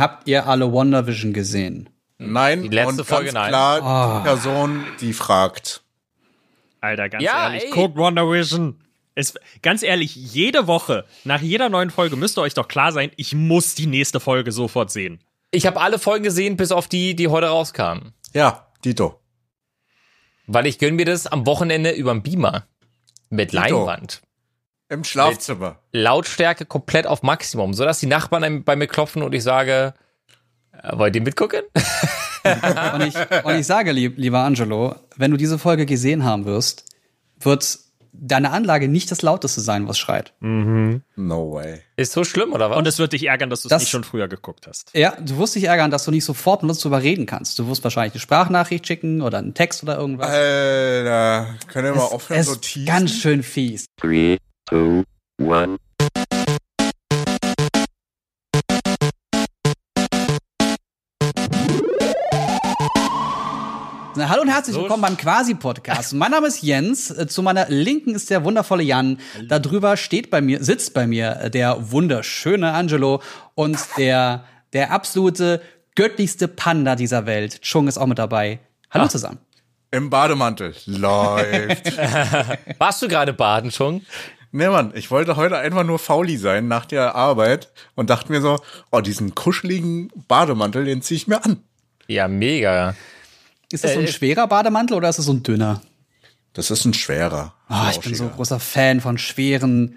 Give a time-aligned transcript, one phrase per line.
[0.00, 1.88] Habt ihr alle WandaVision gesehen?
[2.18, 3.48] Nein, Die letzte und Folge, ganz nein.
[3.48, 4.18] klar Ah.
[4.18, 5.82] die Person, die fragt.
[6.80, 7.70] Alter, ganz Ja, ehrlich, ey.
[7.70, 8.80] guckt WandaVision.
[9.14, 13.10] Es, ganz ehrlich, jede Woche, nach jeder neuen Folge müsst ihr euch doch klar sein,
[13.16, 15.20] ich muss die nächste Folge sofort sehen.
[15.50, 18.12] Ich habe alle Folgen gesehen, bis auf die, die heute rauskamen.
[18.32, 19.20] Ja, Dito.
[20.46, 22.66] Weil ich gönn mir das am Wochenende überm Beamer.
[23.30, 23.62] Mit Dito.
[23.62, 24.22] Leinwand.
[24.90, 25.78] Im Schlafzimmer.
[25.92, 29.94] Lautstärke komplett auf Maximum, sodass die Nachbarn bei mir klopfen und ich sage,
[30.82, 31.62] äh, wollt ihr mitgucken?
[32.42, 36.86] Und ich, und ich sage, lieb, lieber Angelo, wenn du diese Folge gesehen haben wirst,
[37.38, 37.78] wird
[38.12, 40.32] deine Anlage nicht das lauteste sein, was schreit.
[40.40, 41.82] No way.
[41.96, 42.78] Ist so schlimm, oder was?
[42.78, 44.90] Und es wird dich ärgern, dass du es Das- nicht schon früher geguckt hast.
[44.94, 47.58] Ja, du wirst dich ärgern, dass du nicht sofort mit uns drüber reden kannst.
[47.58, 50.30] Du wirst wahrscheinlich eine Sprachnachricht schicken oder einen Text oder irgendwas.
[50.30, 52.86] Alter, können wir mal aufhören, es so teasen?
[52.86, 53.84] ganz schön fies.
[53.98, 54.38] Three,
[54.70, 55.04] two,
[55.38, 55.78] one.
[64.16, 66.14] Na, hallo und herzlich willkommen beim Quasi-Podcast.
[66.14, 67.10] Mein Name ist Jens.
[67.10, 69.18] Äh, Zu meiner Linken ist der wundervolle Jan.
[69.48, 73.22] Da drüber steht bei mir, sitzt bei mir äh, der wunderschöne Angelo
[73.54, 75.62] und der, der absolute
[75.96, 77.62] göttlichste Panda dieser Welt.
[77.62, 78.60] Chung ist auch mit dabei.
[78.90, 79.38] Hallo zusammen.
[79.90, 80.74] Im Bademantel.
[80.86, 81.96] Läuft.
[82.78, 84.02] Warst du gerade baden schon?
[84.52, 88.40] Nee, Mann, ich wollte heute einfach nur fauli sein nach der Arbeit und dachte mir
[88.40, 88.58] so,
[88.90, 91.62] oh, diesen kuscheligen Bademantel, den zieh ich mir an.
[92.06, 92.94] Ja, mega.
[93.70, 95.80] Ist das so ein Äh, schwerer Bademantel oder ist das so ein dünner?
[96.54, 97.54] Das ist ein schwerer.
[97.68, 98.36] Ah, ich bin so flauschiger.
[98.36, 99.96] großer Fan von schweren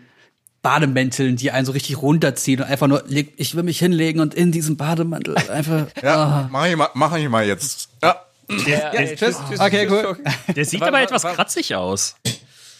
[0.61, 4.33] Bademänteln, die einen so richtig runterziehen und einfach nur, leg- ich will mich hinlegen und
[4.33, 5.87] in diesem Bademantel einfach.
[6.03, 7.89] Ja, mach ich mal, mach ich mal jetzt.
[8.01, 8.21] Ja.
[8.67, 9.37] Ja, Ja, tschüss.
[9.57, 10.17] Okay, cool.
[10.55, 12.15] Der sieht aber wa- etwas wa- kratzig aus.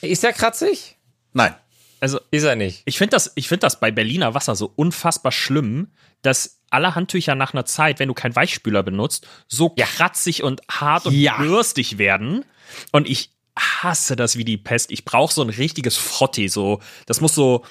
[0.02, 0.98] Ist der kratzig?
[1.34, 1.56] Nein.
[2.04, 2.82] Also, Ist er nicht.
[2.84, 5.88] ich finde das, ich finde das bei Berliner Wasser so unfassbar schlimm,
[6.22, 11.06] dass alle Handtücher nach einer Zeit, wenn du keinen Weichspüler benutzt, so kratzig und hart
[11.06, 11.38] und Ja.
[11.38, 12.44] bürstig werden.
[12.92, 14.92] Und ich hasse das wie die Pest.
[14.92, 17.64] Ich brauche so ein richtiges Frottee, so, das muss so,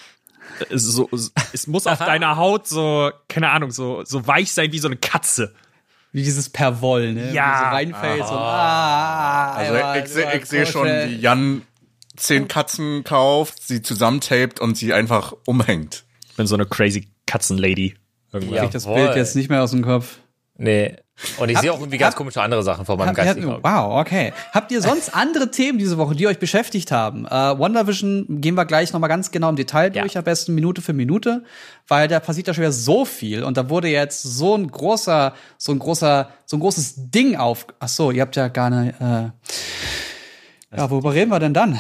[0.71, 1.11] äh, so,
[1.53, 4.97] es muss auf deiner Haut so, keine Ahnung, so, so weich sein wie so eine
[4.97, 5.55] Katze.
[6.13, 7.33] Wie dieses Perwoll, ne?
[7.35, 7.53] Ja.
[7.53, 11.63] Wie so reinfällst und ah, Also einmal ich, drüber ich sehe schon, wie Jan
[12.23, 16.05] zehn Katzen kauft, sie zusammentaped und sie einfach umhängt.
[16.31, 17.95] Ich bin so eine crazy Katzenlady.
[18.33, 18.57] Irgendwann.
[18.57, 18.65] Ja.
[18.65, 18.87] Ich das.
[18.87, 20.19] Bild jetzt nicht mehr aus dem Kopf.
[20.57, 20.97] Nee.
[21.39, 23.59] Und ich Hab- sehe auch irgendwie ganz hab- komische andere Sachen vor meinem ihr, Auge.
[23.63, 24.33] wow, okay.
[24.53, 27.27] Habt ihr sonst andere Themen diese Woche, die euch beschäftigt haben?
[27.27, 30.03] Äh, WandaVision gehen wir gleich nochmal ganz genau im Detail Ja.
[30.03, 31.45] durch, am besten Minute für Minute,
[31.89, 35.35] weil da passiert ja schon wieder so viel und da wurde jetzt so ein großer,
[35.59, 37.67] so ein großer, so ein großes Ding auf.
[37.81, 38.95] Ach so, ihr habt ja gar nicht.
[39.01, 39.31] Äh,
[40.77, 41.79] ja, worüber reden wir denn dann?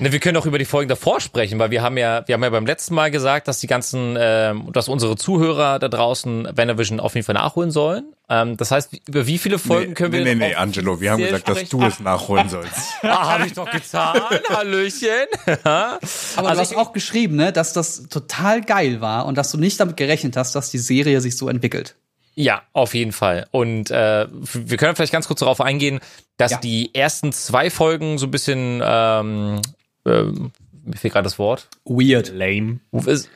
[0.00, 2.42] Ne, wir können auch über die Folgen davor sprechen, weil wir haben ja, wir haben
[2.42, 7.00] ja beim letzten Mal gesagt, dass die ganzen, ähm, dass unsere Zuhörer da draußen Vanavision
[7.00, 8.12] auf jeden Fall nachholen sollen.
[8.28, 11.12] Ähm, das heißt, über wie viele Folgen Nee, können wir nee, nee, nee, Angelo, wir
[11.12, 12.70] haben gesagt, dass du es nachholen sollst.
[13.02, 14.20] Ah, habe ich doch getan.
[14.48, 15.08] Hallöchen.
[15.64, 16.08] Aber du
[16.46, 19.78] Also hast ich- auch geschrieben, ne, dass das total geil war und dass du nicht
[19.80, 21.96] damit gerechnet hast, dass die Serie sich so entwickelt.
[22.36, 23.46] Ja, auf jeden Fall.
[23.50, 26.00] Und äh, wir können vielleicht ganz kurz darauf eingehen,
[26.38, 26.58] dass Ja.
[26.58, 29.60] die ersten zwei Folgen so ein bisschen, ähm,
[30.06, 30.52] ähm,
[30.84, 31.68] mir fehlt gerade das Wort.
[31.84, 32.32] Weird.
[32.34, 32.80] Lame.
[33.06, 33.30] Ist,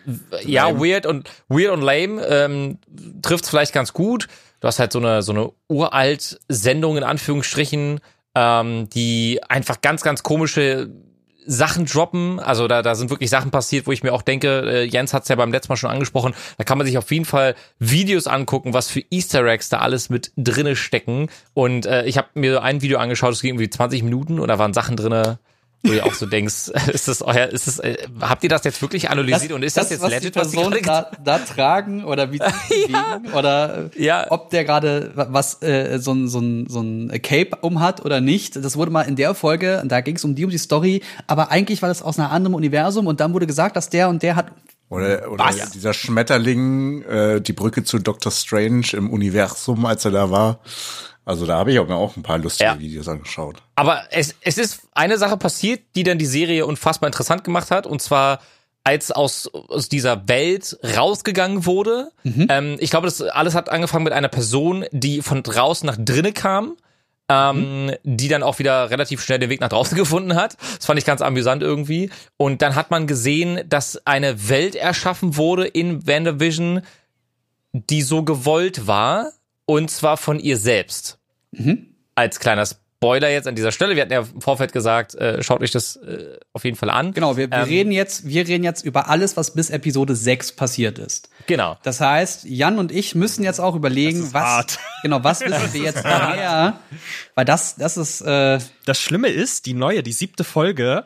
[0.45, 2.79] ja, weird und weird und lame ähm,
[3.23, 4.29] trifft vielleicht ganz gut.
[4.61, 8.01] Du hast halt so eine so eine uralt Sendung in Anführungsstrichen,
[8.35, 10.91] ähm, die einfach ganz ganz komische
[11.47, 12.41] Sachen droppen.
[12.41, 15.25] Also da da sind wirklich Sachen passiert, wo ich mir auch denke, äh, Jens hat
[15.25, 16.35] es ja beim letzten Mal schon angesprochen.
[16.57, 20.09] Da kann man sich auf jeden Fall Videos angucken, was für Easter Eggs da alles
[20.09, 21.29] mit drinne stecken.
[21.53, 24.59] Und äh, ich habe mir ein Video angeschaut, das ging irgendwie 20 Minuten und da
[24.59, 25.39] waren Sachen drinne.
[25.87, 28.81] Wo ihr auch so denkst, ist das euer, ist das, äh, habt ihr das jetzt
[28.83, 32.05] wirklich analysiert und ist das, jetzt was legit, die was die Personen da, da tragen
[32.05, 34.27] oder wie sie sich bewegen oder äh, Ja.
[34.31, 38.57] ob der gerade was äh, so ein so ein so ein Cape umhat oder nicht.
[38.57, 41.51] Das wurde mal in der Folge, da ging es um die um die Story, aber
[41.51, 44.37] eigentlich war das aus einem anderen Universum und dann wurde gesagt, dass der und der
[44.37, 44.47] hat
[44.89, 45.71] Oder, oder Was?
[45.71, 50.61] dieser Schmetterling, äh, die Brücke zu Doctor Strange im Universum, als er da war.
[51.25, 52.79] Also da habe ich auch mir auch ein paar lustige Ja.
[52.79, 53.57] Videos angeschaut.
[53.77, 57.87] Aber es, es ist eine Sache passiert, die dann die Serie unfassbar interessant gemacht hat.
[57.87, 58.41] Und zwar,
[58.85, 62.11] als aus, aus dieser Welt rausgegangen wurde.
[62.25, 66.35] Ähm, ich glaube, das alles hat angefangen mit einer Person, die von draußen nach drinnen
[66.35, 66.77] kam.
[67.27, 70.59] Ähm, die dann auch wieder relativ schnell den Weg nach draußen gefunden hat.
[70.77, 72.11] Das fand ich ganz amüsant irgendwie.
[72.37, 76.83] Und dann hat man gesehen, dass eine Welt erschaffen wurde in WandaVision,
[77.73, 79.31] die so gewollt war.
[79.67, 81.19] Und zwar von ihr selbst.
[82.15, 83.97] als kleiner Spoiler jetzt an dieser Stelle.
[83.97, 87.13] Wir hatten ja im Vorfeld gesagt, äh, schaut euch das äh, auf jeden Fall an.
[87.13, 90.53] Genau, wir, wir Ähm, reden jetzt, wir reden jetzt über alles, was bis Episode 6
[90.53, 91.29] passiert ist.
[91.47, 91.77] Genau.
[91.83, 94.79] Das heißt, Jan und ich müssen jetzt auch überlegen, was, hart.
[95.03, 96.81] genau, was wissen wir jetzt mehr?
[97.35, 101.05] Weil das, das ist, äh, Das Schlimme ist, die neue, die siebte Folge,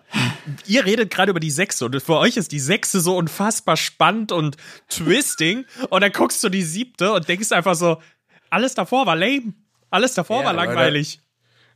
[0.66, 4.30] ihr redet gerade über die sechste und für euch ist die sechste so unfassbar spannend
[4.30, 4.56] und
[4.88, 7.98] twisting und dann guckst du die siebte und denkst einfach so,
[8.50, 9.52] alles davor war lame.
[9.90, 11.20] Alles davor Ja, war langweilig.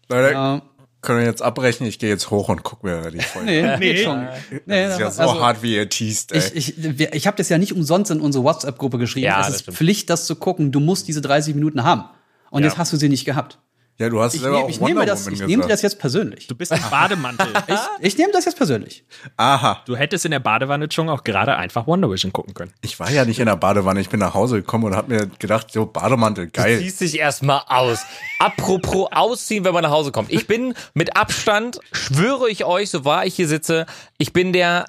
[0.09, 0.61] Leute, äh,
[1.01, 1.87] können wir jetzt abbrechen?
[1.87, 3.79] Ich gehe jetzt hoch und guck mir die Folge nee, an.
[3.81, 4.05] nee, Nee.
[4.05, 4.29] schon.
[4.67, 6.43] Nee, Das ist ja so also, hart, wie ihr teast, ey.
[6.55, 9.27] Ich, ich, ich habe das ja nicht umsonst in unsere WhatsApp-Gruppe geschrieben.
[9.27, 9.77] Ja, es ist stimmt.
[9.79, 10.71] Pflicht, das zu gucken.
[10.71, 12.05] Du musst diese 30 Minuten haben.
[12.51, 12.69] Und Ja.
[12.69, 13.59] jetzt hast du sie nicht gehabt.
[14.03, 15.69] Ja, du hast Ich, selber nehm, auch ich nehme Wonder das, Woman ich nehme das
[15.69, 15.83] gesagt.
[15.85, 16.47] jetzt persönlich.
[16.49, 17.47] Du bist im Bademantel.
[17.69, 19.05] Ich, ich nehme das jetzt persönlich.
[19.37, 19.83] Aha.
[19.87, 22.73] Du hättest in der Badewanne schon auch gerade einfach Wonder Vision gucken können.
[22.81, 24.01] Ich war ja nicht in der Badewanne.
[24.01, 26.79] Ich bin nach Hause gekommen und hab mir gedacht, so Bademantel, geil.
[26.81, 28.05] Ziehst dich erstmal aus.
[28.41, 30.33] Apropos ausziehen, wenn man nach Hause kommt.
[30.33, 33.87] Ich bin mit Abstand, schwöre ich euch, so wahr ich hier sitze,
[34.19, 34.87] ich bin der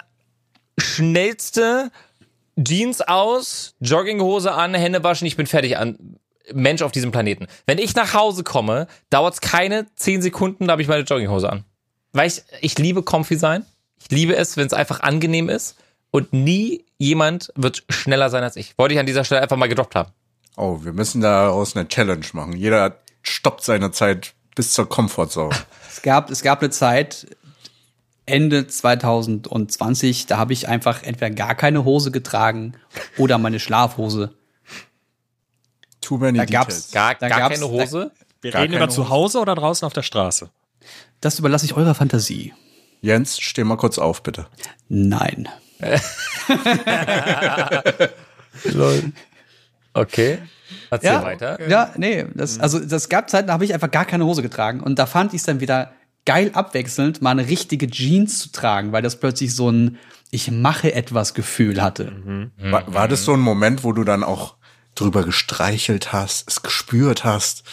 [0.78, 1.90] schnellste
[2.62, 6.16] Jeans aus, Jogginghose an, Hände waschen, ich bin fertig an.
[6.52, 7.46] Mensch auf diesem Planeten.
[7.66, 11.50] Wenn ich nach Hause komme, dauert es keine 10 Sekunden, da habe ich meine Jogginghose
[11.50, 11.64] an.
[12.12, 13.64] Weil ich, ich liebe comfy sein.
[14.00, 15.76] Ich liebe es, wenn es einfach angenehm ist.
[16.10, 18.78] Und nie jemand wird schneller sein als ich.
[18.78, 20.12] Wollte ich an dieser Stelle einfach mal gedroppt haben.
[20.56, 22.52] Oh, wir müssen daraus eine Challenge machen.
[22.52, 25.54] Jeder stoppt seine Zeit bis zur Comfortzone.
[25.90, 27.26] Es gab, es gab eine Zeit,
[28.26, 32.74] Ende 2020, da habe ich einfach entweder gar keine Hose getragen
[33.18, 34.32] oder meine Schlafhose.
[36.04, 36.92] Too many Da gab's- details.
[36.92, 38.10] Gar, Da gar gab's- keine Hose.
[38.42, 40.50] Wir Gar reden über zu Hause oder draußen auf der Straße.
[41.20, 42.52] Das überlasse ich eurer Fantasie.
[43.00, 44.46] Jens, steh mal kurz auf, bitte.
[44.88, 45.48] Nein.
[49.96, 50.38] Okay.
[50.90, 51.68] Erzähl weiter.
[51.68, 54.80] Ja, nee, das, also das gab Zeiten, da habe ich einfach gar keine Hose getragen
[54.80, 55.92] und da fand ich es dann wieder
[56.26, 59.98] geil abwechselnd, mal eine richtige Jeans zu tragen, weil das plötzlich so ein
[60.30, 62.50] ich mache etwas Gefühl hatte.
[62.58, 64.56] War, war das so ein Moment, wo du dann auch
[64.94, 67.64] drüber gestreichelt hast, es gespürt hast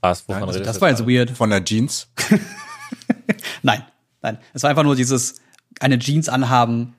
[0.00, 1.30] Was, wovon Also redest das war jetzt weird.
[1.30, 2.08] von der Jeans?
[3.62, 3.82] Nein,
[4.22, 4.38] nein.
[4.52, 5.36] Es war einfach nur dieses
[5.80, 6.94] eine Jeans anhaben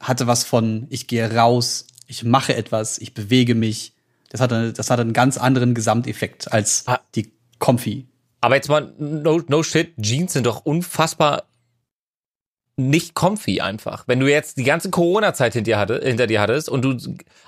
[0.00, 3.94] hatte was von ich gehe raus, ich mache etwas, ich bewege mich.
[4.30, 7.00] Das hatte das hatte einen ganz anderen Gesamteffekt als Ah.
[7.14, 8.06] die Comfy.
[8.40, 11.44] Aber jetzt mal, no, no shit, Jeans sind doch unfassbar
[12.76, 14.04] nicht comfy einfach.
[14.06, 16.96] Wenn du jetzt die ganze Corona-Zeit hinter hatte, hinter dir hattest und du,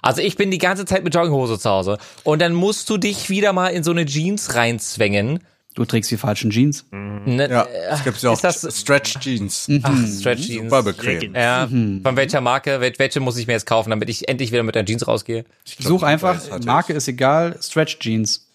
[0.03, 3.31] also ich bin die ganze Zeit mit Jogginghose zu Hause und dann musst du dich
[3.31, 5.41] wieder mal in so eine Jeans reinzwängen.
[5.75, 6.85] Du trägst die falschen Jeans.
[6.93, 9.67] Ne, Ja, äh, es gibt ja auch ist das- Stretch Jeans.
[9.83, 10.65] Ach, Stretch Jeans.
[10.71, 11.35] Super bequem.
[11.35, 14.63] Ja, von welcher Marke, wel- welche muss ich mir jetzt kaufen, damit ich endlich wieder
[14.63, 15.45] mit der Jeans rausgehe?
[15.65, 18.47] Such einfach, hatte Marke ist egal, Stretch Jeans.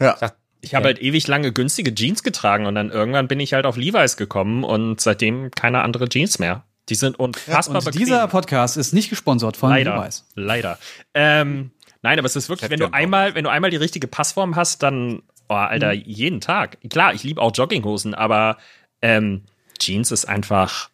[0.00, 0.16] Ja.
[0.60, 3.76] Ich habe halt ewig lange günstige Jeans getragen und dann irgendwann bin ich halt auf
[3.76, 6.64] Levi's gekommen und seitdem keine andere Jeans mehr.
[6.88, 8.00] Die sind unfassbar Und bequem.
[8.00, 10.24] dieser Podcast ist nicht gesponsert von leider, Levi's.
[10.34, 10.78] leider.
[11.14, 11.70] Ähm,
[12.02, 14.82] nein, aber es ist wirklich, wenn du einmal, wenn du einmal die richtige Passform hast,
[14.82, 16.02] dann, oh, Alter, Mhm.
[16.06, 16.78] jeden Tag.
[16.90, 18.56] Klar, ich liebe auch Jogginghosen, aber
[19.02, 19.42] ähm,
[19.78, 20.88] Jeans ist einfach.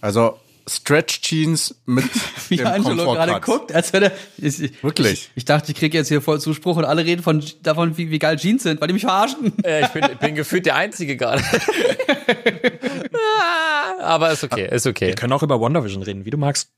[0.00, 2.04] Also Stretch Jeans mit
[2.48, 4.12] Wie dem Angelo gerade guckt, als wenn er.
[4.36, 5.12] Ich, ich, Wirklich?
[5.12, 8.10] Ich, ich dachte, ich kriege jetzt hier voll Zuspruch und alle reden von, davon, wie,
[8.10, 9.52] wie geil Jeans sind, weil die mich verarschen.
[9.64, 11.42] Äh, ich bin, bin gefühlt der Einzige gerade.
[14.00, 15.08] Aber ist okay, ist okay.
[15.08, 16.70] Wir können auch über WandaVision reden, wie du magst.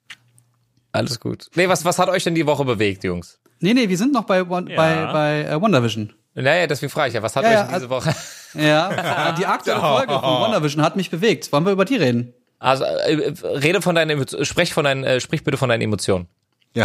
[0.92, 1.46] Alles gut.
[1.54, 3.38] Nee, was, was hat euch denn die Woche bewegt, Jungs?
[3.60, 4.76] Nee, nee, wir sind noch bei, One, Ja.
[4.76, 6.12] bei, bei äh, WandaVision.
[6.34, 8.14] Naja, deswegen frage ich ja, was hat Ja, euch ja, denn diese Woche?
[8.54, 11.52] Ja, die aktuelle Folge von WandaVision hat mich bewegt.
[11.52, 12.34] Wollen wir über die reden?
[12.60, 16.28] Also, äh, rede von deinen, sprech von deinen, äh, sprich bitte von deinen Emotionen.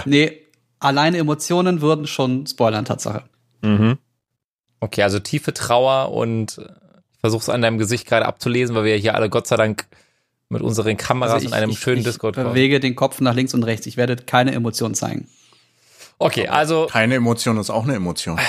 [0.05, 0.41] Nee,
[0.79, 3.23] alleine Emotionen würden schon spoilern, Tatsache.
[4.79, 6.61] Okay, also tiefe Trauer und äh,
[7.13, 9.85] ich versuche es an deinem Gesicht gerade abzulesen, weil wir hier alle Gott sei Dank
[10.49, 12.49] mit unseren Kameras Also in einem ich, schönen ich Discord kommen.
[12.49, 13.87] bewege den Kopf nach links und rechts.
[13.87, 15.27] Ich werde keine Emotionen zeigen.
[16.19, 18.39] Okay, also Keine Emotion ist auch eine Emotion.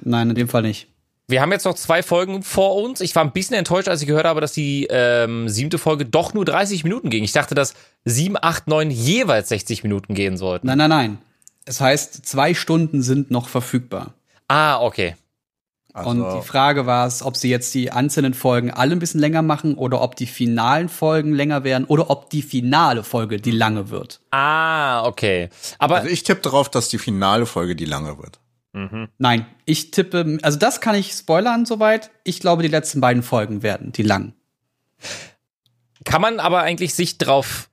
[0.00, 0.88] Nein, in dem Fall nicht.
[1.28, 3.00] Wir haben jetzt noch zwei Folgen vor uns.
[3.00, 6.34] Ich war ein bisschen enttäuscht, als ich gehört habe, dass die ähm, siebte Folge doch
[6.34, 7.24] nur 30 Minuten ging.
[7.24, 10.68] Ich dachte, dass sieben, acht, neun jeweils 60 Minuten gehen sollten.
[10.68, 11.18] Nein, nein, nein.
[11.64, 14.14] Es heißt, zwei Stunden sind noch verfügbar.
[14.46, 15.16] Ah, okay.
[15.92, 19.18] Also, Und die Frage war es, ob sie jetzt die einzelnen Folgen alle ein bisschen
[19.18, 23.50] länger machen oder ob die finalen Folgen länger werden oder ob die finale Folge die
[23.50, 24.20] lange wird.
[24.30, 25.48] Ah, okay.
[25.78, 28.38] Aber also ich tippe darauf, dass die finale Folge die lange wird.
[29.18, 32.10] Nein, ich tippe, also das kann ich spoilern soweit.
[32.24, 34.34] Ich glaube, die letzten beiden Folgen werden die lang.
[36.04, 37.70] kann man aber eigentlich sich drauf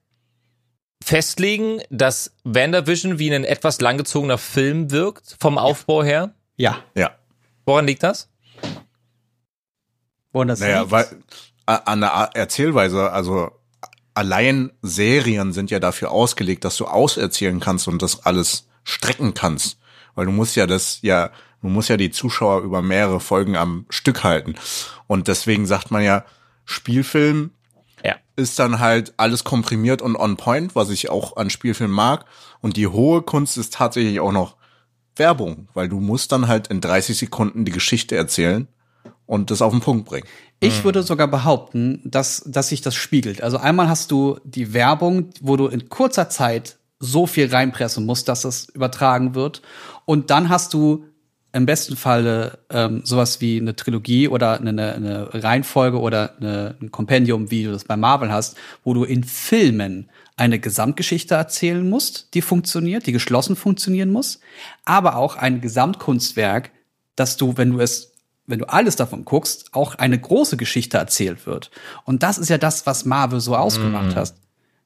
[1.04, 6.34] festlegen, dass WandaVision wie ein etwas langgezogener Film wirkt, vom Aufbau her?
[6.56, 6.80] Ja.
[6.96, 7.12] Ja.
[7.66, 8.30] Woran liegt das?
[10.32, 10.92] Woran das Naja, liegt?
[10.92, 11.08] weil
[11.66, 13.52] an der Erzählweise, also
[14.14, 19.78] allein Serien sind ja dafür ausgelegt, dass du auserzählen kannst und das alles strecken kannst.
[20.16, 21.30] Weil du musst ja das ja,
[21.62, 24.56] du musst ja die Zuschauer über mehrere Folgen am Stück halten.
[25.08, 26.26] Und deswegen sagt man ja,
[26.66, 27.52] Spielfilm
[28.04, 28.16] Ja.
[28.36, 32.26] ist dann halt alles komprimiert und on point, was ich auch an Spielfilmen mag.
[32.62, 34.56] Und die hohe Kunst ist tatsächlich auch noch
[35.16, 38.68] Werbung, weil du musst dann halt in 30 Sekunden die Geschichte erzählen
[39.26, 40.28] und das auf den Punkt bringen.
[40.60, 43.42] Ich würde sogar behaupten, dass, dass sich das spiegelt.
[43.44, 48.30] Also einmal hast du die Werbung, wo du in kurzer Zeit so viel reinpressen musst,
[48.30, 49.62] dass es übertragen wird.
[50.06, 51.06] Und dann hast du
[51.54, 56.92] im besten Falle ähm, sowas wie eine Trilogie oder eine, eine Reihenfolge oder eine, ein
[56.92, 62.34] Kompendium, wie du das bei Marvel hast, wo du in Filmen eine Gesamtgeschichte erzählen musst,
[62.34, 64.40] die funktioniert, die geschlossen funktionieren muss,
[64.84, 66.72] aber auch ein Gesamtkunstwerk,
[67.16, 68.14] dass du, wenn du es
[68.46, 71.72] wenn du alles davon guckst, auch eine große Geschichte erzählt wird.
[72.04, 74.34] Und das ist ja das, was Marvel so ausgemacht hat.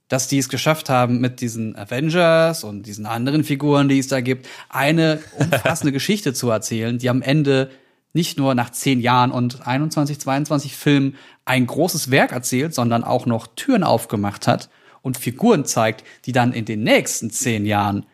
[0.07, 4.21] Dass die es geschafft haben, mit diesen Avengers und diesen anderen Figuren, die es da
[4.21, 7.69] gibt, eine umfassende Geschichte zu erzählen, die am Ende
[8.13, 13.25] nicht nur nach zehn Jahren und 21, 22 Filmen ein großes Werk erzählt, sondern auch
[13.25, 14.69] noch Türen aufgemacht hat
[15.01, 18.05] und Figuren zeigt, die dann in den nächsten zehn Jahren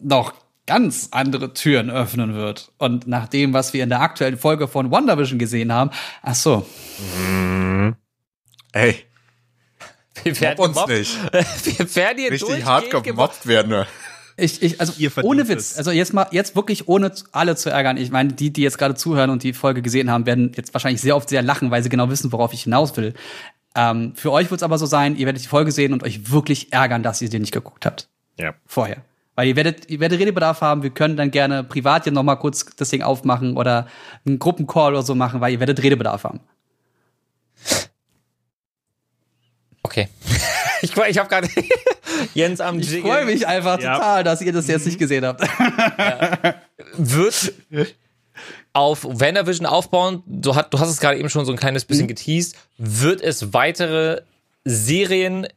[0.00, 0.34] noch
[0.66, 2.72] ganz andere Türen öffnen wird.
[2.78, 5.90] Und nach dem, was wir in der aktuellen Folge von WandaVision gesehen haben,
[6.22, 6.66] ach so,
[8.72, 8.94] Ey,
[10.24, 10.92] Wir werden uns gemobbt.
[10.92, 11.18] nicht.
[11.78, 13.70] Wir werden hier Richtig hart gemobbt werden.
[13.70, 13.86] ne?
[14.40, 17.96] ich, ich also ohne Witz, also jetzt mal, jetzt wirklich ohne alle zu ärgern.
[17.96, 21.00] Ich meine, die, die jetzt gerade zuhören und die Folge gesehen haben, werden jetzt wahrscheinlich
[21.00, 23.14] sehr oft sehr lachen, weil sie genau wissen, worauf ich hinaus will.
[23.74, 26.30] Ähm, für euch wird es aber so sein, ihr werdet die Folge sehen und euch
[26.30, 28.08] wirklich ärgern, dass ihr die nicht geguckt habt.
[28.38, 28.54] Ja.
[28.66, 29.02] vorher.
[29.34, 32.36] Weil ihr werdet, ihr werdet Redebedarf haben, wir können dann gerne privat hier noch mal
[32.36, 33.86] kurz das Ding aufmachen oder
[34.26, 36.40] einen Gruppencall oder so machen, weil ihr werdet Redebedarf haben.
[39.90, 40.08] Okay.
[40.82, 41.48] ich ich habe gerade
[42.34, 43.12] Jens am Ich Jiggeln.
[43.12, 43.94] freue mich einfach Ja.
[43.96, 45.42] total, dass ihr das jetzt nicht gesehen habt.
[46.96, 47.52] wird
[48.72, 51.88] auf WandaVision aufbauen, du, hat, du hast es gerade eben schon so ein kleines Mhm.
[51.88, 54.22] bisschen geteased, wird es weitere
[54.64, 55.48] Serien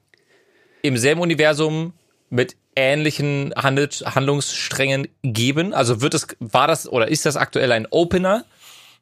[0.82, 1.94] im selben Universum
[2.32, 5.74] mit ähnlichen Handel, Handlungssträngen geben?
[5.76, 8.46] Also wird es, war das oder ist das aktuell ein Opener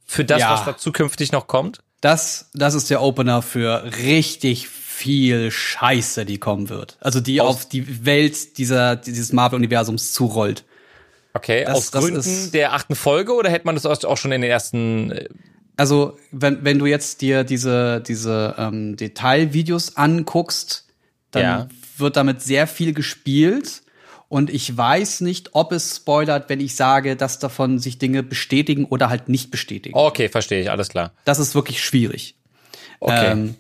[0.06, 0.52] für das, Ja.
[0.52, 1.80] was da zukünftig noch kommt?
[2.02, 4.68] Das, das ist der Opener für richtig
[5.02, 6.98] viel Scheiße, die kommen wird.
[7.02, 10.64] Also die Aus- auf die Welt dieser, dieses Marvel-Universums zurollt.
[11.34, 14.42] Okay, Das- aus das Gründen der achten Folge oder hätte man das auch schon in
[14.42, 15.28] den ersten äh,
[15.78, 20.86] Also, wenn, wenn du jetzt dir diese, diese ähm, Detailvideos anguckst,
[21.32, 21.68] dann Ja.
[21.98, 23.82] wird damit sehr viel gespielt.
[24.28, 28.86] Und ich weiß nicht, ob es spoilert, wenn ich sage, dass davon sich Dinge bestätigen
[28.86, 29.98] oder halt nicht bestätigen.
[29.98, 31.12] Okay, verstehe ich, alles klar.
[31.26, 32.36] Das ist wirklich schwierig.
[33.00, 33.32] Okay.
[33.32, 33.56] Ähm,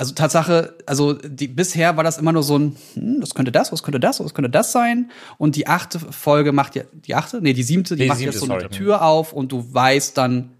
[0.00, 3.70] also Tatsache, also die, bisher war das immer nur so ein, hm, das könnte das,
[3.70, 5.10] was könnte das, was könnte das sein.
[5.36, 8.32] Und die achte Folge macht ja, die achte, nee, die siebte, die die macht siebte,
[8.32, 8.60] jetzt so sorry.
[8.60, 10.52] eine Tür auf und du weißt dann,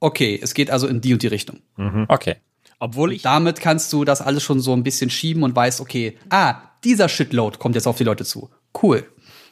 [0.00, 1.60] okay, es geht also in die und die Richtung.
[2.08, 2.36] okay.
[2.80, 6.18] Obwohl ich Damit kannst du das alles schon so ein bisschen schieben und weißt, okay,
[6.30, 8.50] ah, dieser Shitload kommt jetzt auf die Leute zu.
[8.82, 9.04] Cool.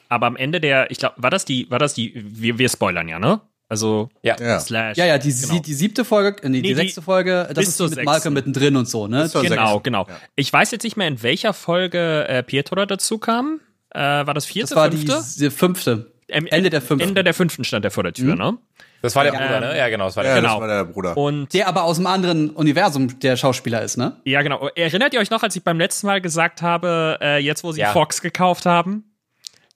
[0.09, 3.07] aber am Ende der, ich glaube, war das die, war das die, wir, wir spoilern
[3.07, 3.41] ja, ne?
[3.69, 4.37] Also Ja.
[4.41, 4.61] Ja.
[4.61, 4.97] slash.
[4.97, 5.59] Ja, ja, die, genau.
[5.61, 8.05] die siebte Folge, äh, nee, die, Nee, die- sechste Folge, das ist mit sechsten.
[8.05, 9.29] Malcolm mittendrin und so, ne?
[9.43, 10.07] Genau, genau.
[10.37, 13.61] Ich weiß jetzt nicht mehr, in welcher Folge äh, Pietro dazu kam.
[13.91, 15.39] Äh, war das vierte, Das war die, fünfte?
[15.39, 16.13] die fünfte.
[16.29, 17.09] Ähm, Ende der fünften.
[17.09, 18.59] Ende der fünften stand er vor der Tür, ne?
[19.03, 19.39] Das war der Ja.
[19.41, 19.77] Bruder, ne?
[19.79, 20.55] Ja, genau, das war Ja, der Genau.
[20.55, 21.17] das war der Bruder.
[21.17, 24.17] Und Der aber aus einem anderen Universum der Schauspieler ist, ne?
[24.25, 24.69] ja, genau.
[24.75, 27.81] Erinnert ihr euch noch, als ich beim letzten Mal gesagt habe, äh, jetzt wo sie
[27.81, 27.93] Ja.
[27.93, 29.05] Fox gekauft haben?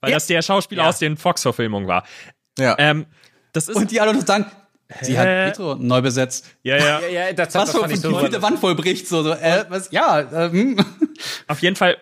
[0.00, 0.16] Weil Ja.
[0.16, 0.88] das der Schauspieler Ja.
[0.88, 2.04] aus den Fox-Verfilmungen war.
[2.58, 2.74] Ja.
[2.78, 3.06] Ähm,
[3.52, 3.76] das ist.
[3.76, 4.46] Und die alle noch sagen,
[5.02, 5.26] sie hat?
[5.26, 6.46] Petro neu besetzt.
[6.62, 7.00] ja, ja.
[7.00, 8.18] Ja, ja, das, Was das für die so.
[8.18, 10.84] vierte Wand vollbricht, so, so äh, was, ja, äh, hm.
[11.48, 11.98] Auf jeden Fall,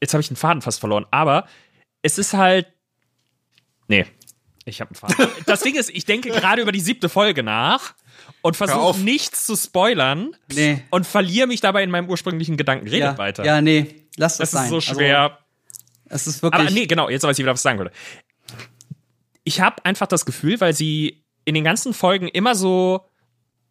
[0.00, 1.46] jetzt habe ich den Faden fast verloren, aber
[2.02, 2.66] es ist halt.
[3.88, 4.06] Nee,
[4.64, 5.32] ich habe einen Faden.
[5.46, 7.94] das Ding ist, ich denke gerade über die siebte Folge nach
[8.42, 10.82] und versuche nichts zu spoilern Nee.
[10.90, 12.86] und verliere mich dabei in meinem ursprünglichen Gedanken.
[12.88, 13.44] Redet ja, weiter.
[13.44, 14.70] ja, nee, lass das, das ist sein.
[14.70, 15.22] so schwer.
[15.22, 15.36] Also,
[16.08, 17.90] es ist wirklich, aber nee, genau, jetzt weiß ich wieder, was ich sagen würde.
[19.46, 23.06] Ich habe einfach das Gefühl, weil sie in den ganzen Folgen immer so,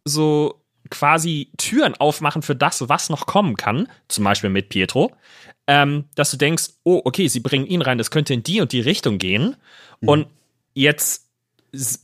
[0.04, 5.12] so quasi Türen aufmachen für das, was noch kommen kann, zum Beispiel mit Pietro,
[5.66, 8.72] ähm, dass du denkst, oh, okay, sie bringen ihn rein, das könnte in die und
[8.72, 9.56] die Richtung gehen.
[10.00, 10.28] Und
[10.74, 11.26] jetzt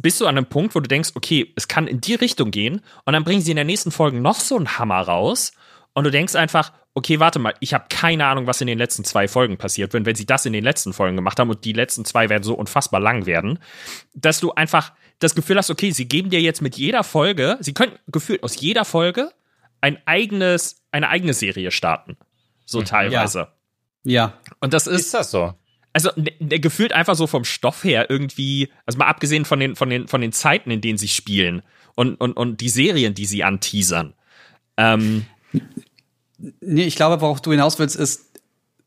[0.01, 2.83] bist du an einem Punkt, wo du denkst, okay, es kann in die Richtung gehen.
[3.05, 5.53] Und dann bringen sie in der nächsten Folge noch so einen Hammer raus
[5.95, 9.05] und du denkst einfach, okay, warte mal, ich habe keine Ahnung, was in den letzten
[9.05, 11.73] zwei Folgen passiert wird, wenn sie das in den letzten Folgen gemacht haben und die
[11.73, 13.59] letzten zwei werden so unfassbar lang werden,
[14.15, 17.75] dass du einfach das Gefühl hast, okay, sie geben dir jetzt mit jeder Folge, sie
[17.75, 19.31] können gefühlt aus jeder Folge
[19.81, 22.17] ein eigenes, eine eigene Serie starten.
[22.65, 23.49] So teilweise.
[24.05, 24.35] Ja.
[24.61, 25.55] Und das ist, Ist das so?
[25.93, 29.77] also ne, ne, gefühlt einfach so vom Stoff her irgendwie, also mal abgesehen von den,
[29.77, 31.63] von den, von den Zeiten, in denen sie spielen
[31.95, 34.15] und, und, und die Serien, die sie anteasern.
[34.77, 35.27] Ähm,
[36.61, 38.27] Nee, ich glaube, worauf du hinaus willst, ist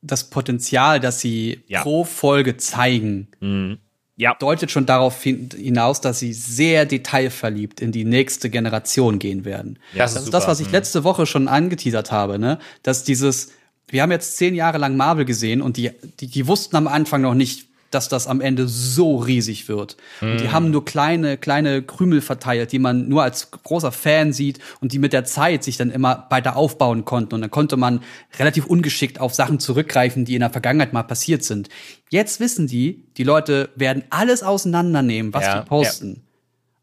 [0.01, 1.81] das Potenzial, das sie Ja.
[1.81, 3.79] pro Folge zeigen,
[4.17, 9.45] ja, deutet schon darauf hin- hinaus, dass sie sehr detailverliebt in die nächste Generation gehen
[9.45, 9.79] werden.
[9.93, 10.51] Das das ist ist das, super.
[10.51, 12.59] was ich letzte Woche schon angeteasert habe, ne?
[12.83, 13.51] Dass dieses,
[13.87, 17.21] wir haben jetzt zehn Jahre lang Marvel gesehen und die, die, die wussten am Anfang
[17.21, 19.97] noch nicht, dass das am Ende so riesig wird.
[20.21, 24.59] Und die haben nur kleine, kleine Krümel verteilt, die man nur als großer Fan sieht
[24.81, 27.33] und die mit der Zeit sich dann immer weiter aufbauen konnten.
[27.35, 28.01] Und dann konnte man
[28.37, 31.69] relativ ungeschickt auf Sachen zurückgreifen, die in der Vergangenheit mal passiert sind.
[32.11, 36.21] Jetzt wissen die, die Leute werden alles auseinandernehmen, was Ja, die posten.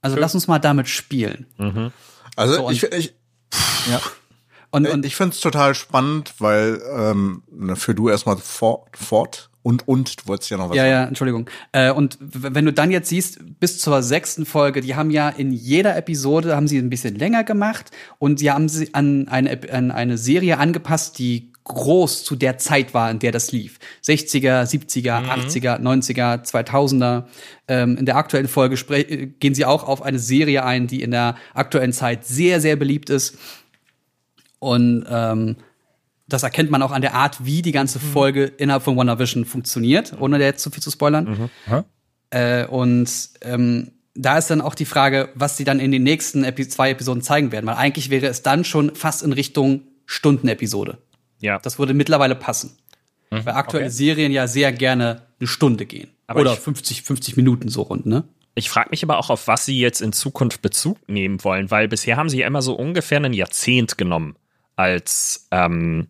[0.01, 1.47] Also lass uns mal damit spielen.
[2.35, 3.15] Also So, und- ich, ich,
[3.89, 4.01] ja.
[4.75, 8.89] Und, Und und ich finde es total spannend, weil ähm, ne, für du erstmal fort,
[8.97, 10.93] fort und und du wolltest ja noch was Ja, sagen.
[10.93, 11.51] ja, Entschuldigung.
[11.73, 15.53] Äh, und wenn du dann jetzt siehst, bis zur sechsten Folge, die haben ja in
[15.53, 19.91] jeder Episode haben sie ein bisschen länger gemacht und sie haben sie an eine, an
[19.91, 23.79] eine Serie angepasst, die groß zu der Zeit war, in der das lief.
[24.05, 27.25] 60er, 70er, 80er, 90er, 2000er.
[27.69, 31.13] Ähm, in der aktuellen Folge äh, gehen sie auch auf eine Serie ein, die in
[31.13, 33.39] der aktuellen Zeit sehr, sehr beliebt ist.
[34.59, 35.57] Und ähm,
[36.33, 40.15] das erkennt man auch an der Art, wie die ganze Folge innerhalb von WandaVision funktioniert,
[40.21, 41.51] ohne da jetzt zu viel zu spoilern.
[42.31, 43.09] Äh, und
[43.43, 46.91] ähm, da ist dann auch die Frage, was sie dann in den nächsten Epi zwei
[46.91, 50.99] Episoden zeigen werden, weil eigentlich wäre es dann schon fast in Richtung Stundenepisode.
[51.41, 51.59] ja.
[51.61, 52.77] Das würde mittlerweile passen.
[53.31, 56.11] Weil aktuelle Serien ja sehr gerne eine Stunde gehen.
[56.27, 58.25] Aber Oder ich- 50, 50 Minuten so rund, ne?
[58.55, 61.89] Ich frage mich aber auch, auf was sie jetzt in Zukunft Bezug nehmen wollen, weil
[61.89, 64.37] bisher haben sie ja immer so ungefähr ein Jahrzehnt genommen
[64.77, 66.09] als, ähm,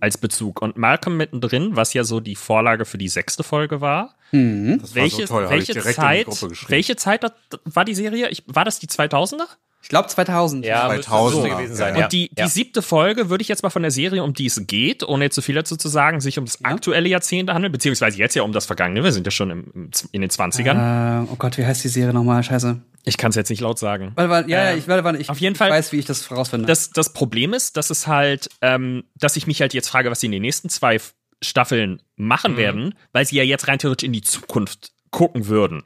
[0.00, 0.62] als Bezug.
[0.62, 5.02] Und Malcolm mittendrin, was ja so die Vorlage für die sechste Folge war, Das war
[5.02, 6.70] welche, so toll, habe ich welche direkt in die Zeit, Gruppe geschrieben.
[6.70, 7.32] welche Zeit
[7.64, 8.28] war die Serie?
[8.28, 9.46] Ich, war das die 2000er?
[9.84, 10.64] Ich glaube 2000.
[10.64, 11.94] Ja, 2000er, müsste so gewesen sein.
[11.94, 12.04] ja.
[12.04, 12.48] Und die, die ja.
[12.48, 15.34] siebte Folge würde ich jetzt mal von der Serie, um die es geht, ohne jetzt
[15.34, 18.52] zu viel dazu zu sagen, sich um das aktuelle Jahrzehnt handeln, beziehungsweise jetzt ja um
[18.52, 19.04] das vergangene.
[19.04, 21.24] Wir sind ja schon im, im, in den 20ern.
[21.24, 22.42] Äh, oh Gott, wie heißt die Serie nochmal?
[22.42, 22.80] Scheiße.
[23.04, 24.12] Ich kann es jetzt nicht laut sagen.
[24.14, 26.06] Weil, weil, ja, ja, ich, weil, weil, ich, auf jeden ich Fall- weiß, wie ich
[26.06, 26.66] das herausfinde.
[26.66, 30.20] Das, das Problem ist, dass es halt, ähm, dass ich mich halt jetzt frage, was
[30.20, 30.98] sie in den nächsten zwei
[31.42, 35.82] Staffeln machen werden, weil sie ja jetzt rein theoretisch in die Zukunft gucken würden.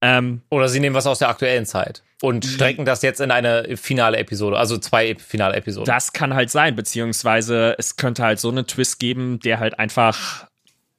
[0.00, 3.76] Ähm, Oder sie nehmen was aus der aktuellen Zeit und strecken das jetzt in eine
[3.76, 5.86] finale Episode, also zwei finale Episoden.
[5.86, 10.46] das kann halt sein, beziehungsweise es könnte halt so einen Twist geben, der halt einfach,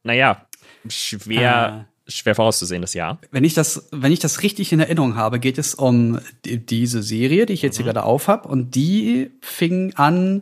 [0.04, 0.46] naja,
[0.88, 3.20] schwer, schwer vorauszusehen ist, ja.
[3.32, 7.04] wenn ich das, wenn ich das richtig in Erinnerung habe, geht es um die, diese
[7.04, 10.42] Serie, die ich jetzt hier gerade aufhab, und die fing an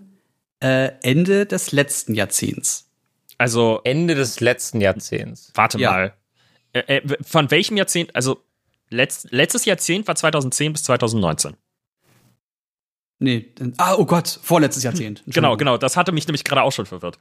[0.60, 2.86] äh, Ende des letzten Jahrzehnts.
[3.40, 5.52] Also, Ende des letzten Jahrzehnts.
[5.54, 5.92] warte Ja.
[5.92, 6.14] mal.
[6.74, 8.44] Äh, äh, von welchem Jahrzehnt, also
[8.90, 11.56] letzt, letztes Jahrzehnt war 2010 bis 2019.
[13.20, 15.24] Nee, dann- ah, oh Gott, vorletztes Jahrzehnt.
[15.28, 17.18] Genau, genau, das hatte mich nämlich gerade auch schon verwirrt.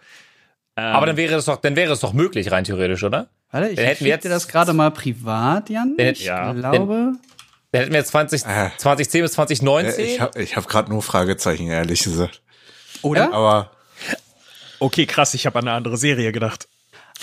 [0.76, 3.31] Ähm, Aber dann wäre es doch, dann wäre es doch möglich, rein theoretisch, oder?
[3.50, 5.94] Warte, ich Dann hätten wir schick dir jetzt- das gerade mal privat, Jan.
[5.96, 6.52] Dann- Ich ja.
[6.52, 7.12] glaube.
[7.72, 8.70] Dann hätten wir jetzt 20, Äh.
[8.76, 10.05] 2010 bis Äh, 2019.
[10.07, 12.42] Ich habe ich hab gerade nur Fragezeichen, ehrlich gesagt.
[13.02, 13.33] Oder?
[13.33, 13.70] Aber
[14.79, 16.68] Okay, krass, ich habe an eine andere Serie gedacht.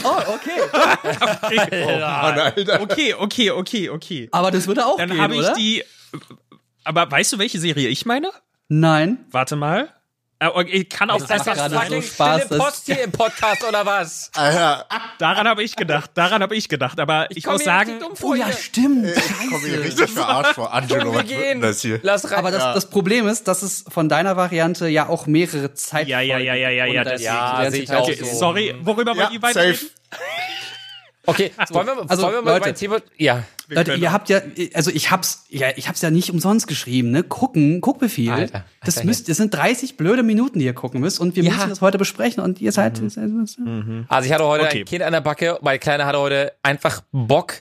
[0.03, 0.59] Oh, okay.
[1.99, 2.81] Mann, Alter.
[2.81, 4.29] Okay, okay, okay, okay.
[4.31, 5.53] Aber das würde auch Dann gehen, habe ich oder?
[5.53, 5.83] die.
[6.83, 8.31] Aber weißt du, welche Serie ich meine?
[8.67, 9.25] Nein.
[9.31, 9.89] Warte mal.
[10.43, 13.85] Äh, okay, kann auch Das gerade fucking so Spaß, stille Post hier im Podcast oder
[13.85, 14.29] was?
[14.35, 14.85] Alter,
[15.19, 16.11] Daran habe ich gedacht.
[16.15, 16.99] Daran habe ich gedacht.
[16.99, 19.07] Aber ich, komm muss sagen, dumm Oh ja, stimmt.
[19.07, 20.73] ich komme hier richtig verarscht vor.
[20.73, 21.61] Angelo, wir gehen.
[21.61, 21.99] das hier?
[22.03, 22.39] Lass rein.
[22.39, 26.19] Aber das, das Problem ist, dass es von deiner Variante ja auch mehrere Zeit Ja,
[26.19, 28.25] ja, ja, ja, ja, ja, das- Ja, sehe ich auch okay, so.
[28.37, 29.69] sorry, worüber wollen die beiden safe.
[29.85, 29.89] reden?
[31.25, 32.65] Okay, wollen wir, Also, wollen wir mal Leute.
[32.65, 33.43] bei Thema, ja.
[33.69, 34.41] Leute, ihr habt ja,
[34.73, 37.23] also ich hab's, ja, ich hab's ja nicht umsonst geschrieben, ne?
[37.23, 38.31] Gucken, Guckbefehl.
[38.31, 41.53] Alter, das müsst, das sind 30 blöde Minuten, die ihr gucken müsst und wir Ja.
[41.53, 44.79] müssen das heute besprechen und ihr seid, Also ich hatte heute Okay.
[44.79, 47.55] ein Kind an der Backe, mein Kleiner hatte heute einfach Bock,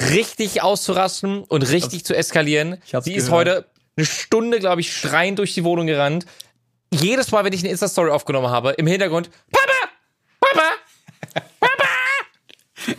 [0.00, 2.78] richtig auszurasten und richtig zu eskalieren.
[2.86, 3.48] Ich hab's Sie ist gehört.
[3.48, 6.26] heute eine Stunde, glaube ich, schreiend durch die Wohnung gerannt.
[6.92, 9.72] Jedes Mal, wenn ich eine Insta-Story aufgenommen habe, im Hintergrund, Papa!
[10.40, 10.62] Papa!
[11.60, 11.72] Papa!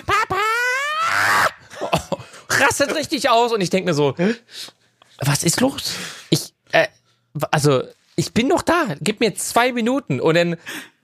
[0.05, 0.41] Papa!
[1.81, 2.17] Oh,
[2.49, 4.15] rastet richtig aus und ich denke mir so,
[5.19, 5.93] was ist los?
[6.29, 6.87] Ich, äh,
[7.51, 7.83] also,
[8.15, 8.95] ich bin noch da.
[9.01, 10.57] Gib mir zwei Minuten und dann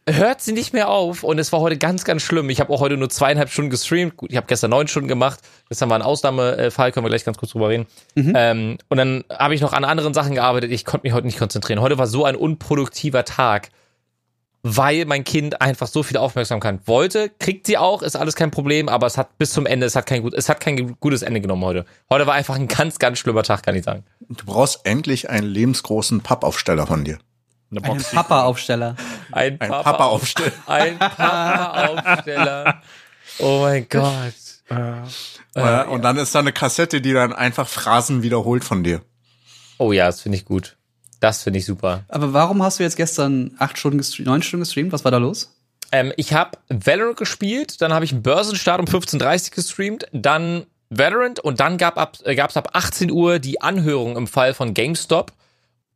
[0.08, 2.50] hört sie nicht mehr auf und es war heute ganz, ganz schlimm.
[2.50, 4.18] Ich habe auch heute nur zweieinhalb Stunden gestreamt.
[4.18, 5.40] Gut, ich habe gestern neun Stunden gemacht.
[5.70, 7.86] Gestern war ein Ausnahmefall, können wir gleich ganz kurz drüber reden.
[8.36, 10.72] Ähm, und dann habe ich noch an anderen Sachen gearbeitet.
[10.72, 11.82] Ich konnte mich heute nicht konzentrieren.
[11.82, 13.70] Heute war so ein unproduktiver Tag,
[14.64, 17.30] weil mein Kind einfach so viel Aufmerksamkeit wollte.
[17.40, 20.06] Kriegt sie auch, ist alles kein Problem, aber es hat bis zum Ende, es hat
[20.06, 21.86] kein, gut, es hat kein gutes Ende genommen heute.
[22.10, 24.04] Heute war einfach ein ganz, ganz schlimmer Tag, kann ich sagen.
[24.30, 27.18] Du brauchst endlich einen lebensgroßen Pappaufsteller von dir.
[27.72, 28.12] Eine Einen Box.
[28.12, 28.96] Papa-Aufsteller.
[29.32, 30.52] Ein, Ein Papa- Pappa-Aufsteller.
[30.68, 32.82] Ein Papa-Aufsteller.
[33.40, 34.34] Oh mein Gott.
[35.56, 39.02] Ja, und dann ist da eine Kassette, die dann einfach Phrasen wiederholt von dir.
[39.78, 40.78] Oh ja, das finde ich gut.
[41.22, 42.04] Das finde ich super.
[42.10, 44.92] Aber warum hast du jetzt gestern acht Stunden gestreamt, neun Stunden gestreamt?
[44.92, 45.56] Was war da los?
[45.94, 50.66] Ähm, ich habe Valorant gespielt, dann habe ich einen Börsenstart um 15.30 Uhr gestreamt, dann
[50.90, 54.74] Valorant und dann gab ab, äh, gab's ab 18 Uhr die Anhörung im Fall von
[54.74, 55.32] GameStop.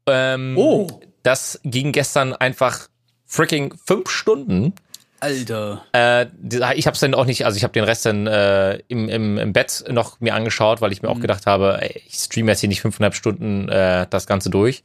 [0.06, 1.02] Ähm, Oh.
[1.24, 2.88] Das ging gestern einfach
[3.26, 4.74] freaking fünf Stunden.
[5.20, 5.84] Alter.
[5.94, 8.80] Äh, die- ich habe es dann auch nicht, also ich habe den Rest dann äh,
[8.88, 12.16] im, im, im Bett noch mir angeschaut, weil ich mir auch gedacht habe, ey, ich
[12.16, 14.84] streame jetzt hier nicht fünfeinhalb Stunden äh, das Ganze durch.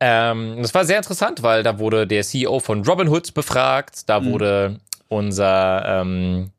[0.00, 4.78] Ähm, das war sehr interessant, weil da wurde der CEO von Robinhood befragt, da wurde
[5.08, 6.50] unser ähm,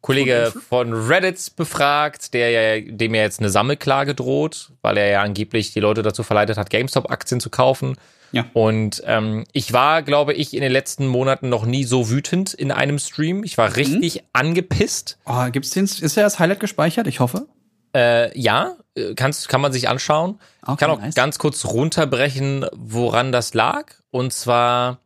[0.00, 5.22] Kollege von Reddit befragt, der ja, dem ja jetzt eine Sammelklage droht, weil er ja
[5.22, 7.96] angeblich die Leute dazu verleitet hat, GameStop-Aktien zu kaufen.
[8.32, 8.46] Ja.
[8.54, 12.72] Und ähm, ich war, glaube ich, in den letzten Monaten noch nie so wütend in
[12.72, 13.44] einem Stream.
[13.44, 15.18] Ich war richtig angepisst.
[15.26, 17.06] Oh, gibt's den, ist ja das Highlight gespeichert?
[17.06, 17.46] Ich hoffe.
[17.94, 20.40] Äh, ja, äh, kannst, kann man sich anschauen.
[20.62, 21.14] Okay, ich kann auch nice.
[21.14, 23.92] ganz kurz runterbrechen, woran das lag.
[24.10, 24.98] Und zwar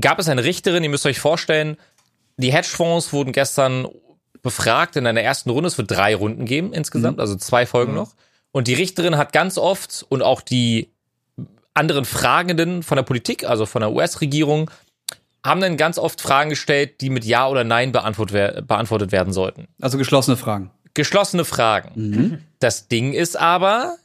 [0.00, 1.76] gab es eine Richterin, ihr müsst euch vorstellen,
[2.36, 3.86] die Hedgefonds wurden gestern
[4.42, 5.68] befragt in einer ersten Runde.
[5.68, 8.14] Es wird drei Runden geben insgesamt, also zwei Folgen noch.
[8.50, 10.93] Und die Richterin hat ganz oft und auch die
[11.74, 14.70] anderen Fragenden von der Politik, also von der US-Regierung,
[15.44, 19.68] haben dann ganz oft Fragen gestellt, die mit Ja oder Nein beantwortet, beantwortet werden sollten
[19.80, 20.70] Also geschlossene Fragen.
[20.94, 22.46] geschlossene Fragen.
[22.60, 23.96] Das Ding ist aber,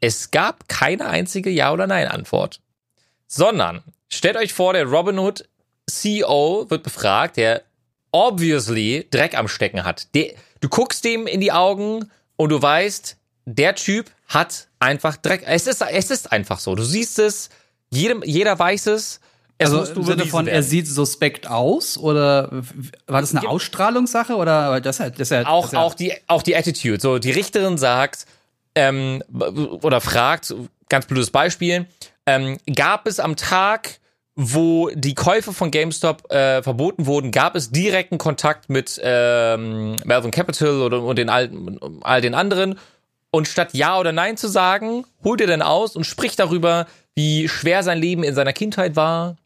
[0.00, 2.60] es gab keine einzige Ja- oder Nein-Antwort.
[3.26, 5.48] Sondern, stellt euch vor, der Robinhood
[5.88, 7.62] CEO wird befragt, der
[8.10, 10.14] obviously Dreck am Stecken hat.
[10.14, 15.42] Der, du guckst dem in die Augen und du weißt, der Typ hat einfach Dreck.
[15.46, 16.74] Es ist, es ist einfach so.
[16.74, 17.50] Du siehst es,
[17.90, 19.20] jedem, jeder weiß es.
[19.58, 20.64] Es Also im Sinne von, er werden.
[20.64, 22.50] sieht suspekt aus oder
[23.06, 26.56] war das eine Ausstrahlungssache oder das ja, das das auch, ja, auch, die, auch die
[26.56, 27.00] Attitude.
[27.00, 28.26] So, die Richterin sagt
[28.74, 30.54] ähm, oder fragt,
[30.88, 31.86] ganz blödes Beispiel,
[32.26, 34.00] ähm, gab es am Tag,
[34.34, 40.30] wo die Käufe von GameStop äh, verboten wurden, gab es direkten Kontakt mit ähm, Melvin
[40.30, 41.50] Capital oder und den all,
[42.00, 42.78] all den anderen.
[43.32, 47.48] Und statt Ja oder Nein zu sagen, holt er dann aus und spricht darüber, wie
[47.48, 49.36] schwer sein Leben in seiner Kindheit war.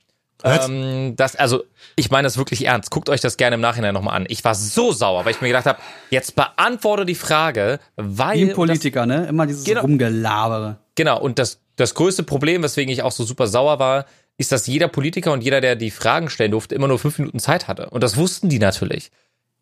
[0.44, 2.90] Ähm, das, also, ich meine das wirklich ernst.
[2.90, 4.27] Guckt euch das gerne im Nachhinein nochmal an.
[4.29, 5.79] Ich war so sauer, weil ich mir gedacht habe,
[6.11, 8.49] jetzt beantworte die Frage, weil.
[8.49, 9.27] wie Politiker, ne?
[9.29, 9.81] Immer dieses Genau.
[9.81, 10.66] Rumgelabere.
[10.68, 14.05] Das, genau, und das, das größte Problem, weswegen ich auch so super sauer war,
[14.37, 17.38] ist, dass jeder Politiker und jeder, der die Fragen stellen durfte, immer nur fünf Minuten
[17.38, 17.88] Zeit hatte.
[17.90, 19.11] Und das wussten die natürlich.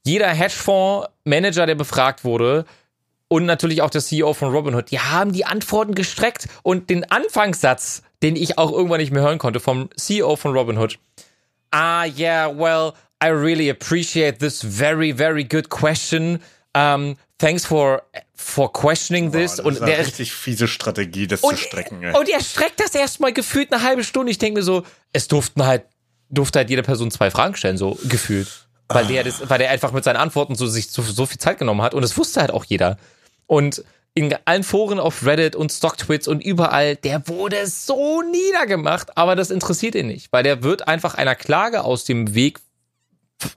[0.04, 2.64] Jeder Hedgefonds-Manager, der befragt wurde,
[3.28, 8.02] und natürlich auch der CEO von Robinhood, die haben die Antworten gestreckt und den Anfangssatz,
[8.22, 10.98] den ich auch irgendwann nicht mehr hören konnte, vom CEO von Robinhood.
[11.70, 16.40] Ah, yeah, well, I really appreciate this very, very good question.
[16.76, 18.02] Um, thanks for,
[18.34, 19.56] for questioning this.
[19.56, 22.02] das und ist eine der, richtig fiese Strategie, das und, zu strecken.
[22.02, 22.16] Ey.
[22.16, 24.30] und er streckt das erstmal gefühlt eine halbe Stunde.
[24.30, 25.84] Ich denke mir so, es durften halt,
[26.28, 28.66] durfte halt jede Person zwei Fragen stellen, so gefühlt.
[28.88, 31.58] Weil der, das, weil der einfach mit seinen Antworten so, sich so, so viel Zeit
[31.58, 31.94] genommen hat.
[31.94, 32.98] Und es wusste halt auch jeder.
[33.46, 39.34] Und in allen Foren auf Reddit und Stocktwits und überall, der wurde so niedergemacht, aber
[39.34, 42.60] das interessiert ihn nicht, weil der wird einfach einer Klage aus dem Weg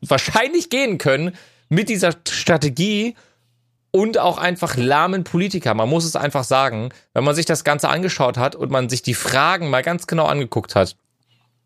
[0.01, 1.35] wahrscheinlich gehen können
[1.69, 3.15] mit dieser Strategie
[3.91, 5.73] und auch einfach lahmen Politiker.
[5.73, 9.01] Man muss es einfach sagen, wenn man sich das Ganze angeschaut hat und man sich
[9.01, 10.95] die Fragen mal ganz genau angeguckt hat,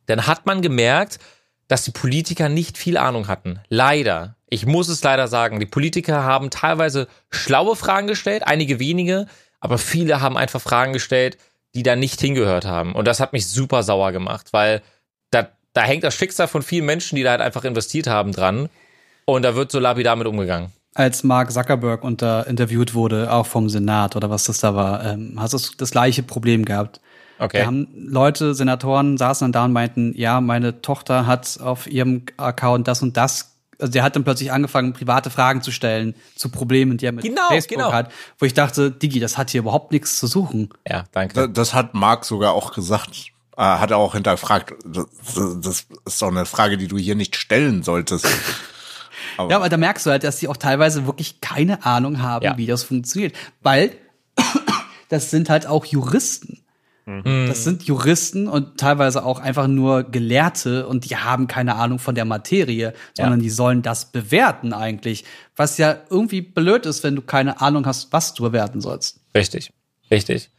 [0.06, 1.20] dann hat man gemerkt,
[1.68, 3.62] dass die Politiker nicht viel Ahnung hatten.
[3.70, 4.36] Leider.
[4.54, 5.62] Ich muss es leider sagen.
[5.62, 9.28] Die Politiker haben teilweise schlaue Fragen gestellt, einige wenige,
[9.62, 11.38] aber viele haben einfach Fragen gestellt,
[11.74, 12.94] die da nicht hingehört haben.
[12.94, 14.82] Und das hat mich super sauer gemacht, weil
[15.32, 18.68] da, da hängt das Schicksal von vielen Menschen, die da halt einfach investiert haben, dran.
[19.24, 20.74] Und da wird so lapidar mit umgegangen.
[20.96, 25.38] Als Mark Zuckerberg unter interviewt wurde, auch vom Senat oder was das da war, ähm,
[25.40, 27.00] hast du das gleiche Problem gehabt.
[27.40, 27.60] Okay.
[27.60, 32.26] Da haben Leute, Senatoren saßen dann da und meinten, ja, meine Tochter hat auf ihrem
[32.36, 33.51] Account das und das.
[33.82, 37.24] Also der hat dann plötzlich angefangen, private Fragen zu stellen zu Problemen, die er mit
[37.26, 37.92] Genau, Facebook genau.
[37.94, 40.70] hat, wo ich dachte, Digi, das hat hier überhaupt nichts zu suchen.
[40.88, 41.34] Ja, danke.
[41.34, 43.28] Da- Das hat Mark sogar auch gesagt.
[43.58, 45.06] äh, hat er auch hinterfragt, das,
[45.62, 48.28] das ist doch eine Frage, die du hier nicht stellen solltest.
[49.38, 52.58] Ja, aber da merkst du halt, dass die auch teilweise wirklich keine Ahnung haben, Ja.
[52.58, 53.36] wie das funktioniert.
[53.62, 53.92] Weil
[55.10, 56.61] das sind halt auch Juristen.
[57.06, 62.16] Das sind Juristen und teilweise auch einfach nur Gelehrte und die haben keine Ahnung von
[62.16, 65.26] der Materie, sondern die sollen das bewerten eigentlich.
[65.56, 69.20] Was ja irgendwie blöd ist, wenn du keine Ahnung hast, was du bewerten sollst.
[69.34, 69.74] Richtig,
[70.12, 70.52] richtig.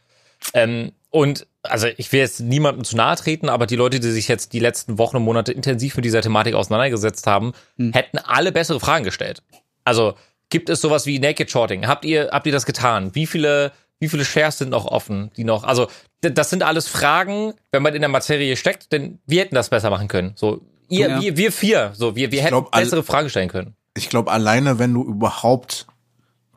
[0.53, 4.27] Ähm, und also ich will jetzt niemandem zu nahe treten, aber die Leute, die sich
[4.27, 8.79] jetzt die letzten Wochen und Monate intensiv mit dieser Thematik auseinandergesetzt haben, hätten alle bessere
[8.79, 9.41] Fragen gestellt.
[9.85, 10.15] Also
[10.49, 11.87] gibt es sowas wie Naked Shorting?
[11.87, 13.15] Habt ihr habt ihr das getan?
[13.15, 13.71] Wie viele
[14.03, 15.63] wie viele Shares sind noch offen, die noch?
[15.63, 15.87] Also
[16.21, 19.89] das sind alles Fragen, wenn man in der Materie steckt, denn wir hätten das besser
[19.89, 20.33] machen können.
[20.35, 21.21] So ihr Ja.
[21.21, 23.75] wir wir vier, so wir wir hätten glaub, all- bessere Fragen stellen können.
[23.95, 25.87] Ich glaube, alleine wenn du überhaupt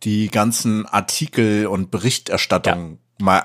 [0.02, 3.44] die ganzen Artikel und Berichterstattungen mal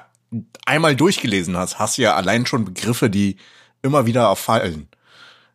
[0.65, 3.37] einmal durchgelesen hast, hast du ja allein schon Begriffe, die
[3.81, 4.87] immer wieder auffallen.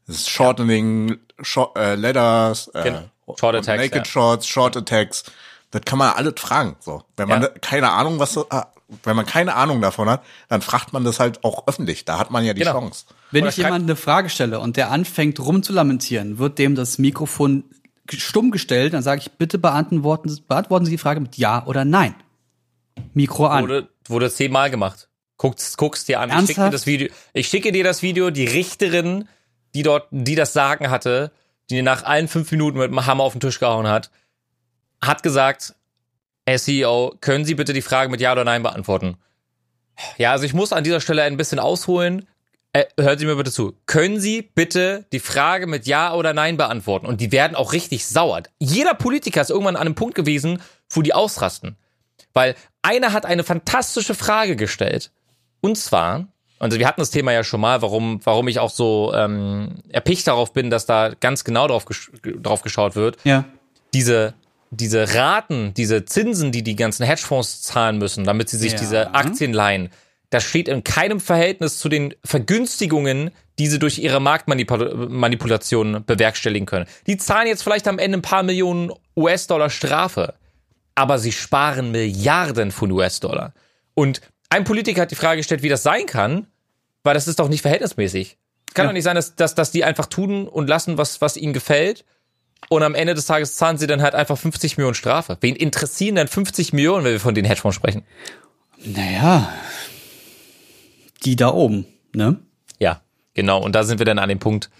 [0.06, 3.02] Das ist Shortening, Short, äh, Letters, äh, Genau.
[3.38, 4.04] Short Attacks, Naked ja.
[4.04, 5.24] Shorts, Short Attacks.
[5.70, 6.76] Das kann man alles fragen.
[6.80, 7.48] So, wenn man Ja.
[7.48, 8.66] keine Ahnung, was, so- ah,
[9.02, 12.04] wenn man keine Ahnung davon hat, dann fragt man das halt auch öffentlich.
[12.04, 12.72] Da hat man ja die Genau.
[12.72, 13.06] Chance.
[13.32, 17.64] Wenn Oder ich jemand eine Frage stelle und der anfängt rumzulamentieren, wird dem das Mikrofon
[18.08, 22.14] stumm gestellt, dann sage ich, bitte beantworten, beantworten Sie die Frage mit Ja oder Nein.
[23.14, 23.64] Mikro an.
[23.64, 25.08] Wurde, wurde zehnmal gemacht.
[25.38, 26.30] Guck's, guck's dir an.
[26.30, 26.74] Ich schicke dir Ernsthaft?
[26.74, 27.08] das Video.
[27.32, 28.30] Ich schicke dir das Video.
[28.30, 29.28] Die Richterin,
[29.74, 31.30] die dort, die das Sagen hatte,
[31.68, 34.10] die nach allen fünf Minuten mit dem Hammer auf den Tisch gehauen hat,
[35.00, 35.74] hat gesagt,
[36.46, 39.16] Herr CEO, können Sie bitte die Frage mit Ja oder Nein beantworten?
[40.18, 42.26] Ja, also ich muss an dieser Stelle ein bisschen ausholen.
[42.72, 43.74] Äh, hören Sie mir bitte zu.
[43.86, 47.06] Können Sie bitte die Frage mit Ja oder Nein beantworten?
[47.06, 48.42] Und die werden auch richtig sauer.
[48.58, 51.76] Jeder Politiker ist irgendwann an einem Punkt gewesen, wo die ausrasten.
[52.34, 55.10] Weil einer hat eine fantastische Frage gestellt.
[55.62, 56.28] Und zwar,
[56.58, 60.26] also wir hatten das Thema ja schon mal, warum, warum ich auch so ähm, erpicht
[60.26, 63.16] darauf bin, dass da ganz genau drauf, gesch drauf geschaut wird.
[63.24, 63.46] Ja.
[63.94, 64.34] Diese,
[64.76, 68.78] diese Raten, diese Zinsen, die die ganzen Hedgefonds zahlen müssen, damit sie sich Ja.
[68.78, 69.90] diese Aktien leihen,
[70.30, 76.86] das steht in keinem Verhältnis zu den Vergünstigungen, die sie durch ihre Marktmanipulation bewerkstelligen können.
[77.06, 80.34] Die zahlen jetzt vielleicht am Ende ein paar Millionen US-Dollar Strafe
[80.98, 83.52] aber sie sparen Milliarden von US-Dollar.
[83.92, 86.46] Und ein Politiker hat die Frage gestellt, wie das sein kann,
[87.04, 88.38] weil das ist doch nicht verhältnismäßig.
[88.72, 88.88] Kann Ja.
[88.88, 92.06] doch nicht sein, dass, dass, dass die einfach tun und lassen, was, was ihnen gefällt.
[92.68, 95.36] Und am Ende des Tages zahlen sie dann halt einfach 50 Millionen Strafe.
[95.40, 98.02] Wen interessieren denn 50 Millionen, wenn wir von den Hedgefonds sprechen?
[98.84, 99.52] Naja.
[101.24, 102.38] Die da oben, ne?
[102.78, 103.02] Ja,
[103.34, 103.62] genau.
[103.62, 104.70] Und da sind wir dann an dem Punkt,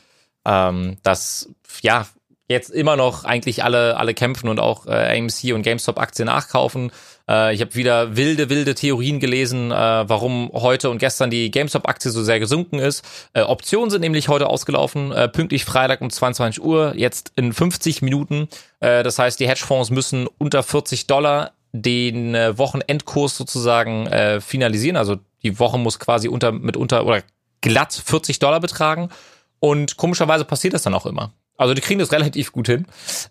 [0.44, 1.48] ähm, dass
[1.80, 2.06] ja
[2.48, 6.92] jetzt immer noch eigentlich alle alle kämpfen und auch äh, AMC und GameStop Aktien nachkaufen.
[7.28, 11.88] Äh, ich habe wieder wilde wilde Theorien gelesen, äh, warum heute und gestern die GameStop
[11.88, 13.04] Aktie so sehr gesunken ist.
[13.32, 18.02] Äh, Optionen sind nämlich heute ausgelaufen, äh, pünktlich Freitag um 22 Uhr, jetzt in 50
[18.02, 18.48] Minuten.
[18.80, 24.96] Äh, das heißt, die Hedgefonds müssen unter 40 Dollar den äh, Wochenendkurs sozusagen äh, finalisieren.
[24.96, 27.22] Also die Woche muss quasi unter mit unter oder
[27.60, 29.10] glatt 40 Dollar betragen.
[29.58, 31.32] Und komischerweise passiert das dann auch immer.
[31.56, 32.86] Also die kriegen das relativ gut hin.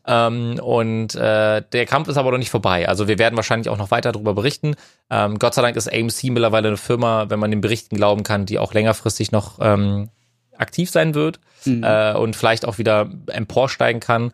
[0.05, 2.87] Ähm, und äh, der Kampf ist aber noch nicht vorbei.
[2.87, 4.75] Also wir werden wahrscheinlich auch noch weiter darüber berichten.
[5.09, 8.45] Ähm, Gott sei Dank ist AMC mittlerweile eine Firma, wenn man den Berichten glauben kann,
[8.45, 10.09] die auch längerfristig noch ähm,
[10.57, 14.31] aktiv sein wird äh, und vielleicht auch wieder emporsteigen kann.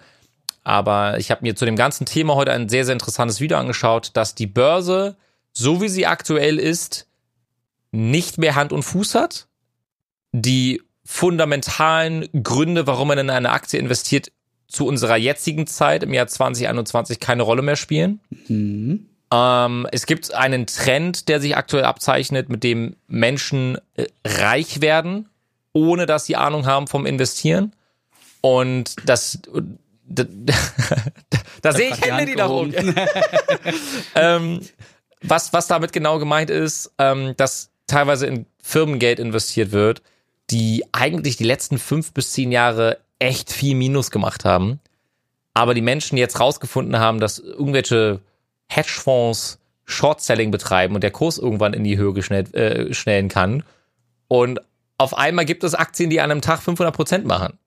[0.63, 4.11] Aber ich habe mir zu dem ganzen Thema heute ein sehr, sehr interessantes Video angeschaut,
[4.13, 5.15] dass die Börse,
[5.53, 7.07] so wie sie aktuell ist,
[7.91, 9.47] nicht mehr Hand und Fuß hat.
[10.31, 14.31] Die fundamentalen Gründe, warum man in eine Aktie investiert,
[14.69, 18.21] zu unserer jetzigen Zeit im Jahr 2021 keine Rolle mehr spielen.
[18.47, 19.07] Mhm.
[19.29, 25.27] Ähm, es gibt einen Trend, der sich aktuell abzeichnet, mit dem Menschen äh, reich werden,
[25.73, 27.73] ohne dass sie Ahnung haben vom Investieren.
[28.39, 29.39] Und das,
[30.05, 30.23] da,
[31.61, 32.73] da sehe ich Hände, die da rum.
[34.15, 34.61] ähm,
[35.21, 40.01] was, was damit genau gemeint ist, ähm, dass teilweise in Firmengeld investiert wird,
[40.49, 44.79] die eigentlich die letzten fünf bis zehn Jahre echt viel Minus gemacht haben.
[45.53, 48.19] Aber die Menschen jetzt rausgefunden haben, dass irgendwelche
[48.67, 53.63] Hedgefonds Short-Selling betreiben und der Kurs irgendwann in die Höhe geschnellt, äh, schnellen kann.
[54.27, 54.61] Und
[54.97, 57.57] auf einmal gibt es Aktien, die an einem Tag 500 Prozent machen.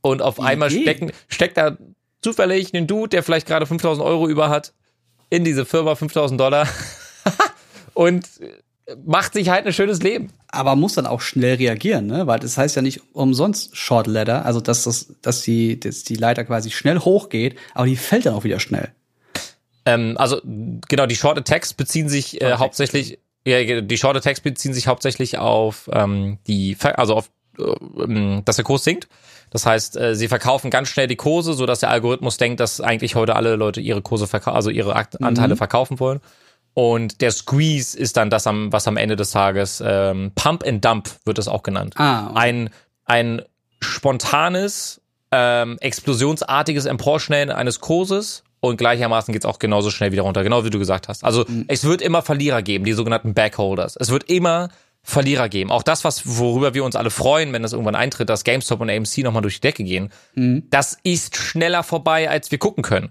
[0.00, 1.76] Und auf einmal stecken, steckt da
[2.20, 4.72] zufällig ein Dude, der vielleicht gerade 5000 Euro über hat,
[5.30, 6.68] in diese Firma 5000 Dollar
[7.94, 8.28] und
[9.04, 10.32] macht sich halt ein schönes Leben.
[10.48, 12.26] Aber muss dann auch schnell reagieren, ne?
[12.26, 16.16] Weil das heißt ja nicht umsonst Short Ladder, also dass das, dass die, dass die
[16.16, 18.90] Leiter quasi schnell hochgeht, aber die fällt dann auch wieder schnell.
[19.84, 24.74] Ähm, also genau, die Short Attacks beziehen sich äh, hauptsächlich Ja, die Short Attacks beziehen
[24.74, 27.62] sich hauptsächlich auf ähm, die, also auf, äh,
[28.02, 29.08] ähm, dass der Kurs sinkt.
[29.50, 32.80] Das heißt, äh, sie verkaufen ganz schnell die Kurse, so dass der Algorithmus denkt, dass
[32.80, 36.20] eigentlich heute alle Leute ihre Kurse verkaufen, also ihre Akt Anteile verkaufen wollen.
[36.74, 40.84] Und der Squeeze ist dann das, am, was am Ende des Tages ähm, Pump and
[40.84, 41.94] Dump wird es auch genannt.
[41.98, 42.38] Ah, okay.
[42.38, 42.70] Ein
[43.04, 43.42] ein
[43.80, 50.64] spontanes, ähm, explosionsartiges Emporschnellen eines Kurses und gleichermaßen geht's auch genauso schnell wieder runter, genau
[50.64, 51.24] wie du gesagt hast.
[51.24, 53.96] Also es wird immer Verlierer geben, die sogenannten Backholders.
[53.98, 54.68] Es wird immer
[55.02, 55.72] Verlierer geben.
[55.72, 58.88] Auch das, was worüber wir uns alle freuen, wenn das irgendwann eintritt, dass GameStop und
[58.88, 60.12] AMC nochmal durch die Decke gehen,
[60.70, 63.10] das ist schneller vorbei, als wir gucken können.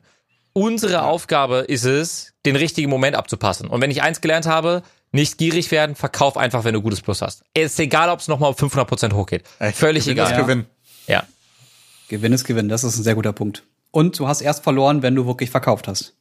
[0.53, 3.67] Unsere Aufgabe ist es, den richtigen Moment abzupassen.
[3.67, 4.83] Und wenn ich eins gelernt habe,
[5.13, 7.43] nicht gierig werden, verkauf einfach, wenn du gutes Plus hast.
[7.53, 9.43] Es ist egal, ob es nochmal auf 500% hochgeht.
[9.73, 10.31] Völlig Gewinn egal.
[10.31, 10.65] ist Gewinn.
[11.07, 11.23] Ja.
[12.09, 13.63] Gewinn ist Gewinn, das ist ein sehr guter Punkt.
[13.91, 16.13] Und du hast erst verloren, wenn du wirklich verkauft hast.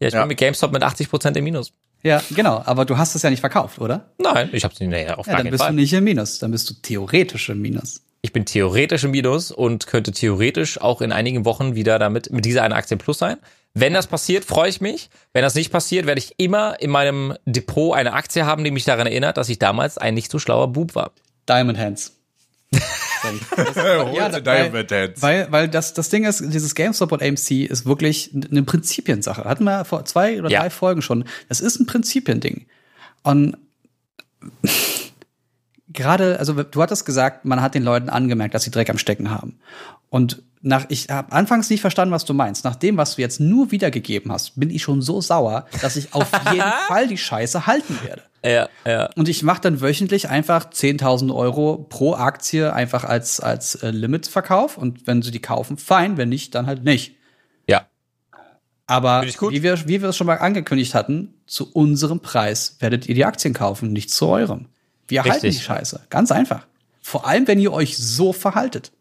[0.00, 0.20] Ja, ich Ja.
[0.20, 1.72] bin mit GameStop mit 80% im Minus.
[2.02, 4.10] Ja, genau, aber du hast es ja nicht verkauft, oder?
[4.18, 5.70] Nein, ich hab's nicht, nee, auf Ja, gar dann keinen bist Fall.
[5.72, 8.02] du nicht im Minus, dann bist du theoretisch im Minus.
[8.24, 12.46] Ich bin theoretisch im Minus und könnte theoretisch auch in einigen Wochen wieder damit mit
[12.46, 13.36] dieser eine Aktie im Plus sein.
[13.74, 15.10] Wenn das passiert, freue ich mich.
[15.34, 18.84] Wenn das nicht passiert, werde ich immer in meinem Depot eine Aktie haben, die mich
[18.86, 21.12] daran erinnert, dass ich damals ein nicht so schlauer Bub war.
[21.46, 22.12] Diamond Hands.
[24.14, 25.20] Ja, da- Diamond Hands.
[25.22, 29.44] Weil, weil das, das Ding ist, dieses GameStop und AMC ist wirklich eine Prinzipiensache.
[29.44, 30.60] Hatten wir vor zwei oder Ja.
[30.60, 31.24] drei Folgen schon.
[31.50, 32.64] Das ist ein Prinzipiending.
[33.22, 33.56] Und
[35.94, 39.30] gerade, also du hattest gesagt, man hat den Leuten angemerkt, dass sie Dreck am Stecken
[39.30, 39.58] haben.
[40.10, 42.64] Und nach, ich habe anfangs nicht verstanden, was du meinst.
[42.64, 46.14] Nach dem, was du jetzt nur wiedergegeben hast, bin ich schon so sauer, dass ich
[46.14, 48.22] auf jeden Fall die Scheiße halten werde.
[48.44, 49.10] Ja, ja.
[49.16, 54.76] Und ich mache dann wöchentlich einfach 10.000 Euro pro Aktie einfach als, als äh, Limitverkauf.
[54.76, 56.16] Und wenn sie die kaufen, fein.
[56.16, 57.16] Wenn nicht, dann halt nicht.
[57.66, 57.86] Ja.
[58.86, 63.14] Aber wie wir, wie wir es schon mal angekündigt hatten, zu unserem Preis werdet ihr
[63.14, 64.66] die Aktien kaufen, nicht zu eurem.
[65.08, 65.58] Wir halten Richtig.
[65.58, 66.00] die Scheiße.
[66.10, 66.66] Ganz einfach.
[67.02, 68.92] Vor allem, wenn ihr euch so verhaltet.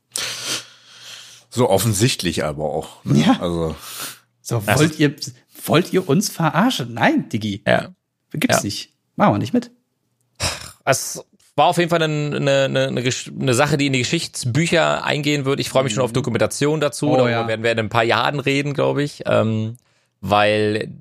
[1.50, 3.04] So offensichtlich aber auch.
[3.06, 3.20] Ne?
[3.26, 3.40] Ja.
[3.40, 3.76] Also,
[4.42, 5.16] So, wollt ihr,
[5.66, 6.94] wollt ihr uns verarschen?
[6.94, 7.64] Nein, Digi.
[7.66, 7.90] Ja.
[8.32, 8.64] Gibt's Ja.
[8.64, 8.94] nicht.
[9.16, 9.72] Machen wir nicht mit.
[10.86, 11.24] Es
[11.56, 12.88] war auf jeden Fall eine, eine, eine,
[13.40, 15.60] eine Sache, die in die Geschichtsbücher eingehen wird.
[15.60, 17.10] Ich freue mich schon auf Dokumentation dazu.
[17.12, 17.48] Oh, Darüber ja.
[17.48, 19.22] werden wir in ein paar Jahren reden, glaube ich.
[19.28, 19.78] Ähm,
[20.20, 20.92] weil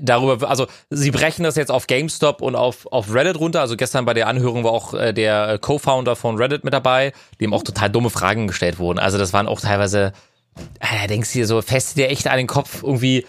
[0.00, 3.60] darüber, also sie brechen das jetzt auf GameStop und auf, auf Reddit runter.
[3.60, 7.52] Also gestern bei der Anhörung war auch äh, der Co-Founder von Reddit mit dabei, dem
[7.52, 8.98] auch total dumme Fragen gestellt wurden.
[8.98, 10.12] Also das waren auch teilweise,
[10.80, 13.26] da denkst du dir so, fest dir echt an den Kopf irgendwie.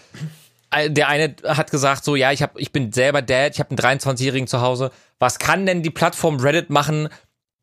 [0.71, 3.71] Äh, Der eine hat gesagt so, ja, ich hab, ich bin selber Dad, ich habe
[3.71, 4.91] einen 23-Jährigen zu Hause.
[5.19, 7.09] Was kann denn die Plattform Reddit machen,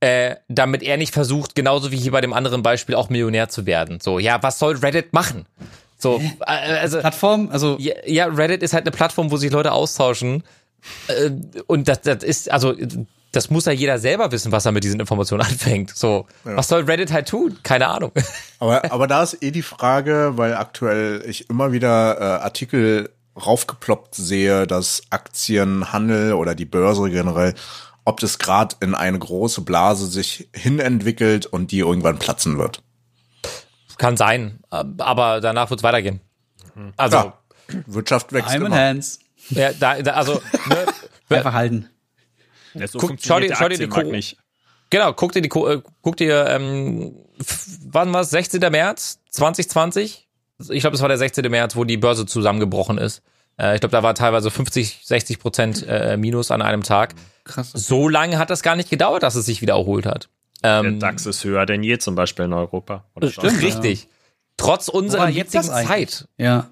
[0.00, 3.66] äh, damit er nicht versucht, genauso wie hier bei dem anderen Beispiel auch Millionär zu
[3.66, 3.98] werden?
[4.00, 5.46] So, ja, was soll Reddit machen?
[5.98, 9.72] So, äh, also Plattform, also ja, ja, Reddit ist halt eine Plattform, wo sich Leute
[9.72, 10.44] austauschen.
[11.08, 11.30] Äh,
[11.66, 12.74] und das, das ist, also,
[13.32, 15.94] das muss ja jeder selber wissen, was er mit diesen Informationen anfängt.
[15.94, 17.58] So, was soll Reddit halt tun?
[17.64, 18.12] Keine Ahnung.
[18.60, 24.14] aber, aber da ist eh die Frage, weil aktuell ich immer wieder äh, Artikel raufgeploppt
[24.14, 27.54] sehe, dass Aktienhandel oder die Börse generell,
[28.04, 32.82] ob das gerade in eine große Blase sich hinentwickelt und die irgendwann platzen wird.
[33.98, 36.20] Kann sein, aber danach wird's weitergehen.
[36.96, 37.38] Also, Ja,
[37.86, 38.76] Wirtschaft wächst Diamond immer.
[38.80, 39.18] Hands.
[39.50, 40.86] ja, da, da, also, ne,
[41.36, 41.88] Einfach halten.
[42.74, 44.36] Ja, so Guck, schau dir- der schau dir die Ko- nicht.
[44.88, 47.16] genau, guck dir die, äh, guck dir, ähm,
[47.86, 48.30] wann war's?
[48.30, 48.60] 16.
[48.70, 50.26] März 2020?
[50.70, 51.48] Ich glaube, das war der 16.
[51.50, 53.22] März, wo die Börse zusammengebrochen ist.
[53.58, 57.14] Äh, ich glaube, da war teilweise 50, 60 Prozent äh, Minus an einem Tag.
[57.44, 57.72] Krass.
[57.74, 60.28] So lange hat das gar nicht gedauert, dass es sich wieder erholt hat.
[60.62, 63.04] Der Ähm, DAX ist höher denn je zum Beispiel in Europa.
[63.14, 63.62] Oder Stimmt.
[63.62, 64.08] richtig.
[64.56, 65.64] Trotz unserer Woran jetzigen?
[65.64, 66.26] Zeit.
[66.36, 66.68] Ja.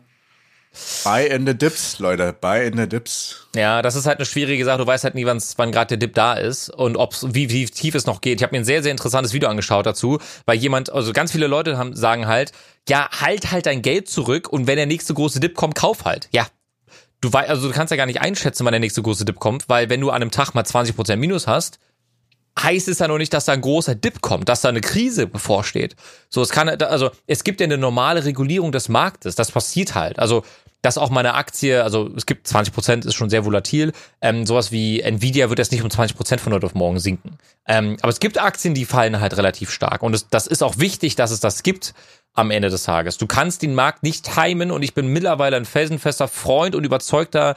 [1.04, 3.46] Buy in the dips, Leute, buy in the dips.
[3.54, 4.78] Ja, das ist halt eine schwierige Sache.
[4.78, 7.94] Du weißt halt nie, wann gerade der Dip da ist und ob's, wie, wie tief
[7.94, 8.40] es noch geht.
[8.40, 11.46] Ich habe mir ein sehr, sehr interessantes Video angeschaut dazu, weil jemand, also ganz viele
[11.46, 12.52] Leute haben, sagen halt,
[12.88, 16.28] ja, halt halt dein Geld zurück und wenn der nächste große Dip kommt, kauf halt.
[16.32, 16.46] Ja.
[17.22, 19.70] Du weißt, also du kannst ja gar nicht einschätzen, wann der nächste große Dip kommt,
[19.70, 21.78] weil wenn du an einem Tag mal 20% Minus hast,
[22.58, 25.26] heißt es ja noch nicht, dass da ein großer Dip kommt, dass da eine Krise
[25.26, 25.96] bevorsteht.
[26.28, 29.34] So, es kann, also es gibt ja eine normale Regulierung des Marktes.
[29.34, 30.18] Das passiert halt.
[30.18, 30.42] Also,
[30.82, 33.92] dass auch mal eine Aktie, also es gibt 20 Prozent, ist schon sehr volatil.
[34.20, 37.38] Ähm, sowas wie Nvidia wird jetzt nicht um 20 Prozent von heute auf morgen sinken.
[37.66, 40.02] Ähm, aber es gibt Aktien, die fallen halt relativ stark.
[40.02, 41.94] Und es, das ist auch wichtig, dass es das gibt
[42.34, 43.16] am Ende des Tages.
[43.18, 47.56] Du kannst den Markt nicht timen und ich bin mittlerweile ein felsenfester Freund und überzeugter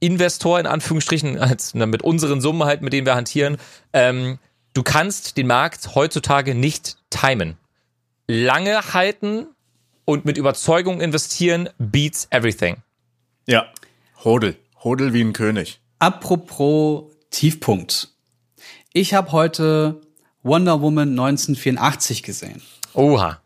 [0.00, 3.58] Investor in Anführungsstrichen, als mit unseren Summen halt, mit denen wir hantieren,
[3.92, 4.38] ähm,
[4.72, 7.56] du kannst den Markt heutzutage nicht timen.
[8.26, 9.46] Lange halten
[10.04, 12.76] und mit Überzeugung investieren beats everything.
[13.46, 13.66] Ja.
[14.24, 14.56] Hodel.
[14.82, 15.80] Hodel wie ein König.
[15.98, 18.08] Apropos Tiefpunkt.
[18.92, 20.00] Ich habe heute
[20.42, 22.62] Wonder Woman 1984 gesehen.
[22.94, 23.40] Oha.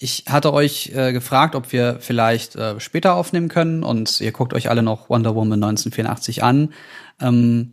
[0.00, 4.54] Ich hatte euch äh, gefragt, ob wir vielleicht äh, später aufnehmen können und ihr guckt
[4.54, 6.72] euch alle noch Wonder Woman 1984 an.
[7.20, 7.72] Ähm,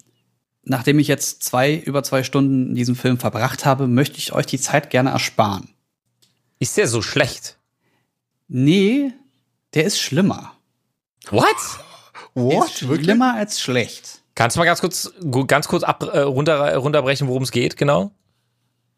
[0.64, 4.48] nachdem ich jetzt zwei über zwei Stunden in diesem Film verbracht habe, möchte ich euch
[4.48, 5.70] die Zeit gerne ersparen.
[6.58, 7.58] Ist der so schlecht?
[8.48, 9.12] Nee,
[9.76, 10.54] der ist schlimmer.
[12.34, 12.52] What?
[12.52, 14.22] Der ist schlimmer als schlecht.
[14.34, 15.14] Kannst du mal ganz kurz,
[15.48, 18.12] ganz kurz ab, äh, runter, runterbrechen, worum es geht, genau?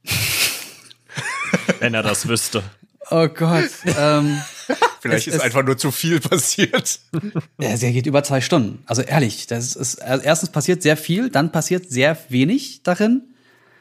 [1.79, 2.63] Wenn er das wüsste.
[3.11, 3.69] Oh Gott.
[3.85, 4.41] ähm,
[5.01, 6.99] Vielleicht Es- ist es- einfach nur zu viel passiert.
[7.61, 8.83] der Serie geht über zwei Stunden.
[8.85, 13.33] Also ehrlich, das ist also erstens passiert sehr viel, dann passiert sehr wenig darin.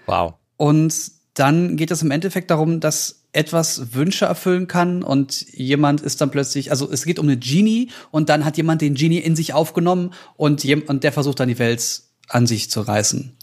[0.06, 0.34] Wow.
[0.56, 0.94] Und
[1.34, 6.30] dann geht es im Endeffekt darum, dass etwas Wünsche erfüllen kann und jemand ist dann
[6.30, 9.52] plötzlich, also es geht um eine Genie und dann hat jemand den Genie in sich
[9.52, 13.36] aufgenommen und, und der versucht dann die Welt an sich zu reißen.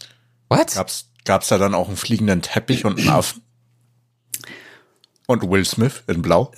[0.48, 0.74] What?
[0.74, 3.42] Gab's, gab's da dann auch einen fliegenden Teppich und einen Affen?
[5.26, 6.52] Und Will Smith in Blau?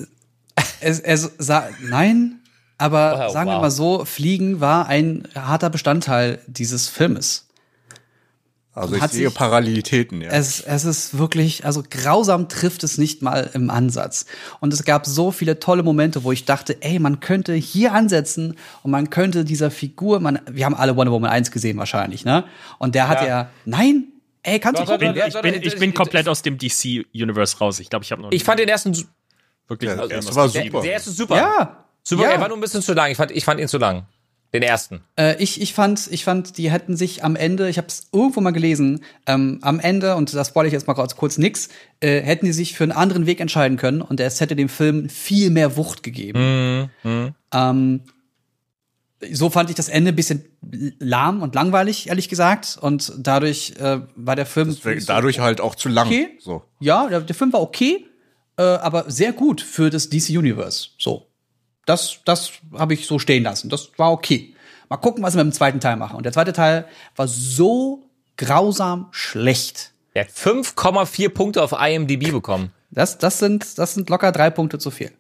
[0.81, 2.41] Es, es sa nein,
[2.79, 3.63] aber Oh, sagen wir wow.
[3.63, 7.45] mal so, Fliegen war ein harter Bestandteil dieses Filmes.
[8.75, 10.29] Also ich Hat sehe sich- Parallelitäten, ja.
[10.29, 14.27] Es, es ist wirklich, also grausam trifft es nicht mal im Ansatz.
[14.61, 18.55] Und es gab so viele tolle Momente, wo ich dachte, ey, man könnte hier ansetzen
[18.83, 22.45] und man könnte dieser Figur, man, wir haben alle Wonder Woman 1 gesehen wahrscheinlich, ne?
[22.79, 23.27] Und der hat Ja.
[23.27, 24.09] ja, nein,
[24.47, 25.15] ey, kannst du gucken.
[25.17, 27.81] Ich bin, ich bin komplett aus dem DC-Universe raus.
[27.81, 28.97] Ich glaube, ich habe noch Ich fand den ersten,
[29.69, 30.81] wirklich Ja, also, das was war super.
[30.81, 31.37] der erste super.
[31.37, 31.87] Ja.
[32.03, 32.31] Super, ja.
[32.31, 33.11] er war nur ein bisschen zu lang.
[33.11, 34.07] Ich fand, ich fand ihn zu lang.
[34.55, 35.03] Den ersten.
[35.19, 38.41] Äh, ich, ich fand, ich fand, die hätten sich am Ende, ich habe es irgendwo
[38.41, 41.69] mal gelesen, ähm, am Ende, und das spoilere ich jetzt mal kurz, kurz nix,
[41.99, 45.09] äh, hätten die sich für einen anderen Weg entscheiden können und es hätte dem Film
[45.09, 46.89] viel mehr Wucht gegeben.
[47.53, 48.03] Ähm,
[49.33, 50.45] so fand ich das Ende ein bisschen
[50.99, 52.79] lahm und langweilig, ehrlich gesagt.
[52.81, 54.69] Und dadurch äh, war der Film.
[54.69, 56.07] Deswegen Dadurch halt auch zu lang.
[56.07, 56.39] Okay.
[56.41, 56.63] So.
[56.81, 58.07] Ja, der, der Film war okay,
[58.57, 60.91] äh, aber sehr gut für das DC Universe.
[60.99, 61.27] So.
[61.87, 63.69] Das, das habe ich so stehen lassen.
[63.69, 64.55] Das war okay.
[64.89, 66.17] Mal gucken, was wir mit dem zweiten Teil machen.
[66.17, 69.93] Und der zweite Teil war so grausam schlecht.
[70.15, 72.73] Er hat 5,4 Punkte auf IMDb bekommen.
[72.91, 75.13] Das, das, sind, das sind locker drei Punkte zu viel.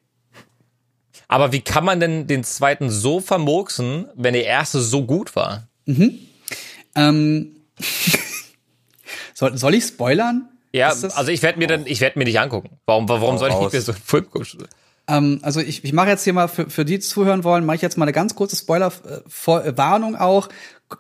[1.29, 5.69] Aber wie kann man denn den zweiten so vermurksen, wenn der erste so gut war?
[6.95, 7.57] Ähm,
[9.35, 10.49] soll, soll ich spoilern?
[10.73, 12.79] Ja, also ich werde mir dann, ich werde mir nicht angucken.
[12.87, 14.67] Warum, warum soll ich mir so einen Film gucken?
[15.09, 17.83] Ähm, also ich, ich mache jetzt hier mal für, für die, zuhören wollen, mache ich
[17.83, 20.49] jetzt mal eine ganz kurze Spoiler-Warnung auch.
[20.49, 20.53] G-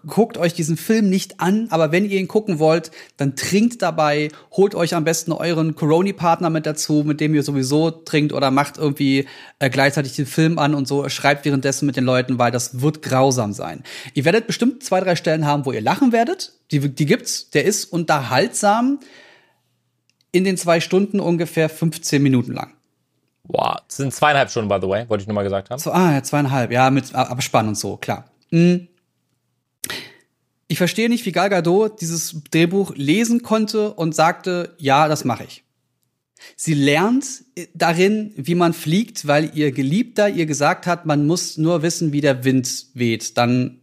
[0.04, 4.30] Guckt euch diesen Film nicht an, aber wenn ihr ihn gucken wollt, dann trinkt dabei,
[4.50, 8.78] holt euch am besten euren Corona-Partner mit dazu, mit dem ihr sowieso trinkt oder macht
[8.78, 9.26] irgendwie
[9.60, 13.00] äh, gleichzeitig den Film an und so, schreibt währenddessen mit den Leuten, weil das wird
[13.00, 13.84] grausam sein.
[14.14, 16.54] Ihr werdet bestimmt zwei, drei Stellen haben, wo ihr lachen werdet.
[16.72, 18.98] Die, die gibt's, der ist unterhaltsam
[20.32, 22.72] in den zwei Stunden ungefähr 15 Minuten lang.
[23.48, 25.78] Wow, das sind zweieinhalb Stunden, by the way, wollte ich nur mal gesagt haben.
[25.78, 28.30] So, ah, ja, zweieinhalb, ja, mit Abspann und so, klar.
[28.50, 28.88] Hm.
[30.68, 35.44] Ich verstehe nicht, wie Gal Gadot dieses Drehbuch lesen konnte und sagte, ja, das mache
[35.44, 35.62] ich.
[36.56, 41.56] Sie lernt äh, darin, wie man fliegt, weil ihr Geliebter ihr gesagt hat, man muss
[41.56, 43.36] nur wissen, wie der Wind weht.
[43.36, 43.80] Dann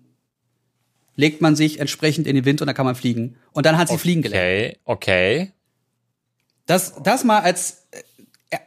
[1.16, 3.38] legt man sich entsprechend in den Wind und dann kann man fliegen.
[3.51, 4.78] Und dann hat sie fliegen gelernt.
[4.86, 5.51] Okay, okay.
[6.66, 8.01] Das, das mal als äh,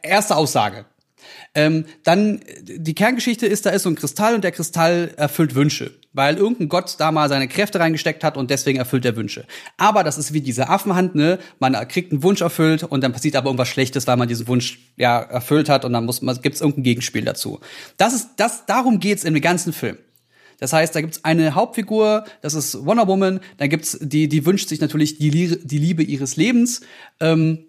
[0.03, 0.85] erste Aussage.
[1.55, 5.91] Ähm, dann die Kerngeschichte ist, da ist so ein Kristall und der Kristall erfüllt Wünsche,
[6.13, 9.45] weil irgendein Gott da mal seine Kräfte reingesteckt hat und deswegen erfüllt er Wünsche.
[9.77, 11.39] Aber das ist wie diese Affenhand, ne?
[11.59, 14.79] Man kriegt einen Wunsch erfüllt und dann passiert aber irgendwas Schlechtes, weil man diesen Wunsch
[14.97, 17.59] ja erfüllt hat und dann muss man gibt's irgendein Gegenspiel dazu.
[17.97, 19.97] Das ist das darum geht's dem ganzen Film.
[20.59, 24.69] Das heißt, da gibt's eine Hauptfigur, das ist Wonder Woman, dann gibt's die die wünscht
[24.69, 26.81] sich natürlich die, die Liebe ihres Lebens.
[27.19, 27.66] Ähm,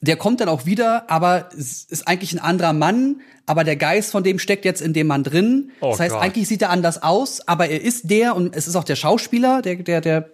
[0.00, 4.12] der kommt dann auch wieder, aber es ist eigentlich ein anderer Mann, aber der Geist
[4.12, 5.72] von dem steckt jetzt in dem Mann drin.
[5.80, 6.22] Oh das heißt, Gott.
[6.22, 9.60] eigentlich sieht er anders aus, aber er ist der und es ist auch der Schauspieler,
[9.60, 10.30] der, der, der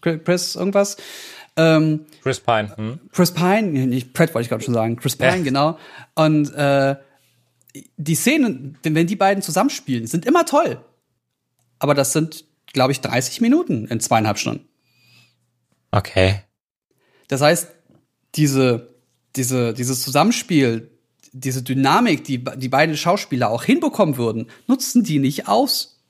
[0.00, 0.96] Chris irgendwas.
[1.56, 2.76] Ähm, Chris Pine.
[2.76, 3.00] Hm?
[3.12, 5.42] Chris Pine, nicht Pratt wollte ich gerade schon sagen, Chris Pine, Ja.
[5.42, 5.78] genau.
[6.14, 6.96] Und äh,
[7.96, 10.78] die Szenen, wenn die beiden zusammenspielen, sind immer toll.
[11.78, 14.66] Aber das sind, glaube ich, 30 Minuten in zweieinhalb Stunden.
[15.90, 16.40] Okay.
[17.28, 17.68] Das heißt,
[18.34, 18.94] diese,
[19.36, 20.90] diese, dieses Zusammenspiel,
[21.32, 26.00] diese Dynamik, die die beiden Schauspieler auch hinbekommen würden, nutzen die nicht aus.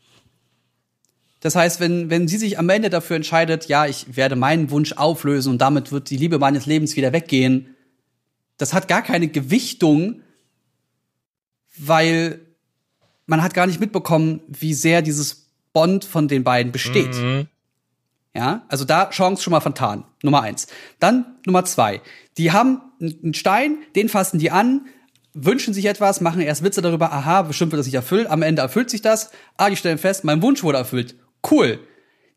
[1.41, 4.93] Das heißt, wenn, wenn sie sich am Ende dafür entscheidet, ja, ich werde meinen Wunsch
[4.93, 7.75] auflösen und damit wird die Liebe meines Lebens wieder weggehen,
[8.59, 10.21] das hat gar keine Gewichtung,
[11.77, 12.41] weil
[13.27, 17.15] man hat gar nicht mitbekommen, wie sehr dieses Bond von den beiden besteht.
[17.15, 17.49] Mhm.
[18.35, 20.05] Ja, also da Chance schon mal vertan.
[20.23, 20.67] Nummer eins.
[20.99, 22.01] Dann Nummer zwei.
[22.39, 24.87] Die haben einen Stein, den fassen die an,
[25.35, 28.63] wünschen sich etwas, machen erst Witze darüber, aha, bestimmt wird das nicht erfüllt, am Ende
[28.63, 31.15] erfüllt sich das, ah, die stellen fest, mein Wunsch wurde erfüllt.
[31.51, 31.81] Cool.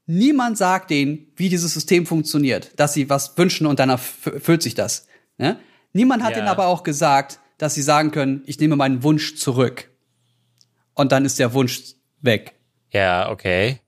[0.06, 4.64] Niemand sagt denen, wie dieses System funktioniert, dass sie was wünschen und dann erf- erfüllt
[4.64, 5.08] sich das.
[5.38, 5.60] Ne?
[5.94, 6.40] Niemand hat Ja.
[6.40, 9.90] ihnen aber auch gesagt, dass sie sagen können, ich nehme meinen Wunsch zurück.
[10.94, 11.82] Und dann ist der Wunsch
[12.22, 12.54] weg.
[12.92, 13.80] Ja, okay.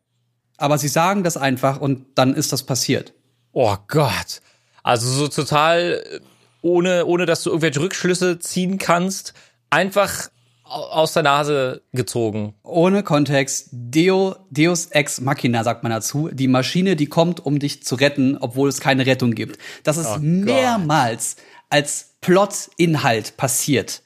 [0.57, 3.13] Aber sie sagen das einfach und dann ist das passiert.
[3.51, 4.41] Oh Gott.
[4.83, 6.19] Also so total äh,
[6.61, 9.33] ohne, ohne dass du irgendwelche Rückschlüsse ziehen kannst,
[9.69, 10.29] einfach
[10.63, 12.55] au- aus der Nase gezogen.
[12.63, 16.29] Ohne Kontext, Deo, Deus ex machina sagt man dazu.
[16.31, 19.59] Die Maschine, die kommt, um dich zu retten, obwohl es keine Rettung gibt.
[19.83, 21.35] Das ist mehrmals
[21.69, 24.01] als Plot-Inhalt passiert.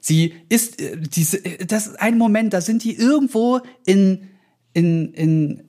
[0.00, 4.28] Sie ist äh, diese, äh, das ist ein Moment, da sind die irgendwo in
[4.74, 5.68] in in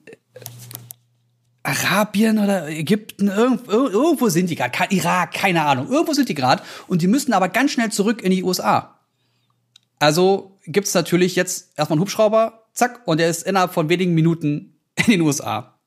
[1.65, 6.35] Arabien oder Ägypten, irgend, ir- irgendwo sind die gerade, Irak, keine Ahnung, irgendwo sind die
[6.35, 8.99] gerade und die müssen aber ganz schnell zurück in die USA.
[9.99, 14.75] Also gibt's natürlich jetzt erstmal einen Hubschrauber, zack, und der ist innerhalb von wenigen Minuten
[14.95, 15.79] in den USA.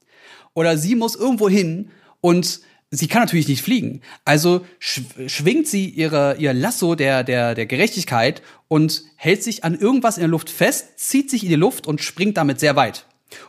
[0.55, 2.61] Oder sie muss irgendwo hin und
[2.91, 4.01] sie kann natürlich nicht fliegen.
[4.24, 9.79] Also sch schwingt sie ihre, ihr Lasso der, der, der Gerechtigkeit und hält sich an
[9.79, 13.05] irgendwas in der Luft fest, zieht sich in die Luft und springt damit sehr weit.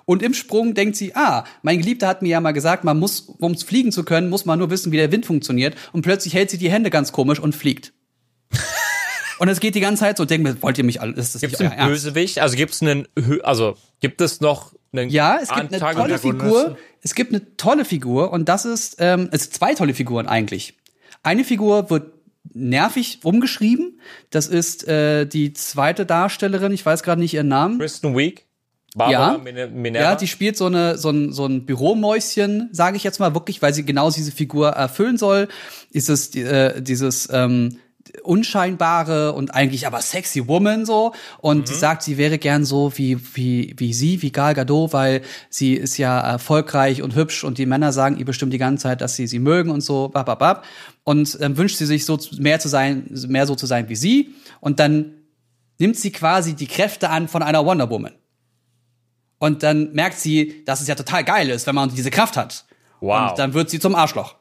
[0.06, 3.22] Und im Sprung denkt sie, ah, mein Geliebter hat mir ja mal gesagt, man muss,
[3.22, 5.76] um fliegen zu können, muss man nur wissen, wie der Wind funktioniert.
[5.94, 7.94] Und plötzlich hält sie die Hände ganz komisch und fliegt.
[9.40, 11.42] und es geht die ganze Zeit so, denkt mir, wollt ihr mich alle, ist das
[11.42, 11.88] Gibt es nicht einen euer?
[11.88, 12.40] Bösewicht?
[12.40, 13.08] Also gibt es einen,
[13.44, 16.20] also gibt es noch einen Ja, es gibt eine tolle?
[16.20, 16.78] Figur.
[17.02, 20.76] Es gibt eine tolle Figur und das ist, ähm, es sind zwei tolle Figuren eigentlich.
[21.24, 22.14] Eine Figur wird
[22.54, 24.00] nervig umgeschrieben.
[24.30, 26.72] Das ist äh, die zweite Darstellerin.
[26.72, 27.80] Ich weiß gerade nicht ihren Namen.
[27.80, 28.46] Kristen Wiig?
[28.96, 29.38] Barbara Ja.
[29.38, 30.04] Mine- Minerva?
[30.12, 33.62] Ja, die spielt so eine so ein, so ein Büromäuschen, sage ich jetzt mal wirklich,
[33.62, 35.48] weil sie genau diese Figur erfüllen soll.
[35.94, 37.78] Dieses äh, dieses ähm,
[38.24, 43.20] unscheinbare und eigentlich aber sexy Woman so und sie sagt, sie wäre gern so wie
[43.36, 47.66] wie wie sie, wie Gal Gadot, weil sie ist ja erfolgreich und hübsch und die
[47.66, 50.64] Männer sagen ihr bestimmt die ganze Zeit, dass sie sie mögen und so bababab
[51.04, 54.34] und ähm, wünscht sie sich so mehr zu sein, mehr so zu sein wie sie
[54.60, 55.14] und dann
[55.78, 58.14] nimmt sie quasi die Kräfte an von einer Wonder Woman.
[59.40, 62.66] Und dann merkt sie, dass es ja total geil ist, wenn man diese Kraft hat.
[63.00, 63.32] Wow.
[63.32, 64.36] Und dann wird sie zum Arschloch.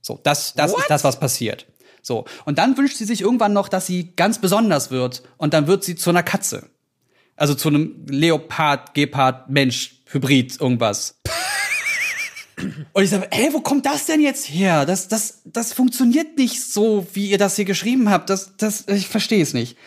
[0.00, 1.66] So, das, das ist das, was passiert.
[2.02, 2.24] So.
[2.44, 5.22] Und dann wünscht sie sich irgendwann noch, dass sie ganz besonders wird.
[5.36, 6.70] Und dann wird sie zu einer Katze.
[7.36, 11.16] Also zu einem Leopard, Gepard, Mensch, Hybrid, irgendwas.
[12.92, 14.84] Und ich sage, ey, wo kommt das denn jetzt her?
[14.84, 18.28] Das, das, das funktioniert nicht so, wie ihr das hier geschrieben habt.
[18.28, 19.78] Das, das, ich verstehe es nicht.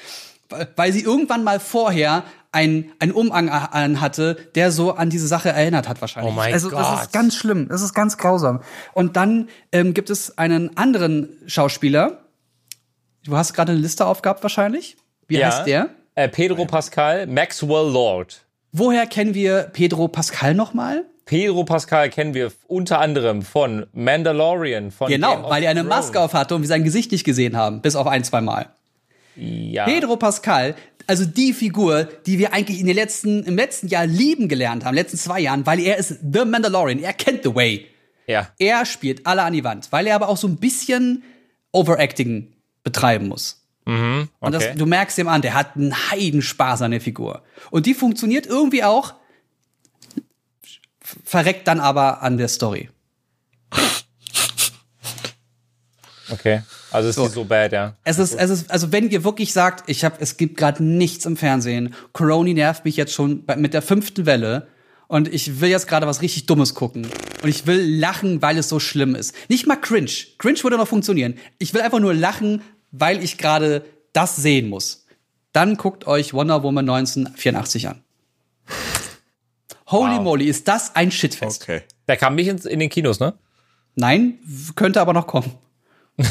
[0.76, 2.24] Weil sie irgendwann mal vorher
[2.54, 6.32] ein, ein Umhang an hatte, der so an diese Sache erinnert hat wahrscheinlich.
[6.32, 7.02] Oh mein also, das Gott.
[7.02, 7.68] ist ganz schlimm.
[7.68, 8.62] Das ist ganz grausam.
[8.94, 12.20] Und dann ähm, gibt es einen anderen Schauspieler.
[13.26, 14.98] Du hast gerade eine Liste aufgehabt wahrscheinlich.
[15.28, 15.48] Wie Ja.
[15.48, 15.90] heißt der?
[16.16, 18.46] Äh, Pedro Pascal, Maxwell Lord.
[18.72, 21.06] Woher kennen wir Pedro Pascal nochmal?
[21.26, 25.84] Pedro Pascal kennen wir unter anderem von Mandalorian, von Genau, weil er eine.
[25.84, 28.68] Maske auf hatte und wir sein Gesicht nicht gesehen haben, bis auf ein, zwei Mal.
[29.36, 29.86] Ja.
[29.86, 30.76] Pedro Pascal,
[31.08, 34.94] also die Figur, die wir eigentlich in den letzten, im letzten Jahr lieben gelernt haben,
[34.94, 37.88] in den letzten zwei Jahren, weil er ist The Mandalorian, er kennt The Way.
[38.28, 38.50] ja.
[38.60, 41.24] Er spielt alle an die Wand, weil er aber auch so ein bisschen
[41.72, 43.64] Overacting betreiben muss.
[44.40, 44.76] Und das, okay.
[44.78, 47.44] du merkst ihm an, der hat einen Heidenspaß an der Figur.
[47.70, 49.14] Und die funktioniert irgendwie auch,
[51.24, 52.90] verreckt dann aber an der Story.
[56.30, 56.62] Okay.
[56.94, 57.28] Also ist So.
[57.28, 57.96] die so bad, ja.
[58.04, 61.26] Es ist, es ist, also wenn ihr wirklich sagt, ich habe, es gibt gerade nichts
[61.26, 64.68] im Fernsehen, Corona nervt mich jetzt schon bei, mit der fünften Welle
[65.08, 67.08] und ich will jetzt gerade was richtig Dummes gucken
[67.42, 69.34] und ich will lachen, weil es so schlimm ist.
[69.50, 70.12] Nicht mal cringe.
[70.38, 71.36] Cringe würde noch funktionieren.
[71.58, 73.84] Ich will einfach nur lachen, weil ich gerade
[74.14, 75.06] das sehen muss.
[75.52, 78.04] Dann guckt euch Wonder Woman 1984 an.
[79.88, 80.24] Holy Wow.
[80.24, 81.62] moly, ist das ein Shitfest.
[81.64, 81.82] Okay.
[82.08, 83.34] Der kam nicht ins, in den Kinos, ne?
[83.96, 84.40] Nein,
[84.76, 85.52] könnte aber noch kommen.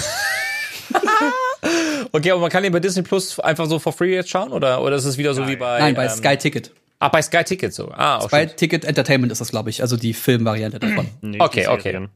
[2.12, 4.52] Okay, aber man kann den bei Disney Plus einfach so for free jetzt schauen?
[4.52, 5.78] Oder, oder ist es wieder so wie bei.
[5.78, 6.72] Nein, bei ähm, Sky Ticket.
[6.98, 7.90] Ah, bei Sky Ticket so.
[7.92, 8.56] Ah, auch Bei schon.
[8.56, 11.08] Ticket Entertainment ist das, glaube ich, also die Filmvariante davon.
[11.20, 12.08] Nee, Okay, okay.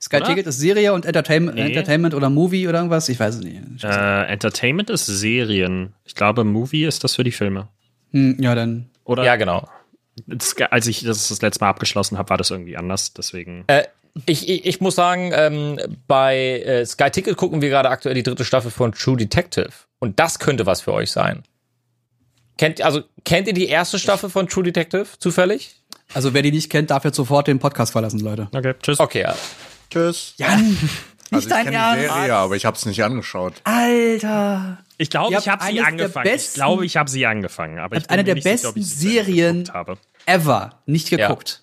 [0.00, 0.26] Sky Oder?
[0.26, 1.66] Ticket ist Serie und Entertainment, Nee.
[1.66, 3.84] Entertainment oder Movie oder irgendwas, ich weiß es nicht.
[3.84, 5.92] Äh, Entertainment ist Serien.
[6.04, 7.68] Ich glaube, Movie ist das für die Filme.
[8.12, 8.90] Hm, ja, dann.
[9.04, 9.24] Oder?
[9.24, 9.68] Ja, genau.
[10.26, 13.12] Das, als ich das das letzte Mal abgeschlossen habe, war das irgendwie anders.
[13.12, 13.64] Deswegen.
[13.66, 13.84] Äh,
[14.26, 18.22] ich, ich, ich muss sagen, ähm, bei äh, Sky Ticket gucken wir gerade aktuell die
[18.22, 19.70] dritte Staffel von True Detective.
[19.98, 21.42] Und das könnte was für euch sein.
[22.56, 25.74] kennt, also, kennt ihr die erste Staffel von True Detective zufällig?
[26.14, 28.48] Also wer die nicht kennt, darf jetzt sofort den Podcast verlassen, Leute.
[28.54, 28.98] Okay, tschüss.
[29.00, 29.34] Okay, ja.
[29.90, 30.34] Tschüss.
[30.38, 30.88] Jan, nicht
[31.32, 32.00] Also ich dein kenne die.
[32.02, 33.54] Serie, aber ich habe es nicht angeschaut.
[33.64, 34.78] Alter.
[34.96, 36.26] Ich glaube, ich habe sie angefangen.
[36.26, 37.78] Ich besten- glaube, ich habe sie angefangen.
[37.78, 39.96] Aber ich Habt eine bin der nicht sicher, besten ich Ende Serien-.
[40.26, 41.62] Ever nicht geguckt.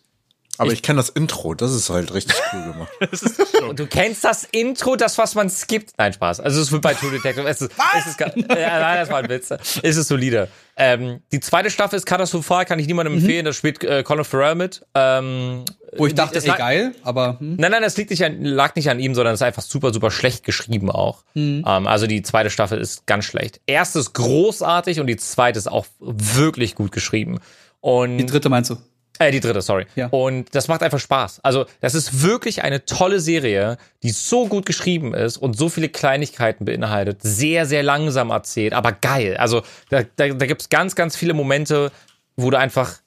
[0.58, 2.90] Aber ich, kenne das Intro, das ist halt richtig cool gemacht.
[3.76, 5.94] Du kennst das Intro, das, was man skippt.
[5.98, 6.40] Nein, Spaß.
[6.40, 7.48] Also es wird bei True Detective.
[7.48, 9.50] Es ist, es ist, ga- ja, nein, das war ein Witz.
[9.82, 10.48] Es ist solide.
[10.78, 13.44] Ähm, die zweite Staffel ist katastrophal, kann ich niemandem empfehlen.
[13.44, 14.86] Da spielt äh, Colin Farrell mit.
[14.94, 15.66] Ähm,
[15.98, 17.56] Wo ich dachte, das ey, lag- geil, aber hm.
[17.58, 19.92] Nein, nein, das liegt nicht an, lag nicht an ihm, sondern es ist einfach super,
[19.94, 21.24] super schlecht geschrieben auch.
[21.36, 23.62] Ähm, also die zweite Staffel ist ganz schlecht.
[23.66, 27.40] Erste ist großartig und die zweite ist auch wirklich gut geschrieben.
[27.82, 28.78] Und die dritte meinst du?
[29.20, 29.86] Äh, die dritte, sorry.
[29.96, 30.08] Ja.
[30.08, 31.40] Und das macht einfach Spaß.
[31.44, 35.90] Also, das ist wirklich eine tolle Serie, die so gut geschrieben ist und so viele
[35.90, 37.20] Kleinigkeiten beinhaltet.
[37.22, 39.38] Sehr, sehr langsam erzählt, aber geil.
[39.38, 41.92] Also, da, da, da gibt's ganz, ganz viele Momente,
[42.36, 43.00] wo du einfach,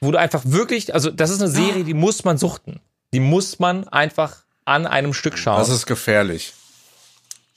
[0.00, 2.80] wo du einfach wirklich, also, das ist eine Serie, die muss man suchten.
[3.12, 5.58] Die muss man einfach an einem Stück schauen.
[5.58, 6.52] Das ist gefährlich.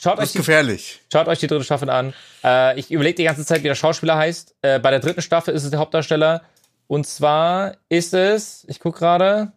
[0.01, 1.01] schaut, Das euch ist die, gefährlich.
[1.11, 2.13] schaut euch die dritte Staffel an.
[2.43, 4.55] Äh, ich überlege die ganze Zeit, wie der Schauspieler heißt.
[4.61, 6.41] Äh, bei der dritten Staffel ist es der Hauptdarsteller.
[6.89, 9.51] Und zwar ist es, ich guck gerade.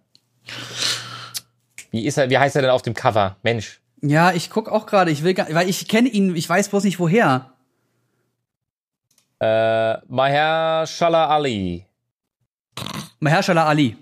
[1.90, 3.36] Wie ist er, wie heißt er denn auf dem Cover?
[3.42, 3.80] Mensch.
[4.02, 6.84] Ja, ich guck auch gerade, ich will gar, weil ich kenne ihn, ich weiß bloß
[6.84, 7.54] nicht woher.
[9.40, 11.86] Äh, Mahershala Ali.
[13.18, 13.96] Mahershala Ali.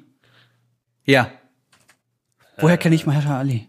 [1.05, 1.31] Ja.
[2.59, 3.68] Woher kenne ich Mahershala Ali?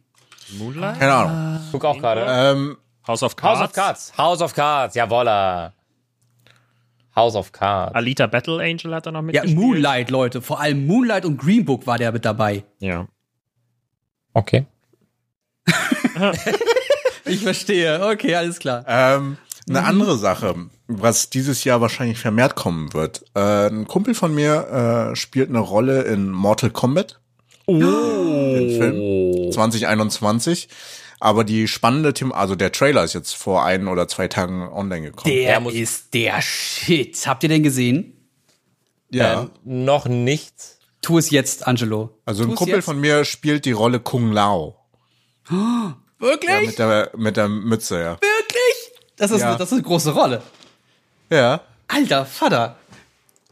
[0.57, 0.97] Moonlight?
[0.97, 1.61] Keine Ahnung.
[1.71, 2.25] Guck auch gerade.
[2.27, 3.59] Ähm, House of Cards?
[3.59, 4.17] House of Cards.
[4.17, 5.73] House of Cards, jawolla.
[7.15, 7.93] House of Cards.
[7.95, 9.57] Alita Battle Angel hat er noch Ja, mitgespielt.
[9.57, 10.41] Moonlight, Leute.
[10.41, 12.63] Vor allem Moonlight und Green Book war der mit dabei.
[12.79, 13.07] Ja.
[14.33, 14.65] Okay.
[17.25, 18.05] Ich verstehe.
[18.05, 18.83] Okay, alles klar.
[18.87, 19.37] ähm,
[19.69, 20.55] eine andere Sache,
[20.87, 23.23] was dieses Jahr wahrscheinlich vermehrt kommen wird.
[23.35, 27.19] Äh, ein Kumpel von mir äh, spielt eine Rolle in Mortal Kombat.
[27.67, 27.73] Oh.
[27.79, 30.67] Den Film 2021.
[31.23, 35.11] Aber die spannende Thema, also der Trailer ist jetzt vor ein oder zwei Tagen online
[35.11, 35.33] gekommen.
[35.33, 37.15] Der Er muss- ist der Shit.
[37.27, 38.27] Habt ihr den gesehen?
[39.11, 39.41] ja.
[39.43, 40.53] Ähm, noch nicht.
[41.03, 42.17] Tu es jetzt, Angelo.
[42.25, 42.85] Also Tu ein Kumpel jetzt.
[42.85, 44.77] von mir spielt die Rolle Kung Lao.
[46.19, 46.49] Wirklich?
[46.49, 48.11] Ja, mit der, mit der Mütze, ja.
[48.13, 48.91] Wirklich?
[49.17, 49.55] Das ist, Ja.
[49.57, 50.41] das ist eine große Rolle.
[51.29, 51.61] Ja.
[51.87, 52.77] Alter Vater.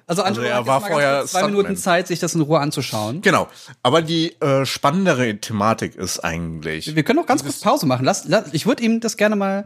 [0.10, 1.52] Also Angelo er hat jetzt war vorher zwei Stuntman.
[1.52, 3.22] Minuten Zeit, sich das in Ruhe anzuschauen.
[3.22, 3.48] Genau.
[3.84, 6.96] Aber die äh, spannendere Thematik ist eigentlich.
[6.96, 8.06] Wir können noch ganz kurz Pause machen.
[8.06, 9.64] Lass, lass, ich würde ihm das gerne mal.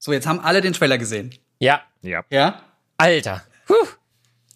[0.00, 1.32] So, jetzt haben alle den Trailer gesehen.
[1.60, 1.82] Ja.
[2.02, 2.24] Ja.
[2.30, 2.60] Ja?
[2.96, 3.42] Alter.
[3.68, 3.74] Puh.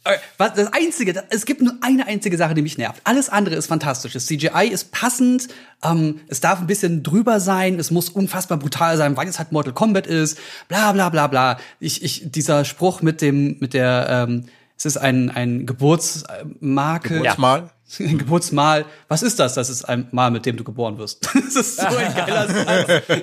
[0.04, 3.00] Okay, Was, das einzige, das- es gibt nur eine einzige Sache, die mich nervt.
[3.04, 4.12] Alles andere ist fantastisch.
[4.14, 5.48] Das CGI ist passend,
[5.84, 9.52] ähm, es darf ein bisschen drüber sein, es muss unfassbar brutal sein, weil es halt
[9.52, 10.38] Mortal Kombat ist,
[10.68, 11.58] bla bla bla bla.
[11.78, 14.46] Ich, ich, dieser Spruch mit dem, mit der, ähm,
[14.76, 17.08] es ist ein, ein Geburtsmarke.
[17.18, 17.70] Geburtsmal.
[18.00, 18.84] Ein Geburtsmal.
[19.08, 19.54] Was ist das?
[19.54, 21.28] Das ist ein Mal, mit dem du geboren wirst.
[21.34, 23.02] Das ist so ein geiler Satz.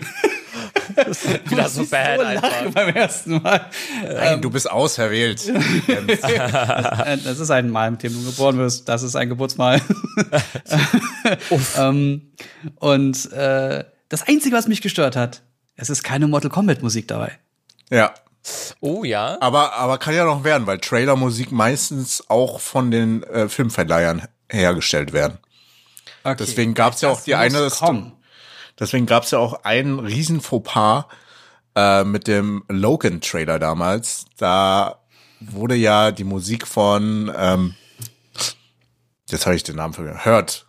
[1.49, 2.73] Wieder so bad so einfach.
[2.73, 3.65] beim ersten Mal.
[4.03, 5.41] Nein, du bist auserwählt.
[5.89, 8.87] Äh, Das ist ein Mal, mit dem du geboren wirst.
[8.89, 9.81] Das ist ein Geburtsmal.
[11.77, 12.31] ähm,
[12.75, 15.41] und äh, das Einzige, was mich gestört hat,
[15.75, 17.37] es ist keine Mortal Kombat Musik dabei.
[17.89, 18.13] ja.
[18.79, 19.37] Oh ja.
[19.41, 25.11] Aber, aber kann ja noch werden, weil Trailermusik meistens auch von den äh, Filmverleihern hergestellt
[25.11, 25.39] werden.
[26.23, 26.37] Okay.
[26.39, 27.69] Deswegen gab's ja auch die eine.
[27.69, 28.13] kommen.
[28.79, 31.05] Deswegen gab's ja auch einen riesen Fauxpas
[31.75, 34.25] äh, mit dem Logan-Trailer damals.
[34.37, 34.99] Da
[35.39, 37.75] wurde ja die Musik von, ähm,
[39.29, 40.65] jetzt habe ich den Namen vergessen, Hurt.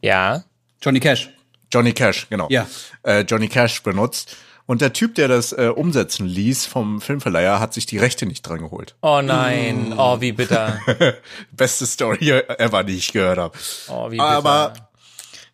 [0.00, 0.44] Ja.
[0.80, 1.30] Johnny Cash.
[1.72, 2.46] Johnny Cash, genau.
[2.50, 2.66] Ja.
[3.02, 4.36] Äh, Johnny Cash benutzt.
[4.66, 8.42] Und der Typ, der das äh, umsetzen ließ vom Filmverleiher, hat sich die Rechte nicht
[8.42, 8.96] dran geholt.
[9.00, 9.94] Oh nein.
[9.96, 10.80] Oh, wie bitter.
[11.52, 13.56] Beste Story ever, die ich gehört habe.
[13.88, 14.24] Oh, wie bitter.
[14.28, 14.72] Aber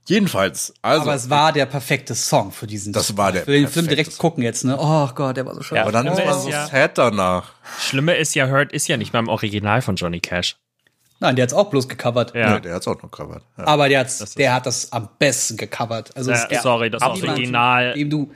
[0.09, 2.93] jedenfalls, also, Aber es war der perfekte Song für diesen.
[2.93, 4.77] Das war der will den Film direkt gucken jetzt, ne?
[4.79, 5.77] Oh Gott, der war so schön.
[5.77, 5.83] Ja.
[5.83, 7.53] aber dann ist ist so ja- sad danach.
[7.79, 10.57] Schlimme ist ja, Hurt ist ja nicht beim Original von Johnny Cash.
[11.21, 12.35] Nein, der hat's auch bloß gecovert.
[12.35, 12.41] Ja.
[12.55, 13.43] Ja, der hat's auch noch covered.
[13.57, 13.65] Ja.
[13.69, 16.11] Aber der, hat's, der hat das am besten gecovert.
[16.17, 17.01] Also es Ja, gibt sorry, das.
[17.03, 17.95] Original.
[17.95, 18.33] dem du,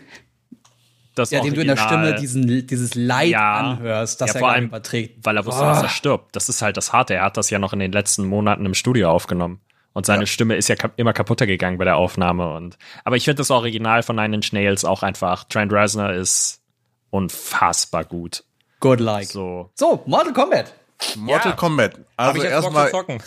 [1.16, 3.54] Das ja, dem du in der Stimme diesen, dieses Leid Ja.
[3.56, 5.24] anhörst, das Ja, er vor allem, überträgt.
[5.24, 6.36] Weil er wusste, dass er stirbt.
[6.36, 7.14] Das ist halt das Harte.
[7.14, 9.60] Er hat das ja noch in den letzten Monaten im Studio aufgenommen.
[9.96, 12.52] Und seine Stimme ist ja kap immer kaputter gegangen bei der Aufnahme.
[12.52, 15.44] Und, aber ich finde das Original von Nine Inch Nails auch einfach.
[15.44, 16.60] Trent Reznor ist
[17.08, 18.44] unfassbar gut.
[18.80, 19.28] Good like.
[19.28, 19.70] So.
[19.74, 20.74] So, Mortal Kombat.
[21.16, 21.56] Mortal Ja.
[21.56, 21.98] Kombat.
[22.14, 23.22] Also erstmal, zocken.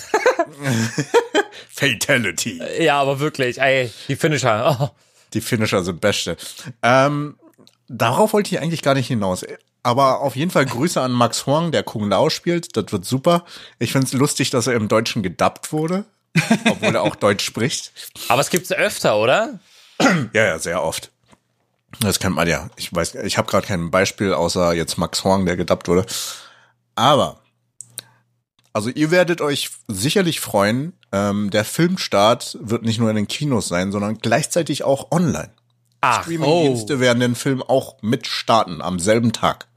[1.72, 2.62] Fatality.
[2.80, 4.78] Ja, aber wirklich, ey, die Finisher.
[4.80, 4.90] Oh.
[5.34, 6.38] Die Finisher sind beste.
[6.84, 7.40] Ähm,
[7.88, 9.44] darauf wollte ich eigentlich gar nicht hinaus.
[9.82, 12.78] Aber auf jeden Fall Grüße an Max Huang, der Kung Lao spielt.
[12.78, 13.44] Das wird super.
[13.80, 16.06] Ich finde es lustig, dass er im Deutschen gedubbt wurde,
[16.70, 17.92] obwohl er auch Deutsch spricht.
[18.28, 19.60] Aber es gibt's öfter, oder?
[20.34, 21.12] Ja, ja, sehr oft.
[22.00, 22.70] Das kennt man ja.
[22.78, 26.06] Ich weiß, ich habe gerade kein Beispiel außer jetzt Max Horn, der gedubbt wurde.
[26.96, 27.40] Aber
[28.80, 30.94] also ihr werdet euch sicherlich freuen.
[31.12, 35.52] Ähm, der Filmstart wird nicht nur in den Kinos sein, sondern gleichzeitig auch online.
[36.00, 39.68] Ach, Streamingdienste werden den Film auch mit starten am selben Tag.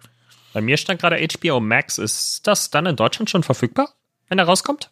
[0.52, 1.98] Bei mir stand gerade HBO Max.
[1.98, 3.92] Ist das dann in Deutschland schon verfügbar,
[4.28, 4.91] wenn er rauskommt?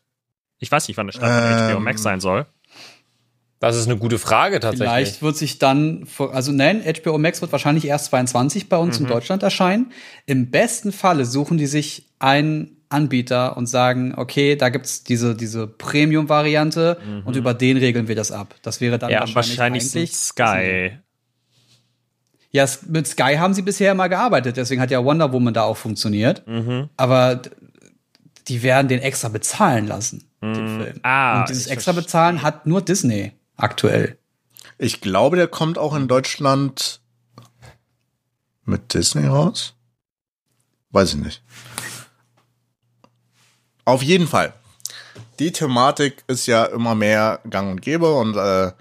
[0.61, 2.46] Ich weiß nicht, wann der Start von Ähm, HBO Max sein soll.
[3.61, 4.88] das ist eine gute Frage tatsächlich.
[4.88, 9.06] Vielleicht wird sich dann, also nein, HBO Max wird wahrscheinlich erst 22 bei uns in
[9.06, 9.92] Deutschland erscheinen.
[10.26, 15.66] Im besten Falle suchen die sich einen Anbieter und sagen, okay, da gibt's diese, diese
[15.66, 18.54] Premium-Variante und über den regeln wir das ab.
[18.62, 20.98] Das wäre dann Ja, wahrscheinlich, wahrscheinlich Sky.
[22.52, 25.76] Ja, mit Sky haben sie bisher immer gearbeitet, deswegen hat ja Wonder Woman da auch
[25.76, 26.42] funktioniert.
[26.96, 27.50] Aber d-
[28.48, 31.01] die werden den extra bezahlen lassen, den Film.
[31.03, 34.18] Ah, und dieses extra bezahlen hat nur Disney aktuell.
[34.78, 37.01] Ich glaube, der kommt auch in Deutschland
[38.64, 39.74] mit Disney raus.
[40.91, 41.43] Weiß ich nicht.
[43.84, 44.55] Auf jeden Fall.
[45.38, 48.72] Die Thematik ist ja immer mehr gang und gäbe und äh,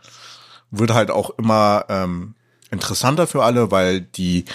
[0.72, 2.36] wird halt auch immer ähm,
[2.72, 4.46] interessanter für alle, weil die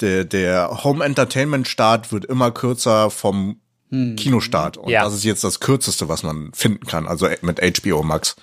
[0.00, 5.04] der, der Home Entertainment Start wird immer kürzer vom Kinostart und Ja.
[5.04, 8.36] das ist jetzt das kürzeste, was man finden kann, also mit HBO Max.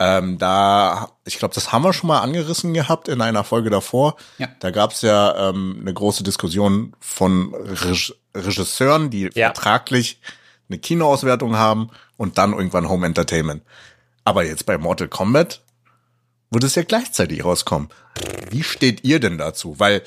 [0.00, 4.16] Ähm, da, ich glaube, das haben wir schon mal angerissen gehabt in einer Folge davor.
[4.38, 4.48] Ja.
[4.60, 9.52] Da gab es ja ähm, eine große Diskussion von Reg Regisseuren, die Ja.
[9.52, 10.20] vertraglich
[10.68, 13.62] eine Kinoauswertung haben und dann irgendwann Home Entertainment.
[14.24, 15.62] Aber jetzt bei Mortal Kombat
[16.50, 17.88] wird es ja gleichzeitig rauskommen.
[18.50, 19.78] Wie steht ihr denn dazu?
[19.78, 20.02] Weil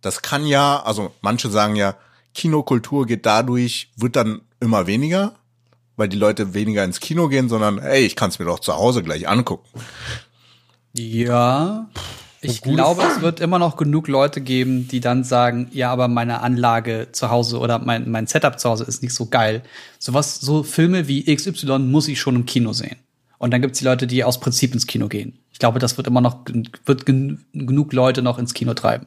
[0.00, 1.94] das kann ja, also manche sagen ja,
[2.34, 5.34] Kinokultur geht dadurch, wird dann immer weniger,
[5.96, 8.74] weil die Leute weniger ins Kino gehen, sondern ey, ich kann es mir doch zu
[8.74, 9.68] Hause gleich angucken.
[10.94, 11.88] Ja.
[12.44, 16.40] Ich glaube, es wird immer noch genug Leute geben, die dann sagen, ja, aber meine
[16.40, 19.62] Anlage zu Hause oder mein, mein Setup zu Hause ist nicht so geil.
[20.00, 22.96] Sowas, so Filme wie XY muss ich schon im Kino sehen.
[23.38, 25.38] Und dann gibt's die Leute, die aus Prinzip ins Kino gehen.
[25.52, 26.44] Ich glaube, das wird immer noch,
[26.84, 29.06] wird gen genug Leute noch ins Kino treiben.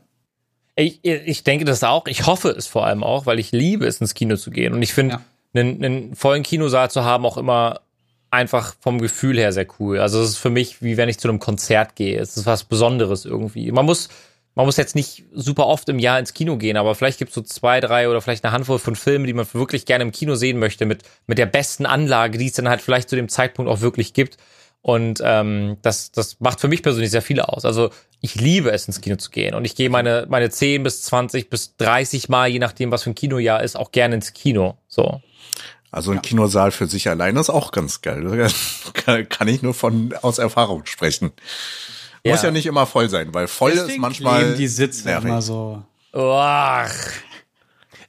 [0.75, 2.05] Ich, ich denke das auch.
[2.07, 4.73] Ich hoffe es vor allem auch, weil ich liebe es, ins Kino zu gehen.
[4.73, 5.21] Und ich finde, Ja.
[5.61, 7.81] einen, einen vollen Kinosaal zu haben, auch immer
[8.29, 9.99] einfach vom Gefühl her sehr cool.
[9.99, 12.19] Also es ist für mich, wie wenn ich zu einem Konzert gehe.
[12.19, 13.71] Es ist was Besonderes irgendwie.
[13.71, 14.09] Man muss,
[14.55, 17.35] man muss jetzt nicht super oft im Jahr ins Kino gehen, aber vielleicht gibt es
[17.35, 20.35] so zwei, drei oder vielleicht eine Handvoll von Filmen, die man wirklich gerne im Kino
[20.35, 23.71] sehen möchte, mit, mit der besten Anlage, die es dann halt vielleicht zu dem Zeitpunkt
[23.71, 24.35] auch wirklich gibt.
[24.85, 27.65] Und ähm, das, das macht für mich persönlich sehr viel aus.
[27.65, 27.89] Also
[28.21, 29.55] ich liebe es, ins Kino zu gehen.
[29.55, 33.09] Und ich gehe meine, meine 10 bis 20 bis 30 Mal, je nachdem, was für
[33.09, 34.77] ein Kinojahr ist, auch gerne ins Kino.
[34.87, 35.23] So.
[35.89, 38.47] Also ein Kinosaal für sich alleine ist auch ganz geil.
[39.29, 41.31] Kann, ich nur von aus Erfahrung sprechen.
[42.23, 42.49] Muss Ja.
[42.49, 45.29] ja nicht immer voll sein, weil voll ist manchmal die Sitze nervig.
[45.29, 45.81] immer so.
[46.13, 46.85] Uah.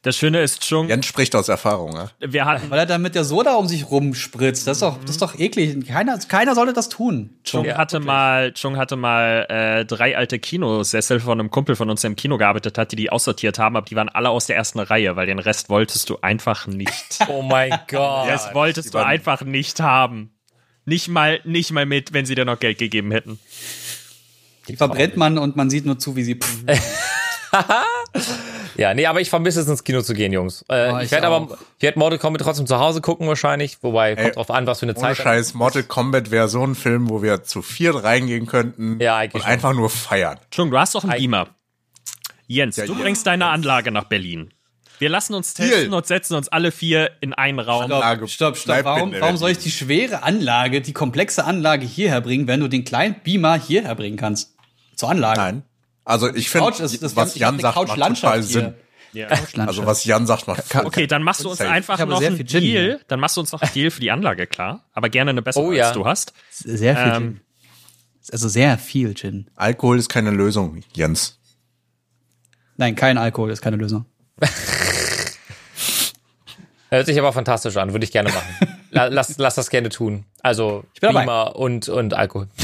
[0.07, 1.93] Das Schöne ist schon, Jens spricht aus Erfahrung.
[1.93, 2.09] Ne?
[2.21, 4.65] wir hatten, Weil er dann mit der Soda um sich rumspritzt.
[4.65, 5.85] Das ist doch, das ist doch eklig.
[5.85, 7.31] Keiner, keiner sollte das tun.
[7.43, 11.91] Chung Ja, hatte mal, Chung hatte mal äh, drei alte Kinosessel von einem Kumpel von
[11.91, 14.47] uns, der im Kino gearbeitet hat, die die aussortiert haben, aber die waren alle aus
[14.47, 17.19] der ersten Reihe, weil den Rest wolltest du einfach nicht.
[17.29, 18.29] Oh mein Gott.
[18.29, 20.31] Das wolltest du einfach nicht haben.
[20.85, 23.41] Nicht mal, nicht mal mit, wenn sie dir noch Geld gegeben hätten.
[24.69, 26.39] Die verbrennt man und man sieht nur zu, wie sie.
[28.77, 30.63] Ja, nee, aber ich vermisse es ins Kino zu gehen, Jungs.
[30.69, 33.79] Äh, Oh, ich ich werde aber, ich werde Mortal Kombat trotzdem zu Hause gucken wahrscheinlich,
[33.83, 35.17] wobei Ey, kommt drauf an, was für eine Ohne Zeit.
[35.17, 39.35] Scheiß, Mortal Kombat wäre so ein Film, wo wir zu viert reingehen könnten Ja, eigentlich
[39.35, 39.51] und schon.
[39.51, 40.39] einfach nur feiern.
[40.51, 41.49] Chung, du hast doch einen Beamer.
[42.47, 42.99] Jens, Ja, du ja.
[43.01, 44.53] bringst deine Anlage nach Berlin.
[44.99, 45.69] Wir lassen uns Deal.
[45.71, 47.85] testen und setzen uns alle vier in einen Raum.
[48.27, 48.65] Stopp, stopp.
[48.65, 52.69] bleibt Warum, warum soll ich die schwere Anlage, die komplexe Anlage hierher bringen, wenn du
[52.69, 54.55] den kleinen Beamer hierher bringen kannst?
[54.97, 55.39] Zur Anlage.
[55.41, 55.63] Nein.
[56.07, 58.75] Also ich finde, Couch ist, das was ich hab Jan sagt, macht total Sinn.
[59.13, 59.27] Ja.
[59.57, 62.47] Also was Jan sagt, macht voll Okay, dann machst du uns einfach noch einen Gin
[62.47, 62.63] Deal.
[62.63, 63.01] hier.
[63.09, 64.85] Dann machst du uns noch einen Deal für die Anlage, klar.
[64.93, 65.87] Aber gerne eine bessere, Oh ja.
[65.89, 66.33] als du hast.
[66.51, 67.41] sehr viel Ähm, Gin.
[68.33, 69.51] Also sehr viel Gin.
[69.57, 71.39] Alkohol ist keine Lösung, Jens.
[72.77, 74.05] Nein, kein Alkohol ist keine Lösung.
[76.89, 78.77] Hört sich aber fantastisch an, würde ich gerne machen.
[78.91, 80.25] La- lass, lass das gerne tun.
[80.43, 81.21] Also bin dabei.
[81.21, 82.49] Beamer und, und Alkohol.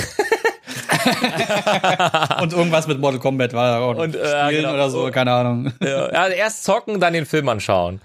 [2.42, 4.74] Und irgendwas mit Mortal Kombat war da auch Und, äh, Spielen genau.
[4.74, 5.72] oder so, keine Ahnung.
[5.80, 8.00] Ja, also erst zocken, dann den Film anschauen.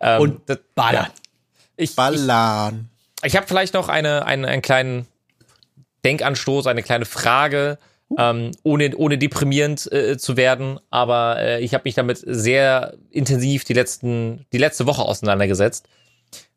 [0.00, 1.08] Ähm, Und das, ballern.
[1.76, 2.88] ich, ich, Ballern.
[3.22, 5.06] ich habe vielleicht noch eine, eine, einen kleinen
[6.04, 7.78] Denkanstoß, eine kleine Frage,
[8.16, 10.78] ähm, ohne, ohne deprimierend äh, zu werden.
[10.90, 15.88] Aber äh, ich habe mich damit sehr intensiv die, letzten, die letzte Woche auseinandergesetzt.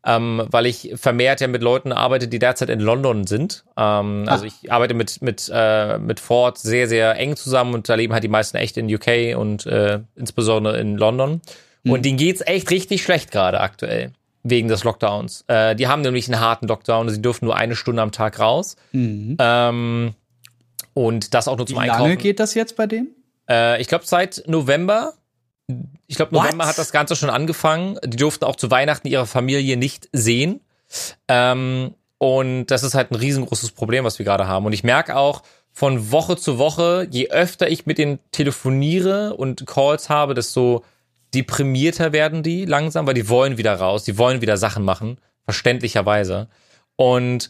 [0.03, 3.63] Ähm, weil ich vermehrt ja mit Leuten arbeite, die derzeit in London sind.
[3.77, 7.93] Ähm, also ich arbeite mit, mit, äh, mit Ford sehr, sehr eng zusammen und da
[7.93, 11.41] leben halt die meisten echt in UK und äh, insbesondere in London.
[11.83, 12.01] Und Mhm.
[12.01, 14.11] denen geht's echt richtig schlecht gerade aktuell
[14.43, 15.43] wegen des Lockdowns.
[15.47, 17.07] Äh, die haben nämlich einen harten Lockdown.
[17.09, 18.75] Sie dürfen nur eine Stunde am Tag raus.
[19.39, 20.13] Ähm,
[20.95, 22.17] und das auch nur Wie zum lange Einkaufen.
[22.17, 23.09] geht das jetzt bei denen?
[23.49, 25.13] Äh, ich glaube seit November.
[26.07, 26.43] Ich glaube What?
[26.43, 27.97] November hat das Ganze schon angefangen.
[28.03, 30.61] Die durften auch zu Weihnachten ihre Familie nicht sehen.
[31.27, 34.65] Ähm, und das ist halt ein riesengroßes Problem, was wir gerade haben.
[34.65, 39.65] Und ich merke auch von Woche zu Woche, je öfter ich mit denen telefoniere und
[39.65, 40.83] Calls habe, desto
[41.33, 46.49] deprimierter werden die langsam, weil die wollen wieder raus, die wollen wieder Sachen machen, verständlicherweise.
[46.97, 47.49] Und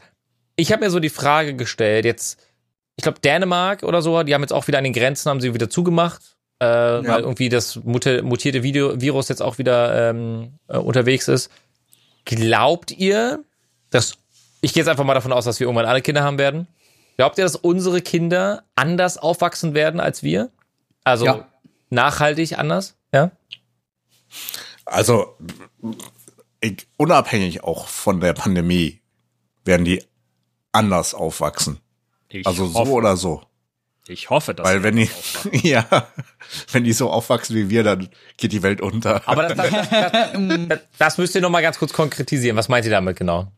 [0.56, 2.40] ich habe mir so die Frage gestellt, jetzt,
[2.96, 5.54] ich glaube, Dänemark oder so, die haben jetzt auch wieder an den Grenzen, haben sie
[5.54, 11.28] wieder zugemacht, äh, weil irgendwie das mutierte Video Virus jetzt auch wieder ähm, äh, unterwegs
[11.28, 11.50] ist.
[12.26, 13.44] Glaubt ihr,
[13.90, 14.14] dass,
[14.62, 16.68] ich gehe jetzt einfach mal davon aus, dass wir irgendwann alle Kinder haben werden.
[17.18, 20.52] Glaubt ihr, dass unsere Kinder anders aufwachsen werden als wir?
[21.04, 21.48] Also Ja.
[21.90, 22.96] nachhaltig anders?
[23.12, 23.32] Ja?
[24.86, 25.36] Also,
[26.60, 29.02] ich, unabhängig auch von der Pandemie
[29.66, 30.04] werden die
[30.72, 31.80] anders aufwachsen.
[32.30, 33.42] Ich Also so hoffe, oder so.
[34.12, 35.10] Ich hoffe, dass Weil wenn die,
[35.64, 35.86] ja,
[36.72, 39.28] wenn die so aufwachsen wie wir, dann geht die Welt unter.
[39.28, 40.32] Aber das, das, das,
[40.68, 42.58] das, das müsst ihr noch mal ganz kurz konkretisieren.
[42.58, 43.52] Was meint ihr damit genau?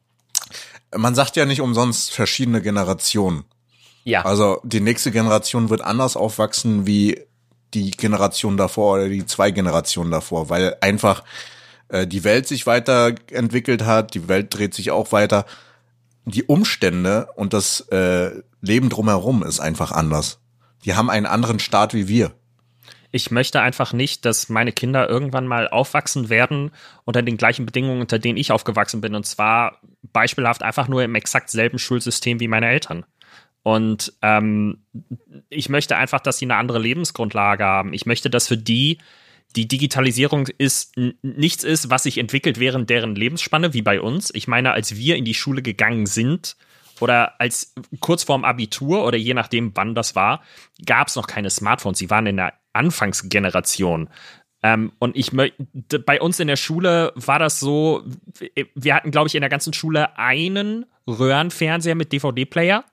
[0.96, 3.46] Man sagt ja nicht umsonst verschiedene Generationen.
[4.04, 4.26] Ja.
[4.26, 7.20] Also die nächste Generation wird anders aufwachsen wie
[7.74, 11.24] die Generation davor oder die zwei Generationen davor, weil einfach
[11.88, 15.46] äh, die Welt sich weiterentwickelt hat, die Welt dreht sich auch weiter.
[16.26, 18.32] Die Umstände und das äh,
[18.62, 20.40] Leben drumherum ist einfach anders.
[20.86, 22.34] Die haben einen anderen Start wie wir.
[23.12, 26.72] Ich möchte einfach nicht, dass meine Kinder irgendwann mal aufwachsen werden
[27.06, 29.14] unter den gleichen Bedingungen, unter denen ich aufgewachsen bin.
[29.14, 33.06] Und zwar beispielhaft einfach nur im exakt selben Schulsystem wie meine Eltern.
[33.62, 34.84] Und ähm,
[35.50, 37.94] ich möchte einfach, dass sie eine andere Lebensgrundlage haben.
[37.94, 38.98] Ich möchte, dass für die
[39.56, 44.32] die Digitalisierung ist nichts ist, was sich entwickelt während deren Lebensspanne, wie bei uns.
[44.34, 46.56] Ich meine, als wir in die Schule gegangen sind
[47.00, 50.42] oder als kurz vorm Abitur oder je nachdem, wann das war,
[50.86, 52.00] gab es noch keine Smartphones.
[52.00, 54.10] Sie waren in der Anfangsgeneration.
[54.64, 58.04] Ähm, und ich bei uns in der Schule war das so,
[58.76, 62.86] wir hatten, glaube ich, in der ganzen Schule einen Röhrenfernseher mit DVD-Player.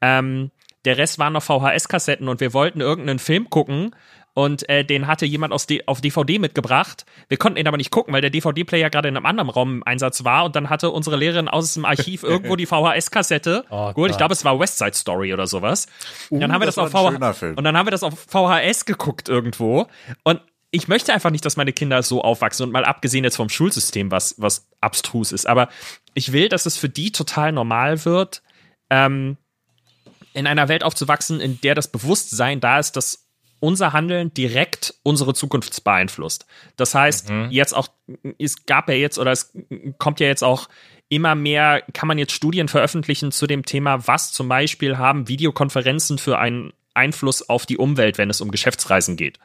[0.00, 0.50] Ähm,
[0.84, 3.94] der Rest waren noch VHS-Kassetten und wir wollten irgendeinen Film gucken
[4.38, 7.04] und äh, den hatte jemand aus D auf DVD mitgebracht.
[7.28, 9.82] Wir konnten ihn aber nicht gucken, weil der DVD-Player gerade in einem anderen Raum im
[9.82, 13.64] Einsatz war und dann hatte unsere Lehrerin aus dem Archiv irgendwo die VHS-Kassette.
[13.68, 15.88] Oh Gut, ich glaube, es war West Side Story oder sowas.
[16.30, 17.56] Und dann Uh, haben wir das das, auf war ein VH schöner Film.
[17.56, 19.88] und dann haben wir das auf VHS geguckt irgendwo
[20.22, 23.48] und ich möchte einfach nicht, dass meine Kinder so aufwachsen und mal abgesehen jetzt vom
[23.48, 25.68] Schulsystem, was, was abstrus ist, aber
[26.14, 28.42] ich will, dass es für die total normal wird,
[28.88, 29.36] ähm,
[30.32, 33.27] in einer Welt aufzuwachsen, in der das Bewusstsein da ist, dass
[33.60, 36.46] unser Handeln direkt unsere Zukunft beeinflusst.
[36.76, 37.88] Das heißt, jetzt auch,
[38.38, 39.52] es gab ja jetzt oder es
[39.98, 40.68] kommt ja jetzt auch
[41.08, 46.18] immer mehr, kann man jetzt Studien veröffentlichen zu dem Thema, was zum Beispiel haben Videokonferenzen
[46.18, 49.38] für einen Einfluss auf die Umwelt, wenn es um Geschäftsreisen geht.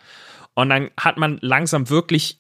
[0.56, 2.40] Und dann hat man langsam wirklich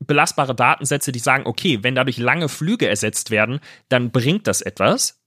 [0.00, 5.21] belastbare Datensätze, die sagen, okay, wenn dadurch lange Flüge ersetzt werden, dann bringt das etwas.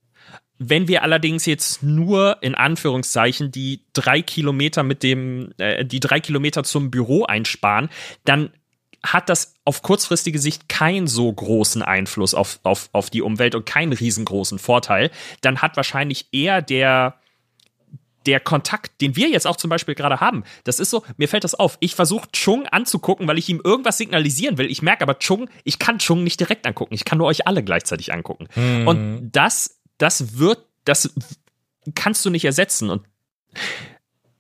[0.58, 6.20] Wenn wir allerdings jetzt nur in Anführungszeichen die drei Kilometer mit dem, äh, die drei
[6.20, 7.90] Kilometer zum Büro einsparen,
[8.24, 8.52] dann
[9.04, 13.66] hat das auf kurzfristige Sicht keinen so großen Einfluss auf, auf, auf die Umwelt und
[13.66, 15.12] keinen riesengroßen Vorteil.
[15.42, 17.20] Dann hat wahrscheinlich eher der,
[18.26, 21.44] der Kontakt, den wir jetzt auch zum Beispiel gerade haben, das ist so, mir fällt
[21.44, 21.78] das auf.
[21.80, 24.70] Ich versuche Chung anzugucken, weil ich ihm irgendwas signalisieren will.
[24.72, 26.94] Ich merke aber Chung, ich kann Chung nicht direkt angucken.
[26.94, 28.48] Ich kann nur euch alle gleichzeitig angucken.
[28.88, 31.14] Und das, das wird, das
[31.96, 32.90] kannst du nicht ersetzen.
[32.90, 33.04] Und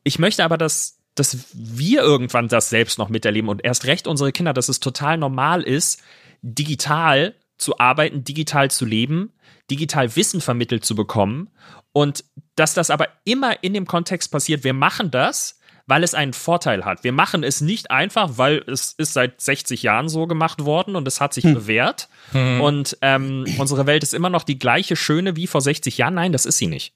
[0.03, 4.31] ich möchte aber, dass, dass wir irgendwann das selbst noch miterleben und erst recht unsere
[4.31, 6.01] Kinder, dass es total normal ist,
[6.41, 9.33] digital zu arbeiten, digital zu leben,
[9.71, 11.49] digital Wissen vermittelt zu bekommen
[11.93, 12.25] und
[12.55, 15.54] dass das aber immer in dem Kontext passiert, wir machen das,
[15.87, 17.03] weil es einen Vorteil hat.
[17.03, 21.07] Wir machen es nicht einfach, weil es ist seit 60 Jahren so gemacht worden und
[21.07, 22.09] es hat sich bewährt.
[22.33, 26.15] Und ähm, unsere Welt ist immer noch die gleiche schöne wie vor 60 Jahren.
[26.15, 26.93] Nein, das ist sie nicht.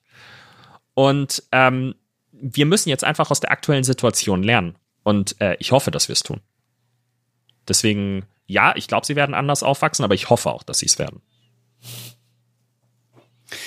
[0.94, 1.94] Und ähm,
[2.32, 4.76] wir müssen jetzt einfach aus der aktuellen Situation lernen.
[5.02, 6.40] Und äh, ich hoffe, dass wir es tun.
[7.68, 10.98] Deswegen, ja, ich glaube, sie werden anders aufwachsen, aber ich hoffe auch, dass sie es
[10.98, 11.22] werden.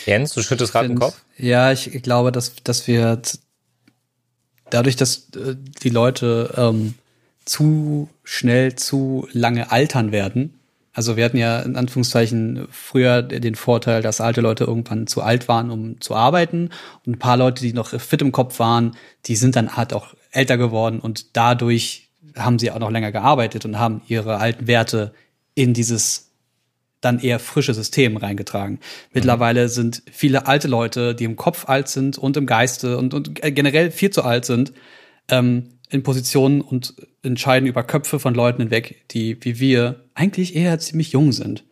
[0.06, 1.22] Jens, du schüttest gerade den Kopf?
[1.38, 3.22] Ja, ich glaube, dass, dass wir
[4.70, 6.96] dadurch, dass äh, die Leute ähm,
[7.46, 10.60] zu schnell, zu lange altern werden.
[10.94, 15.48] Also wir hatten ja in Anführungszeichen früher den Vorteil, dass alte Leute irgendwann zu alt
[15.48, 16.70] waren, um zu arbeiten.
[17.06, 18.96] Und ein paar Leute, die noch fit im Kopf waren,
[19.26, 23.66] die sind dann halt auch älter geworden und dadurch haben sie auch noch länger gearbeitet
[23.66, 25.14] und haben ihre alten Werte
[25.56, 26.32] in dieses
[27.04, 28.80] dann eher frische System reingetragen.
[29.12, 33.42] Mittlerweile sind viele alte Leute, die im Kopf alt sind und im Geiste und, und
[33.42, 34.74] generell viel zu alt sind,
[35.30, 40.80] ähm, in Positionen und entscheiden über Köpfe von Leuten hinweg, die wie wir eigentlich eher
[40.80, 41.64] ziemlich jung sind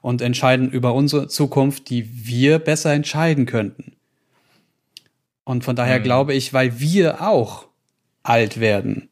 [0.00, 3.92] und entscheiden über unsere Zukunft, die wir besser entscheiden könnten.
[5.44, 6.04] Und von daher mhm.
[6.04, 7.66] glaube ich, weil wir auch
[8.22, 9.08] alt werden,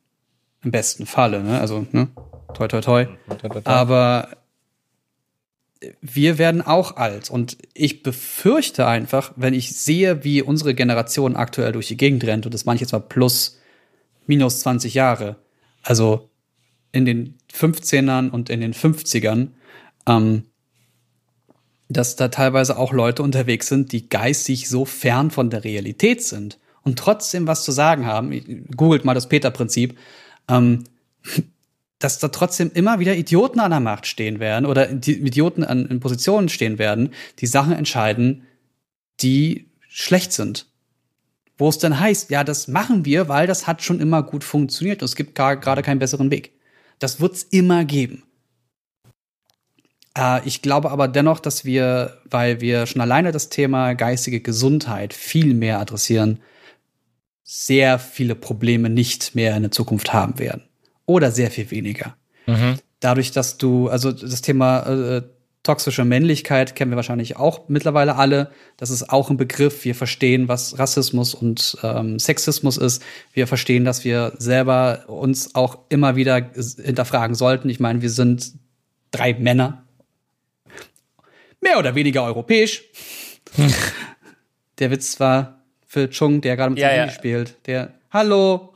[0.62, 1.60] im besten Falle, ne?
[1.60, 2.08] also ne?
[2.54, 3.06] toi toi toi,
[3.64, 4.28] aber
[6.00, 7.30] wir werden auch alt.
[7.30, 12.46] Und ich befürchte einfach, wenn ich sehe, wie unsere Generation aktuell durch die Gegend rennt,
[12.46, 13.58] und das manches mal plus,
[14.26, 15.36] minus 20 Jahre,
[15.82, 16.28] also
[16.92, 19.48] in den 15ern und in den 50ern,
[20.06, 20.44] ähm,
[21.88, 26.58] dass da teilweise auch Leute unterwegs sind, die geistig so fern von der Realität sind
[26.82, 28.66] und trotzdem was zu sagen haben.
[28.76, 29.96] Googelt mal das Peter-Prinzip.
[30.48, 30.84] Ähm,
[31.98, 36.00] dass da trotzdem immer wieder Idioten an der Macht stehen werden oder Idioten an, in
[36.00, 38.46] Positionen stehen werden, die Sachen entscheiden,
[39.20, 40.66] die schlecht sind.
[41.56, 45.00] Wo es dann heißt, ja, das machen wir, weil das hat schon immer gut funktioniert.
[45.00, 46.52] Es gibt gerade keinen besseren Weg.
[46.98, 48.24] Das wird's immer geben.
[50.16, 55.14] Äh, ich glaube aber dennoch, dass wir, weil wir schon alleine das Thema geistige Gesundheit
[55.14, 56.40] viel mehr adressieren,
[57.42, 60.62] sehr viele Probleme nicht mehr in der Zukunft haben werden
[61.06, 62.16] oder sehr viel weniger.
[62.46, 62.76] Mhm.
[63.00, 64.80] Dadurch, dass du, also das Thema
[65.16, 65.22] äh,
[65.66, 68.50] toxische Männlichkeit kennen wir wahrscheinlich auch mittlerweile alle.
[68.76, 69.84] Das ist auch ein Begriff.
[69.84, 73.02] Wir verstehen, was Rassismus und ähm, Sexismus ist.
[73.32, 77.68] Wir verstehen, dass wir selber uns auch immer wieder hinterfragen sollten.
[77.68, 78.52] Ich meine, wir sind
[79.10, 79.84] drei Männer.
[81.60, 82.84] Mehr oder weniger europäisch.
[84.78, 87.08] Der Witz war für Chung, der gerade mit ja, ja.
[87.08, 87.56] spielt.
[87.66, 88.74] Der, hallo,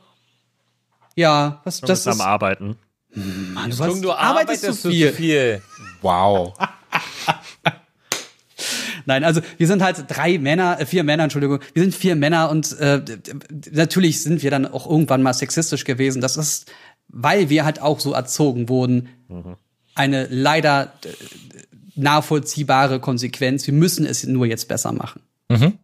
[1.21, 2.77] ja, was du das ist am Arbeiten.
[3.15, 5.13] Mann, du, was, du arbeitest, arbeitest so viel.
[5.13, 5.63] viel.
[6.01, 6.55] Wow.
[9.07, 12.51] Nein, also wir sind halt drei Männer, äh, vier Männer, Entschuldigung, wir sind vier Männer
[12.51, 13.03] und äh,
[13.73, 16.21] natürlich sind wir dann auch irgendwann mal sexistisch gewesen.
[16.21, 16.71] Das ist,
[17.09, 19.57] weil wir halt auch so erzogen wurden, mhm.
[19.95, 21.09] eine leider äh,
[21.97, 23.67] nachvollziehbare Konsequenz.
[23.67, 25.23] Wir müssen es nur jetzt besser machen.
[25.49, 25.79] Mhm.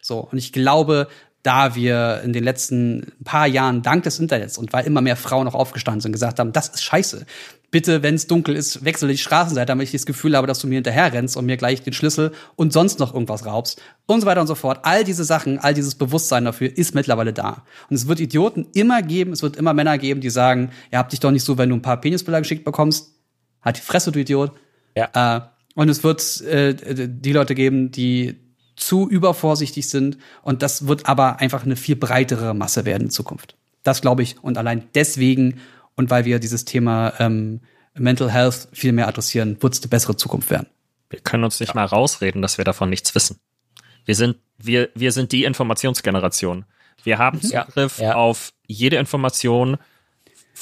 [0.00, 1.08] So, und ich glaube,
[1.42, 5.48] da wir in den letzten paar Jahren dank des Internets und weil immer mehr Frauen
[5.48, 7.26] auch aufgestanden sind, gesagt haben, das ist scheiße.
[7.72, 10.66] Bitte, wenn es dunkel ist, wechsel die Straßenseite, damit ich das Gefühl habe, dass du
[10.66, 14.26] mir hinterher rennst und mir gleich den Schlüssel und sonst noch irgendwas raubst und so
[14.26, 14.80] weiter und so fort.
[14.82, 17.64] All diese Sachen, all dieses Bewusstsein dafür ist mittlerweile da.
[17.88, 21.08] Und es wird Idioten immer geben, es wird immer Männer geben, die sagen, ja, hab
[21.08, 23.14] dich doch nicht so, wenn du ein paar Penisbilder geschickt bekommst.
[23.62, 24.52] Halt die Fresse, du Idiot.
[24.94, 25.36] Ja.
[25.36, 25.40] Äh,
[25.74, 26.74] und es wird äh,
[27.08, 28.41] die Leute geben, die
[28.76, 30.18] zu übervorsichtig sind.
[30.42, 33.56] Und das wird aber einfach eine viel breitere Masse werden in Zukunft.
[33.82, 34.42] Das glaube ich.
[34.42, 35.60] Und allein deswegen
[35.94, 37.60] und weil wir dieses Thema ähm,
[37.94, 40.68] Mental Health viel mehr adressieren, wird es eine bessere Zukunft werden.
[41.10, 41.74] Wir können uns nicht ja.
[41.74, 43.38] mal rausreden, dass wir davon nichts wissen.
[44.04, 46.64] Wir sind, wir, wir sind die Informationsgeneration.
[47.04, 47.48] Wir haben mhm.
[47.48, 48.10] Zugriff ja.
[48.10, 48.14] Ja.
[48.14, 49.76] auf jede Information,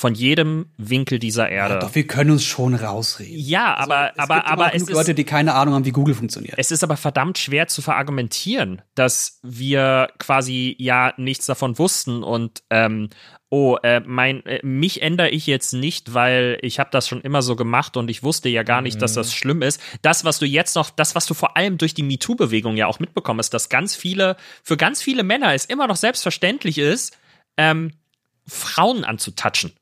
[0.01, 1.74] von jedem Winkel dieser Erde.
[1.74, 3.38] Ja, doch, wir können uns schon rausreden.
[3.38, 4.90] Ja, aber, also, es aber, aber es ist.
[4.90, 6.55] Leute, die keine Ahnung haben, wie Google funktioniert.
[6.57, 12.62] Es ist aber verdammt schwer zu verargumentieren, dass wir quasi ja nichts davon wussten und,
[12.70, 13.11] ähm,
[13.51, 17.42] oh, äh, mein, äh, mich ändere ich jetzt nicht, weil ich habe das schon immer
[17.42, 19.01] so gemacht und ich wusste ja gar nicht, mhm.
[19.01, 19.32] dass das mhm.
[19.32, 19.82] schlimm ist.
[20.01, 23.01] Das, was du jetzt noch, das, was du vor allem durch die MeToo-Bewegung ja auch
[23.01, 27.18] mitbekommen hast, dass ganz viele, für ganz viele Männer es immer noch selbstverständlich ist,
[27.59, 27.92] ähm,
[28.46, 29.72] Frauen anzutatschen.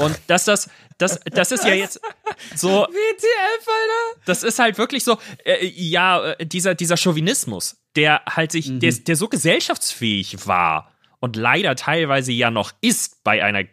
[0.00, 2.00] Und dass das, das, das ist ja jetzt
[2.54, 2.68] so.
[2.90, 4.20] WTF, Alter?
[4.24, 8.80] Das ist halt wirklich so, äh, ja, äh, dieser, dieser Chauvinismus, der halt sich, mhm.
[8.80, 13.64] der, der so gesellschaftsfähig war und leider teilweise ja noch ist bei einer,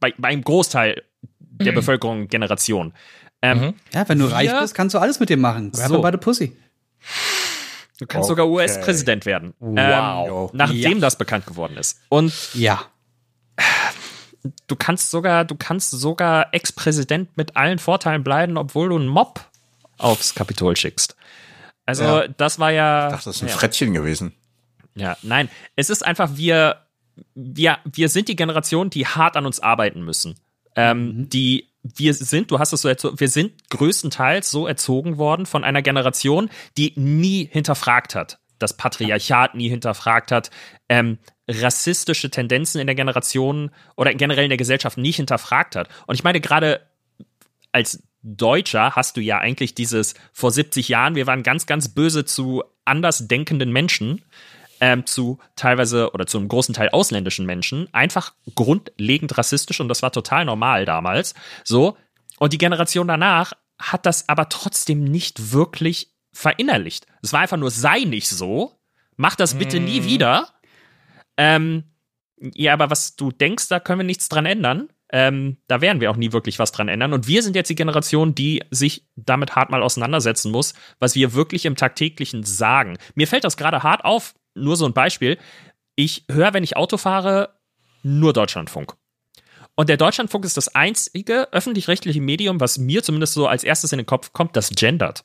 [0.00, 1.04] bei, bei einem Großteil
[1.38, 1.76] der mhm.
[1.76, 2.92] Bevölkerung, Generation.
[3.40, 3.74] Ähm, mhm.
[3.94, 5.70] Ja, wenn du reich bist, kannst du alles mit dem machen.
[5.70, 6.02] Grab so.
[6.02, 6.56] bei der Pussy.
[8.00, 8.40] Du kannst okay.
[8.40, 9.54] sogar US-Präsident werden.
[9.60, 10.50] Wow.
[10.50, 10.98] Ähm, nachdem ja.
[10.98, 12.00] das bekannt geworden ist.
[12.08, 12.84] Und ja
[14.66, 19.40] du kannst sogar, du kannst sogar Ex-Präsident mit allen Vorteilen bleiben, obwohl du einen Mob
[19.98, 21.16] aufs Kapitol schickst.
[21.86, 22.28] Also, ja.
[22.28, 23.06] das war ja.
[23.06, 23.54] Ich dachte, das ist ein ja.
[23.56, 24.34] Frettchen gewesen.
[24.94, 25.48] Ja, nein.
[25.76, 26.82] Es ist einfach, wir,
[27.34, 30.38] wir, wir sind die Generation, die hart an uns arbeiten müssen.
[30.76, 31.28] Ähm, mhm.
[31.30, 35.64] Die wir sind, du hast es so erzogen, wir sind größtenteils so erzogen worden von
[35.64, 38.38] einer Generation, die nie hinterfragt hat.
[38.58, 40.50] Das Patriarchat nie hinterfragt hat,
[40.88, 41.18] ähm,
[41.48, 45.88] rassistische Tendenzen in der Generation oder generell in der Gesellschaft nie hinterfragt hat.
[46.06, 46.80] Und ich meine, gerade
[47.72, 52.24] als Deutscher hast du ja eigentlich dieses vor 70 Jahren, wir waren ganz, ganz böse
[52.24, 54.22] zu anders denkenden Menschen,
[54.80, 60.02] ähm, zu teilweise oder zu einem großen Teil ausländischen Menschen, einfach grundlegend rassistisch und das
[60.02, 61.34] war total normal damals.
[61.64, 61.96] So.
[62.38, 67.06] Und die Generation danach hat das aber trotzdem nicht wirklich verinnerlicht.
[67.22, 68.78] Es war einfach nur, sei nicht so,
[69.16, 70.48] mach das bitte nie wieder.
[71.38, 71.84] Ähm,
[72.40, 74.90] ja, aber was du denkst, da können wir nichts dran ändern.
[75.10, 77.14] Ähm, da werden wir auch nie wirklich was dran ändern.
[77.14, 81.32] Und wir sind jetzt die Generation, die sich damit hart mal auseinandersetzen muss, was wir
[81.32, 82.98] wirklich im tagtäglichen sagen.
[83.14, 85.38] Mir fällt das gerade hart auf, nur so ein Beispiel.
[85.96, 87.58] Ich höre, wenn ich Auto fahre,
[88.02, 88.94] nur Deutschlandfunk.
[89.74, 93.98] Und der Deutschlandfunk ist das einzige öffentlich-rechtliche Medium, was mir zumindest so als erstes in
[93.98, 95.24] den Kopf kommt, das gendert.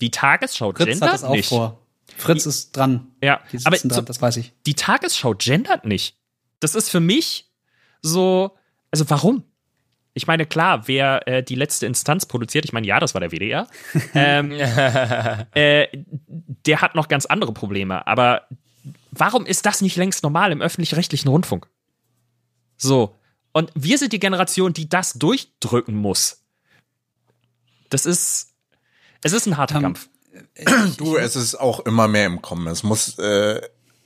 [0.00, 1.48] Die Tagesschau Fritz gendert hat das auch nicht.
[1.48, 1.81] vor.
[2.16, 3.08] Fritz ist dran.
[3.22, 4.52] Ja, Die aber sitzen so, dran, das weiß ich.
[4.66, 6.16] die Tagesschau gendert nicht.
[6.60, 7.50] Das ist für mich
[8.02, 8.56] so,
[8.90, 9.44] also warum?
[10.14, 13.30] Ich meine, klar, wer äh, die letzte Instanz produziert, ich meine, ja, das war der
[13.32, 13.66] WDR,
[14.14, 14.50] ähm,
[15.54, 15.88] äh,
[16.66, 18.06] der hat noch ganz andere Probleme.
[18.06, 18.46] Aber
[19.10, 21.68] warum ist das nicht längst normal im öffentlich-rechtlichen Rundfunk?
[22.76, 23.16] So.
[23.52, 26.42] Und wir sind die Generation, die das durchdrücken muss.
[27.90, 28.54] Das ist,
[29.22, 30.08] es ist ein harter Ähm, Kampf.
[30.98, 32.66] Du, es ist auch immer mehr im Kommen.
[32.66, 33.60] Es muss äh,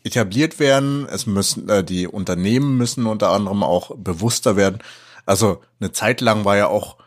[0.04, 1.06] etabliert werden.
[1.10, 4.78] Es müssen äh, die Unternehmen müssen unter anderem auch bewusster werden.
[5.24, 6.98] Also eine Zeit lang war ja auch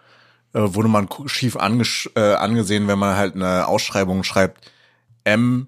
[0.54, 4.72] äh, wurde man schief angesch äh, angesehen, wenn man halt eine Ausschreibung schreibt
[5.24, 5.68] M,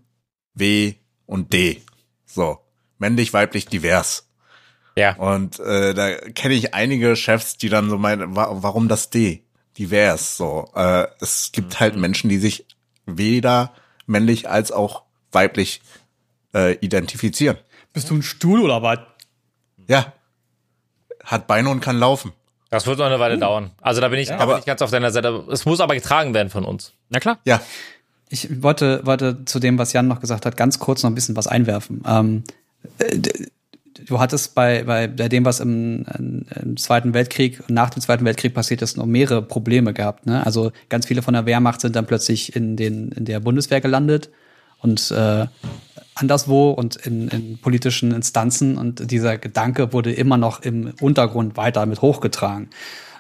[0.53, 0.95] W
[1.25, 1.81] und D.
[2.25, 2.59] So
[2.97, 4.27] männlich, weiblich, divers.
[4.95, 5.15] Ja.
[5.15, 9.43] Und äh, da kenne ich einige Chefs, die dann so meinen, wa warum das D?
[9.77, 10.35] Divers.
[10.37, 12.65] So, äh, es gibt halt Menschen, die sich
[13.05, 13.71] weder
[14.05, 15.81] männlich als auch weiblich
[16.53, 17.57] äh, identifizieren.
[17.93, 18.99] Bist du ein Stuhl oder was?
[19.87, 20.13] Ja,
[21.23, 22.33] hat Beine und kann laufen.
[22.69, 23.71] Das wird noch eine Weile dauern.
[23.81, 25.43] Also da bin ich, da bin aber- ich ganz auf deiner Seite.
[25.51, 26.93] Es muss aber getragen werden von uns.
[27.09, 27.39] Na klar.
[27.45, 27.61] Ja,
[28.29, 31.35] Ich wollte, wollte zu dem, was Jan noch gesagt hat, ganz kurz noch ein bisschen
[31.35, 32.01] was einwerfen.
[32.07, 32.43] Ähm,
[32.99, 33.19] äh,
[34.05, 36.05] du hattest bei, bei, bei dem, was im,
[36.61, 40.25] im Zweiten Weltkrieg und nach dem Zweiten Weltkrieg passiert ist, noch mehrere Probleme gehabt.
[40.25, 40.45] Ne?
[40.45, 44.29] Also ganz viele von der Wehrmacht sind dann plötzlich in, den, in der Bundeswehr gelandet
[44.79, 45.45] und äh,
[46.15, 51.85] anderswo und in, in politischen Instanzen und dieser Gedanke wurde immer noch im Untergrund weiter
[51.85, 52.69] mit hochgetragen.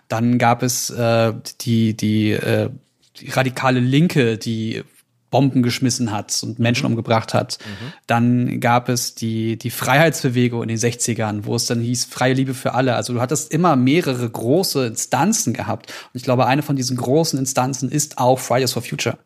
[0.07, 2.69] Dann gab es äh, die, die, äh,
[3.17, 4.83] die radikale Linke, die
[5.31, 7.57] Bomben geschmissen hat und Menschen umgebracht hat.
[8.05, 12.53] Dann gab es die, die Freiheitsbewegung in den 60ern, wo es dann hieß, freie Liebe
[12.53, 12.95] für alle.
[12.95, 15.89] Also du hattest immer mehrere große Instanzen gehabt.
[16.13, 19.17] Und ich glaube, eine von diesen großen Instanzen ist auch Fridays for Future.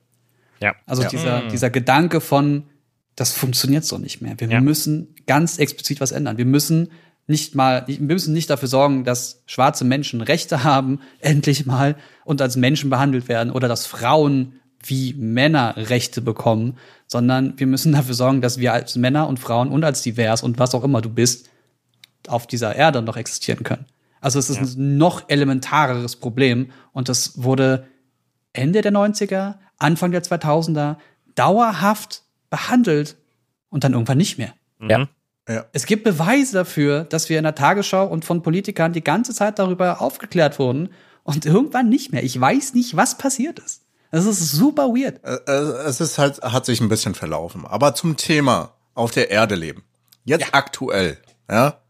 [0.61, 0.73] Ja.
[0.85, 2.63] Also dieser, dieser Gedanke von,
[3.15, 4.39] das funktioniert so nicht mehr.
[4.39, 4.61] Wir Ja.
[4.61, 6.37] müssen ganz explizit was ändern.
[6.37, 6.91] Wir müssen
[7.27, 12.41] nicht mal, wir müssen nicht dafür sorgen, dass schwarze Menschen Rechte haben, endlich mal, und
[12.41, 16.77] als Menschen behandelt werden oder dass Frauen wie Männer Rechte bekommen,
[17.07, 20.59] sondern wir müssen dafür sorgen, dass wir als Männer und Frauen und als divers und
[20.59, 21.49] was auch immer du bist,
[22.27, 23.85] auf dieser Erde noch existieren können.
[24.21, 27.85] Also es ist ein noch elementareres Problem und das wurde
[28.53, 30.95] Ende der 90er, Anfang der 2000er
[31.35, 33.17] dauerhaft behandelt
[33.69, 34.53] und dann irgendwann nicht mehr.
[34.81, 35.07] Ja.
[35.47, 35.65] ja.
[35.73, 39.59] Es gibt Beweise dafür, dass wir in der Tagesschau und von Politikern die ganze Zeit
[39.59, 40.89] darüber aufgeklärt wurden
[41.23, 42.23] und irgendwann nicht mehr.
[42.23, 43.84] Ich weiß nicht, was passiert ist.
[44.15, 45.21] Das ist super weird.
[45.85, 47.65] Es ist halt, hat sich ein bisschen verlaufen.
[47.65, 49.83] Aber zum Thema auf der Erde leben.
[50.23, 51.17] Jetzt aktuell,
[51.49, 51.81] ja,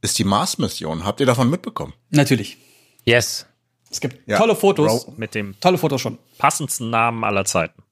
[0.00, 1.04] ist die Mars-Mission.
[1.04, 1.92] Habt ihr davon mitbekommen?
[2.10, 2.58] Natürlich.
[3.04, 3.46] Yes.
[3.90, 4.38] Es gibt Ja.
[4.38, 5.06] tolle Fotos.
[5.06, 5.14] Bro.
[5.16, 6.18] Mit dem Tolle Fotos schon.
[6.38, 7.82] passendsten Namen aller Zeiten.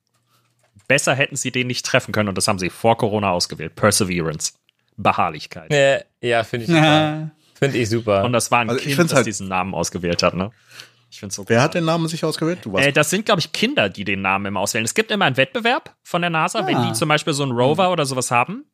[0.88, 3.74] Besser hätten sie den nicht treffen können und das haben sie vor Corona ausgewählt.
[3.74, 4.52] Perseverance.
[4.96, 5.72] Beharrlichkeit.
[5.72, 7.30] Äh, ja, finde ich super.
[7.62, 8.24] Finde ich super.
[8.24, 10.50] Und das war ein Also ich Kind, das halt- diesen Namen ausgewählt hat, ne?
[11.12, 12.60] Ich find's so Wer hat den Namen sich ausgewählt?
[12.62, 12.86] Du warst.
[12.88, 14.86] Äh, das sind, glaube ich, Kinder, die den Namen immer auswählen.
[14.86, 16.86] Es gibt immer einen Wettbewerb von der NASA, wenn Ah.
[16.88, 18.64] die zum Beispiel so einen Rover oder sowas haben.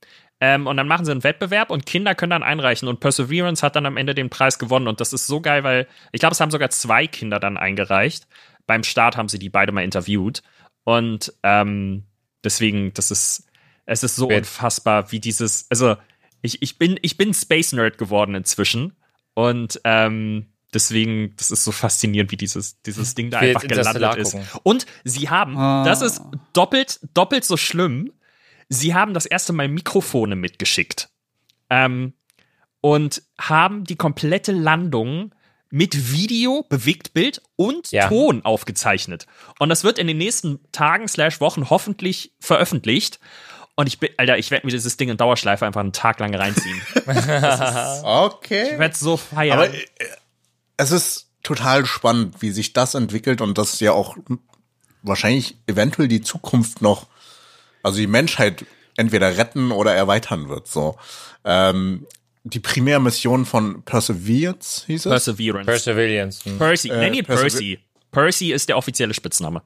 [0.40, 2.86] Ähm, und dann machen sie einen Wettbewerb und Kinder können dann einreichen.
[2.86, 4.86] Und Perseverance hat dann am Ende den Preis gewonnen.
[4.86, 8.28] Und das ist so geil, weil ich glaube, es haben sogar zwei Kinder dann eingereicht.
[8.68, 10.44] Beim Start haben sie die beide mal interviewt.
[10.84, 12.04] Und ähm,
[12.44, 13.48] deswegen, das ist,
[13.84, 15.96] es ist so unfassbar, wie dieses, also
[16.40, 18.94] ich, ich bin, ich bin Space Nerd geworden inzwischen.
[19.34, 24.36] Und ähm, deswegen, das ist so faszinierend, wie dieses, dieses Ding da einfach gelandet ist.
[24.62, 25.84] Und sie haben, Ah.
[25.84, 26.20] das ist
[26.52, 28.12] doppelt, doppelt so schlimm.
[28.68, 31.08] Sie haben das erste Mal Mikrofone mitgeschickt.
[31.70, 32.12] Ähm,
[32.80, 35.34] und haben die komplette Landung
[35.70, 38.08] mit Video, Bewegtbild und Ja.
[38.08, 39.26] Ton aufgezeichnet.
[39.58, 43.18] Und das wird in den nächsten Tagen slash Wochen hoffentlich veröffentlicht.
[43.74, 46.34] Und ich bin, Alter, ich werde mir dieses Ding in Dauerschleife einfach einen Tag lang
[46.34, 46.80] reinziehen.
[48.02, 48.70] Okay.
[48.72, 49.58] Ich werde so feiern.
[49.58, 49.84] Aber äh,
[50.78, 54.16] es ist total spannend, wie sich das entwickelt und das ja auch
[55.02, 57.06] wahrscheinlich eventuell die Zukunft noch,
[57.82, 58.64] also die Menschheit
[58.96, 60.66] entweder retten oder erweitern wird.
[60.66, 60.96] So
[61.44, 62.06] ähm,
[62.44, 65.10] die Primärmission von Perseverance hieß es.
[65.10, 65.66] Perseverance.
[65.66, 66.44] Perseverance.
[66.44, 66.58] Hm.
[66.58, 66.88] Percy.
[66.88, 67.78] Nenn ihn Persever- Percy.
[68.10, 69.62] Percy ist der offizielle Spitzname.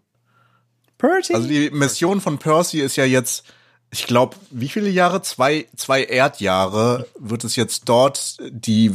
[0.98, 1.34] Percy.
[1.34, 3.44] also die Mission von Percy ist ja jetzt,
[3.90, 5.22] ich glaube, wie viele Jahre?
[5.22, 8.92] Zwei, zwei Erdjahre wird es jetzt dort die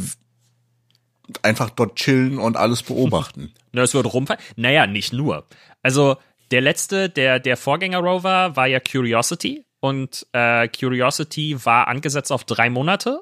[1.42, 3.52] einfach dort chillen und alles beobachten.
[3.72, 4.40] Ne, Es wird rumfallen.
[4.56, 5.46] Naja, nicht nur.
[5.82, 6.16] Also
[6.50, 12.70] der letzte, der, der Vorgänger-Rover war ja Curiosity und äh, Curiosity war angesetzt auf drei
[12.70, 13.20] Monate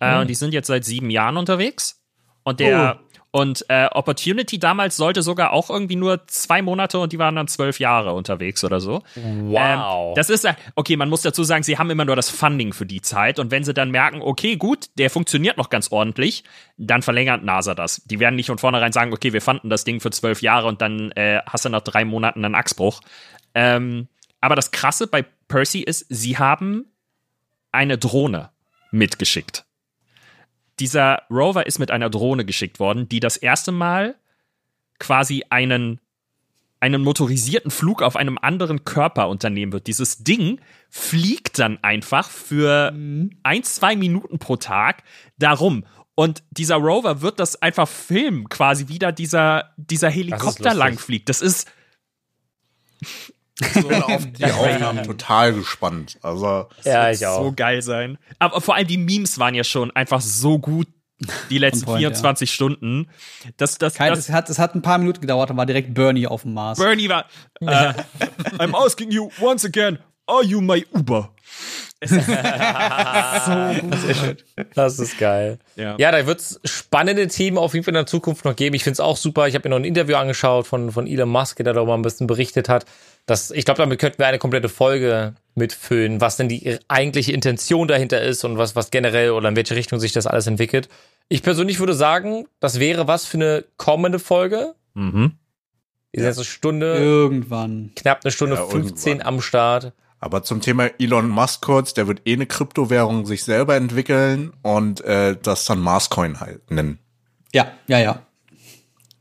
[0.00, 2.02] äh, und die sind jetzt seit sieben Jahren unterwegs.
[2.42, 2.98] Und der
[3.30, 7.46] und äh, Opportunity damals sollte sogar auch irgendwie nur zwei Monate und die waren dann
[7.46, 9.02] zwölf Jahre unterwegs oder so.
[9.16, 10.10] Wow.
[10.10, 12.72] Ähm, das ist, äh, okay, man muss dazu sagen, sie haben immer nur das Funding
[12.72, 16.42] für die Zeit und wenn sie dann merken, okay, gut, der funktioniert noch ganz ordentlich,
[16.78, 18.02] dann verlängert NASA das.
[18.06, 20.80] Die werden nicht von vornherein sagen, okay, wir fanden das Ding für zwölf Jahre und
[20.80, 23.00] dann äh, hast du nach drei Monaten einen Achsbruch.
[23.54, 24.08] Ähm,
[24.40, 26.86] aber das Krasse bei Percy ist, sie haben
[27.72, 28.50] eine Drohne
[28.90, 29.67] mitgeschickt.
[30.80, 34.16] Dieser Rover ist mit einer Drohne geschickt worden, die das erste Mal
[34.98, 36.00] quasi einen
[36.80, 39.86] einen motorisierten Flug auf einem anderen Körper unternehmen wird.
[39.88, 42.92] Dieses Ding fliegt dann einfach für
[43.42, 45.02] ein, zwei Minuten pro Tag
[45.38, 45.84] darum.
[46.14, 51.28] Und dieser Rover wird das einfach filmen, quasi wieder dieser, dieser Helikopter langfliegt.
[51.28, 51.70] Das ist.
[53.60, 56.18] Ich bin auf die Aufnahmen total gespannt.
[56.22, 57.56] Also ja, ich so auch.
[57.56, 58.18] geil sein.
[58.38, 60.86] Aber vor allem die Memes waren ja schon einfach so gut
[61.50, 63.08] die letzten point, 24 Stunden.
[63.56, 65.94] Das, das, Kein, das, es, hat, es hat ein paar Minuten gedauert, dann war direkt
[65.94, 66.78] Bernie auf dem Mars.
[66.78, 67.24] Bernie war.
[67.60, 67.66] Äh,
[68.58, 71.30] I'm asking you once again, are you my Uber?
[74.74, 75.58] Das ist geil.
[75.74, 75.96] Ja.
[75.98, 78.76] Ja, da wird's spannende Themen auf jeden Fall in der Zukunft noch geben.
[78.76, 79.48] Ich find's auch super.
[79.48, 82.28] Ich habe mir noch ein Interview angeschaut von, von Elon Musk, der darüber ein bisschen
[82.28, 82.84] berichtet hat.
[83.28, 87.86] Das, ich glaube, damit könnten wir eine komplette Folge mitfüllen, was denn die eigentliche Intention
[87.86, 90.88] dahinter ist und was, was generell oder in welche Richtung sich das alles entwickelt.
[91.28, 94.74] Ich persönlich würde sagen, das wäre was für eine kommende Folge.
[94.94, 95.32] Mhm.
[96.14, 97.90] Die ist jetzt eine Stunde, Irgendwann.
[97.96, 99.26] knapp eine Stunde Ja, 15 irgendwann.
[99.34, 99.92] am Start.
[100.20, 105.02] Aber zum Thema Elon Musk kurz, der wird eh eine Kryptowährung sich selber entwickeln und
[105.02, 106.98] äh, das dann Marscoin halt nennen.
[107.52, 108.22] Ja, ja, ja.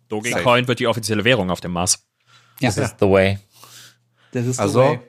[0.08, 2.08] Dogecoin wird die offizielle Währung auf dem Mars.
[2.62, 2.70] ja.
[2.70, 3.38] Das ist the way.
[4.38, 5.00] Das ist the Also way.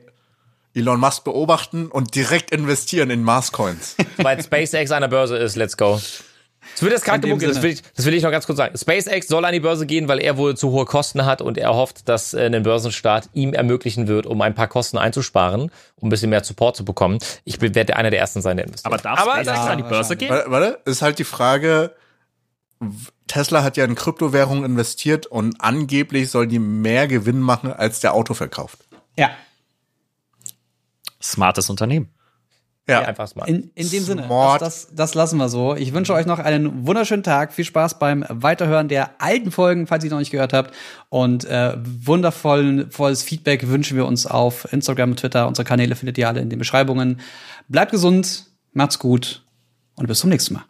[0.74, 3.96] Elon Musk beobachten und direkt investieren in Marscoins.
[4.18, 6.00] Weil SpaceX an der Börse ist, let's go.
[6.74, 8.76] Das wird jetzt gerade gemunkelt, das will, ich, das will ich noch ganz kurz sagen.
[8.76, 11.74] SpaceX soll an die Börse gehen, weil er wohl zu hohe Kosten hat und er
[11.74, 16.10] hofft, dass äh, ein Börsenstart ihm ermöglichen wird, um ein paar Kosten einzusparen, um ein
[16.10, 17.18] bisschen mehr Support zu bekommen.
[17.44, 18.92] Ich werde einer der Ersten sein, der investiert.
[18.92, 20.30] Aber darf Aber SpaceX ja, an die Börse gehen?
[20.30, 21.94] warte, warte, ist halt die Frage,
[23.26, 28.14] Tesla hat ja in Kryptowährungen investiert und angeblich soll die mehr Gewinn machen, als der
[28.14, 28.78] Auto verkauft.
[29.18, 29.30] Ja.
[31.20, 32.08] Smartes Unternehmen.
[32.88, 33.48] Ja, einfach smart.
[33.50, 35.74] In, in dem Sinne, das, das, das lassen wir so.
[35.74, 37.52] Ich wünsche euch noch einen wunderschönen Tag.
[37.52, 40.74] Viel Spaß beim Weiterhören der alten Folgen, falls ihr noch nicht gehört habt.
[41.10, 45.46] Und äh, wundervollen, volles Feedback wünschen wir uns auf Instagram, Twitter.
[45.46, 47.20] Unsere Kanäle findet ihr alle in den Beschreibungen.
[47.68, 49.44] Bleibt gesund, macht's gut
[49.96, 50.64] und bis zum nächsten Mal.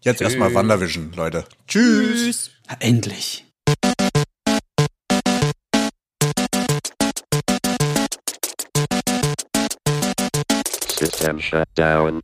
[0.00, 1.44] jetzt erstmal Wandervision, Leute.
[1.68, 2.50] Tschüss.
[2.78, 3.51] Endlich.
[11.02, 12.22] System shut down.